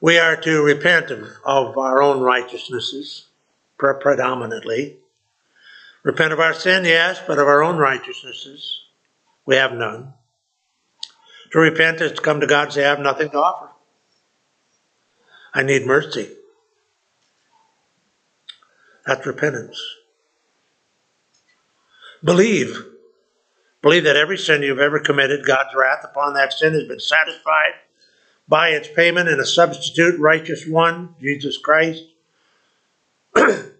We 0.00 0.18
are 0.18 0.36
to 0.36 0.62
repent 0.62 1.10
of, 1.10 1.78
our 1.78 2.02
own 2.02 2.20
righteousnesses, 2.20 3.28
predominantly. 3.78 4.98
Repent 6.04 6.34
of 6.34 6.38
our 6.38 6.52
sin, 6.52 6.84
yes, 6.84 7.20
but 7.26 7.38
of 7.38 7.48
our 7.48 7.62
own 7.62 7.78
righteousnesses, 7.78 8.82
we 9.46 9.56
have 9.56 9.72
none. 9.72 10.12
To 11.52 11.58
repent 11.58 12.00
is 12.02 12.12
to 12.12 12.20
come 12.20 12.40
to 12.40 12.46
God 12.46 12.64
and 12.64 12.72
say, 12.74 12.84
I 12.84 12.90
have 12.90 13.00
nothing 13.00 13.30
to 13.30 13.38
offer. 13.38 13.70
I 15.54 15.62
need 15.62 15.86
mercy. 15.86 16.28
That's 19.06 19.26
repentance. 19.26 19.80
Believe. 22.22 22.76
Believe 23.80 24.04
that 24.04 24.16
every 24.16 24.36
sin 24.36 24.62
you've 24.62 24.80
ever 24.80 24.98
committed, 24.98 25.46
God's 25.46 25.74
wrath 25.74 26.04
upon 26.04 26.34
that 26.34 26.52
sin 26.52 26.74
has 26.74 26.84
been 26.84 27.00
satisfied 27.00 27.74
by 28.46 28.70
its 28.70 28.88
payment 28.88 29.28
in 29.28 29.40
a 29.40 29.46
substitute 29.46 30.18
righteous 30.18 30.66
one, 30.66 31.14
Jesus 31.20 31.56
Christ, 31.56 32.04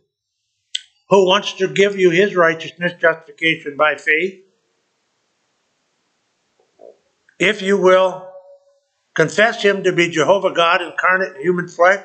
who 1.11 1.27
wants 1.27 1.53
to 1.55 1.69
give 1.69 1.97
you 1.97 2.11
his 2.11 2.35
righteousness, 2.35 2.93
justification 3.01 3.77
by 3.77 3.97
faith. 3.97 4.43
If 7.39 7.63
you 7.63 7.77
will 7.77 8.31
confess 9.15 9.63
him 9.63 9.85
to 9.85 9.93
be 9.93 10.09
Jehovah 10.09 10.53
God 10.53 10.83
incarnate 10.83 11.37
in 11.37 11.43
human 11.43 11.69
flesh, 11.69 12.05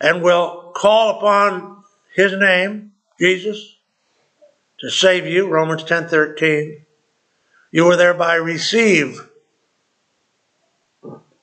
and 0.00 0.22
will 0.22 0.72
call 0.74 1.18
upon 1.18 1.84
his 2.14 2.32
name, 2.32 2.92
Jesus, 3.18 3.76
to 4.80 4.90
save 4.90 5.26
you, 5.26 5.48
Romans 5.48 5.84
10:13, 5.84 6.84
you 7.70 7.84
will 7.84 7.96
thereby 7.96 8.34
receive 8.34 9.30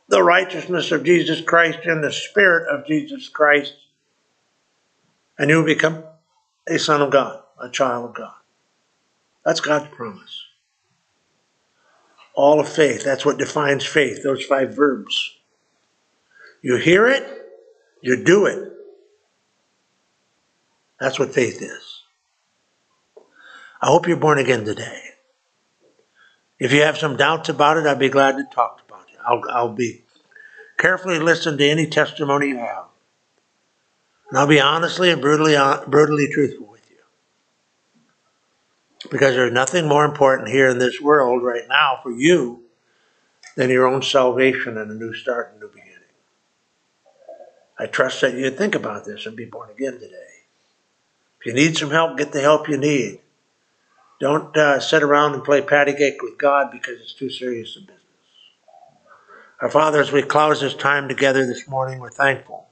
the 0.07 0.21
righteousness 0.21 0.91
of 0.91 1.03
Jesus 1.03 1.41
Christ 1.41 1.79
and 1.85 2.03
the 2.03 2.11
spirit 2.11 2.67
of 2.69 2.85
Jesus 2.85 3.29
Christ, 3.29 3.73
and 5.37 5.49
you 5.49 5.57
will 5.57 5.65
become 5.65 6.03
a 6.67 6.77
son 6.77 7.01
of 7.01 7.11
God, 7.11 7.41
a 7.61 7.69
child 7.69 8.09
of 8.09 8.15
God. 8.15 8.33
That's 9.45 9.59
God's 9.59 9.93
promise 9.93 10.43
all 12.33 12.59
of 12.59 12.67
faith. 12.67 13.03
That's 13.03 13.25
what 13.25 13.37
defines 13.37 13.85
faith, 13.85 14.23
those 14.23 14.43
five 14.45 14.75
verbs. 14.75 15.37
You 16.61 16.77
hear 16.77 17.07
it, 17.07 17.25
you 18.01 18.23
do 18.23 18.45
it. 18.45 18.71
That's 20.99 21.19
what 21.19 21.33
faith 21.33 21.61
is. 21.61 22.01
I 23.81 23.87
hope 23.87 24.07
you're 24.07 24.17
born 24.17 24.39
again 24.39 24.63
today. 24.63 25.01
If 26.59 26.71
you 26.71 26.81
have 26.83 26.97
some 26.97 27.17
doubts 27.17 27.49
about 27.49 27.77
it, 27.77 27.85
I'd 27.85 27.99
be 27.99 28.09
glad 28.09 28.37
to 28.37 28.45
talk 28.53 28.81
about 28.87 29.07
it. 29.09 29.17
I'll, 29.25 29.41
I'll 29.49 29.73
be 29.73 30.03
carefully 30.77 31.19
listen 31.19 31.57
to 31.57 31.67
any 31.67 31.87
testimony 31.87 32.49
you 32.49 32.57
have. 32.57 32.85
And 34.33 34.39
I'll 34.39 34.47
be 34.47 34.59
honestly 34.59 35.11
and 35.11 35.21
brutally, 35.21 35.55
brutally 35.85 36.27
truthful 36.27 36.65
with 36.65 36.81
you. 36.89 36.97
because 39.11 39.35
there's 39.35 39.53
nothing 39.53 39.87
more 39.87 40.05
important 40.05 40.49
here 40.49 40.69
in 40.69 40.79
this 40.79 40.99
world 40.99 41.43
right 41.43 41.67
now 41.69 41.99
for 42.01 42.11
you 42.11 42.63
than 43.55 43.69
your 43.69 43.85
own 43.85 44.01
salvation 44.01 44.75
and 44.79 44.89
a 44.89 44.95
new 44.95 45.13
start 45.13 45.51
and 45.53 45.61
a 45.61 45.65
new 45.65 45.71
beginning. 45.71 45.93
I 47.77 47.85
trust 47.85 48.21
that 48.21 48.33
you'd 48.33 48.57
think 48.57 48.73
about 48.73 49.05
this 49.05 49.27
and 49.27 49.37
be 49.37 49.45
born 49.45 49.69
again 49.69 49.99
today. 49.99 50.41
If 51.39 51.45
you 51.45 51.53
need 51.53 51.77
some 51.77 51.91
help, 51.91 52.17
get 52.17 52.31
the 52.31 52.41
help 52.41 52.67
you 52.67 52.77
need. 52.77 53.19
Don't 54.19 54.57
uh, 54.57 54.79
sit 54.79 55.03
around 55.03 55.35
and 55.35 55.43
play 55.43 55.61
patty 55.61 55.93
cake 55.93 56.23
with 56.23 56.39
God 56.39 56.71
because 56.71 56.99
it's 57.01 57.13
too 57.13 57.29
serious 57.29 57.77
a 57.77 57.81
business. 57.81 57.99
Our 59.61 59.69
Father, 59.69 60.01
as 60.01 60.11
we 60.11 60.23
close 60.23 60.59
this 60.59 60.73
time 60.73 61.07
together 61.07 61.45
this 61.45 61.67
morning, 61.67 61.99
we're 61.99 62.09
thankful 62.09 62.67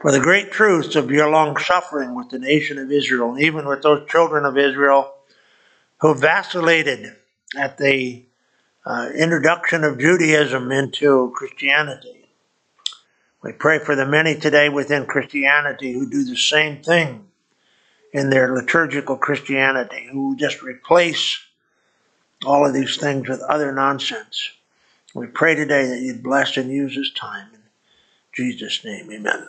for 0.00 0.12
the 0.12 0.20
great 0.20 0.52
truths 0.52 0.96
of 0.96 1.10
your 1.10 1.30
long 1.30 1.56
suffering 1.56 2.14
with 2.14 2.30
the 2.30 2.38
nation 2.38 2.78
of 2.78 2.92
Israel, 2.92 3.32
and 3.32 3.42
even 3.42 3.66
with 3.66 3.82
those 3.82 4.08
children 4.08 4.44
of 4.44 4.58
Israel 4.58 5.12
who 6.00 6.14
vacillated 6.14 7.16
at 7.56 7.78
the 7.78 8.24
uh, 8.84 9.10
introduction 9.16 9.82
of 9.82 9.98
Judaism 9.98 10.70
into 10.70 11.32
Christianity. 11.34 12.26
We 13.42 13.52
pray 13.52 13.78
for 13.78 13.96
the 13.96 14.06
many 14.06 14.38
today 14.38 14.68
within 14.68 15.06
Christianity 15.06 15.92
who 15.92 16.08
do 16.08 16.24
the 16.24 16.36
same 16.36 16.82
thing 16.82 17.26
in 18.12 18.30
their 18.30 18.54
liturgical 18.54 19.16
Christianity, 19.16 20.08
who 20.10 20.36
just 20.36 20.62
replace 20.62 21.38
all 22.44 22.66
of 22.66 22.74
these 22.74 22.96
things 22.96 23.28
with 23.28 23.40
other 23.42 23.72
nonsense. 23.72 24.50
We 25.14 25.26
pray 25.26 25.54
today 25.54 25.86
that 25.86 26.00
you'd 26.00 26.22
bless 26.22 26.56
and 26.56 26.70
use 26.70 26.94
this 26.94 27.12
time. 27.12 27.48
In 27.54 27.60
Jesus' 28.34 28.84
name, 28.84 29.10
amen. 29.10 29.46